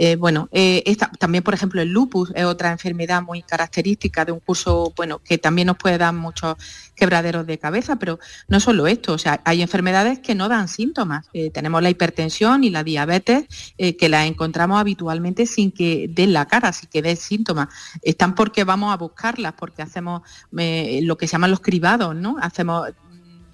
Eh, 0.00 0.14
bueno, 0.14 0.48
eh, 0.52 0.96
también 1.18 1.42
por 1.42 1.54
ejemplo 1.54 1.82
el 1.82 1.88
lupus 1.88 2.30
es 2.36 2.44
otra 2.44 2.70
enfermedad 2.70 3.20
muy 3.20 3.42
característica 3.42 4.24
de 4.24 4.30
un 4.30 4.38
curso, 4.38 4.92
bueno, 4.96 5.18
que 5.18 5.38
también 5.38 5.66
nos 5.66 5.76
puede 5.76 5.98
dar 5.98 6.14
muchos 6.14 6.54
quebraderos 6.94 7.44
de 7.46 7.58
cabeza, 7.58 7.96
pero 7.96 8.20
no 8.46 8.60
solo 8.60 8.86
esto, 8.86 9.12
o 9.12 9.18
sea, 9.18 9.40
hay 9.44 9.60
enfermedades 9.60 10.20
que 10.20 10.36
no 10.36 10.48
dan 10.48 10.68
síntomas. 10.68 11.26
Eh, 11.32 11.50
tenemos 11.50 11.82
la 11.82 11.90
hipertensión 11.90 12.62
y 12.62 12.70
la 12.70 12.84
diabetes 12.84 13.46
que 13.76 14.08
las 14.08 14.26
encontramos 14.26 14.80
habitualmente 14.80 15.46
sin 15.46 15.72
que 15.72 16.08
den 16.08 16.32
la 16.32 16.46
cara, 16.46 16.72
sin 16.72 16.88
que 16.88 17.02
den 17.02 17.16
síntomas. 17.16 17.68
Están 18.02 18.34
porque 18.36 18.62
vamos 18.64 18.92
a 18.92 18.96
buscarlas, 18.96 19.54
porque 19.54 19.82
hacemos 19.82 20.22
lo 20.52 21.18
que 21.18 21.26
se 21.26 21.32
llaman 21.32 21.50
los 21.50 21.60
cribados, 21.60 22.14
¿no? 22.14 22.36
Hacemos 22.40 22.88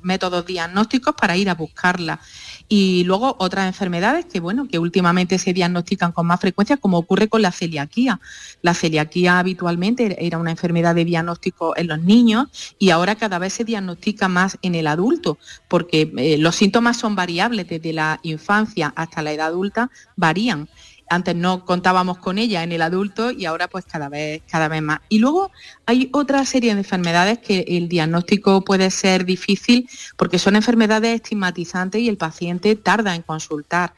métodos 0.04 0.46
diagnósticos 0.46 1.14
para 1.14 1.36
ir 1.36 1.50
a 1.50 1.54
buscarla. 1.54 2.20
Y 2.68 3.04
luego 3.04 3.36
otras 3.38 3.66
enfermedades 3.66 4.26
que, 4.26 4.40
bueno, 4.40 4.66
que 4.68 4.78
últimamente 4.78 5.38
se 5.38 5.52
diagnostican 5.52 6.12
con 6.12 6.26
más 6.26 6.40
frecuencia, 6.40 6.76
como 6.76 6.98
ocurre 6.98 7.28
con 7.28 7.42
la 7.42 7.52
celiaquía. 7.52 8.20
La 8.62 8.74
celiaquía 8.74 9.38
habitualmente 9.38 10.16
era 10.24 10.38
una 10.38 10.50
enfermedad 10.50 10.94
de 10.94 11.04
diagnóstico 11.04 11.76
en 11.76 11.88
los 11.88 12.00
niños 12.00 12.48
y 12.78 12.90
ahora 12.90 13.16
cada 13.16 13.38
vez 13.38 13.52
se 13.52 13.64
diagnostica 13.64 14.28
más 14.28 14.58
en 14.62 14.74
el 14.74 14.86
adulto, 14.86 15.38
porque 15.68 16.12
eh, 16.16 16.38
los 16.38 16.56
síntomas 16.56 16.96
son 16.96 17.14
variables 17.14 17.68
desde 17.68 17.92
la 17.92 18.20
infancia 18.22 18.92
hasta 18.96 19.22
la 19.22 19.32
edad 19.32 19.48
adulta, 19.48 19.90
varían. 20.16 20.68
Antes 21.08 21.36
no 21.36 21.64
contábamos 21.64 22.18
con 22.18 22.38
ella 22.38 22.62
en 22.62 22.72
el 22.72 22.82
adulto 22.82 23.30
y 23.30 23.44
ahora 23.44 23.68
pues 23.68 23.84
cada 23.84 24.08
vez, 24.08 24.42
cada 24.50 24.68
vez 24.68 24.82
más. 24.82 25.00
Y 25.08 25.18
luego 25.18 25.50
hay 25.86 26.08
otra 26.12 26.44
serie 26.44 26.72
de 26.74 26.80
enfermedades 26.80 27.38
que 27.38 27.64
el 27.68 27.88
diagnóstico 27.88 28.64
puede 28.64 28.90
ser 28.90 29.24
difícil 29.24 29.88
porque 30.16 30.38
son 30.38 30.56
enfermedades 30.56 31.14
estigmatizantes 31.16 32.00
y 32.00 32.08
el 32.08 32.16
paciente 32.16 32.76
tarda 32.76 33.14
en 33.14 33.22
consultar. 33.22 33.94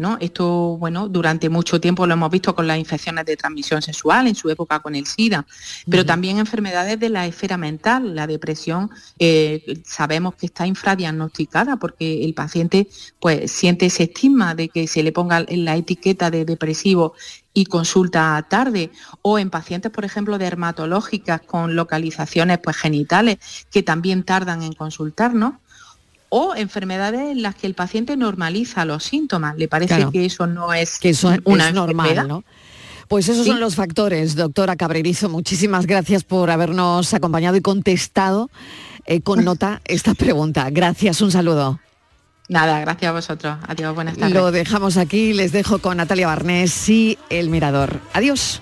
¿No? 0.00 0.16
Esto, 0.20 0.76
bueno, 0.78 1.08
durante 1.08 1.48
mucho 1.48 1.80
tiempo 1.80 2.06
lo 2.06 2.14
hemos 2.14 2.30
visto 2.30 2.54
con 2.54 2.66
las 2.66 2.78
infecciones 2.78 3.26
de 3.26 3.36
transmisión 3.36 3.82
sexual, 3.82 4.26
en 4.26 4.34
su 4.34 4.48
época 4.50 4.80
con 4.80 4.94
el 4.94 5.06
SIDA, 5.06 5.46
pero 5.88 6.04
también 6.04 6.38
enfermedades 6.38 6.98
de 6.98 7.10
la 7.10 7.26
esfera 7.26 7.56
mental, 7.56 8.14
la 8.14 8.26
depresión, 8.26 8.90
eh, 9.18 9.80
sabemos 9.84 10.34
que 10.34 10.46
está 10.46 10.66
infradiagnosticada 10.66 11.76
porque 11.76 12.24
el 12.24 12.34
paciente 12.34 12.88
pues 13.20 13.52
siente 13.52 13.86
ese 13.86 14.04
estigma 14.04 14.54
de 14.54 14.68
que 14.70 14.86
se 14.86 15.02
le 15.02 15.12
ponga 15.12 15.44
la 15.48 15.76
etiqueta 15.76 16.30
de 16.30 16.44
depresivo 16.44 17.14
y 17.52 17.66
consulta 17.66 18.46
tarde 18.48 18.90
o 19.22 19.38
en 19.38 19.50
pacientes 19.50 19.90
por 19.90 20.04
ejemplo 20.04 20.38
dermatológicas 20.38 21.40
con 21.42 21.74
localizaciones 21.74 22.58
pues 22.58 22.76
genitales 22.76 23.38
que 23.70 23.82
también 23.82 24.22
tardan 24.22 24.62
en 24.62 24.72
consultarnos 24.72 25.54
o 26.30 26.54
enfermedades 26.56 27.20
en 27.32 27.42
las 27.42 27.54
que 27.54 27.66
el 27.66 27.74
paciente 27.74 28.16
normaliza 28.16 28.84
los 28.86 29.04
síntomas 29.04 29.56
le 29.58 29.68
parece 29.68 29.96
Claro. 29.96 30.10
que 30.10 30.24
eso 30.24 30.46
no 30.46 30.72
es 30.72 30.98
Que 30.98 31.10
eso 31.10 31.32
una 31.44 31.68
es 31.68 31.74
normal? 31.74 32.26
¿no? 32.26 32.44
Pues 33.08 33.28
esos 33.28 33.44
Sí. 33.44 33.50
son 33.50 33.60
los 33.60 33.74
factores, 33.74 34.36
doctora 34.36 34.76
Cabrerizo. 34.76 35.28
Muchísimas 35.28 35.86
gracias 35.86 36.22
por 36.24 36.50
habernos 36.50 37.12
acompañado 37.12 37.56
y 37.56 37.60
contestado 37.60 38.48
eh, 39.06 39.20
con 39.20 39.44
nota 39.44 39.82
esta 39.84 40.14
pregunta. 40.14 40.70
Gracias, 40.70 41.20
un 41.20 41.30
saludo. 41.32 41.80
nada 42.48 42.80
gracias 42.80 43.08
a 43.10 43.12
vosotros 43.12 43.58
adiós 43.68 43.94
buenas 43.94 44.16
tardes 44.16 44.34
Lo 44.34 44.50
dejamos 44.50 44.96
aquí, 44.96 45.32
les 45.32 45.52
dejo 45.52 45.78
con 45.78 45.96
Natalia 45.98 46.26
Barnés 46.26 46.88
y 46.88 47.16
El 47.28 47.48
Mirador. 47.50 48.00
Adiós. 48.12 48.60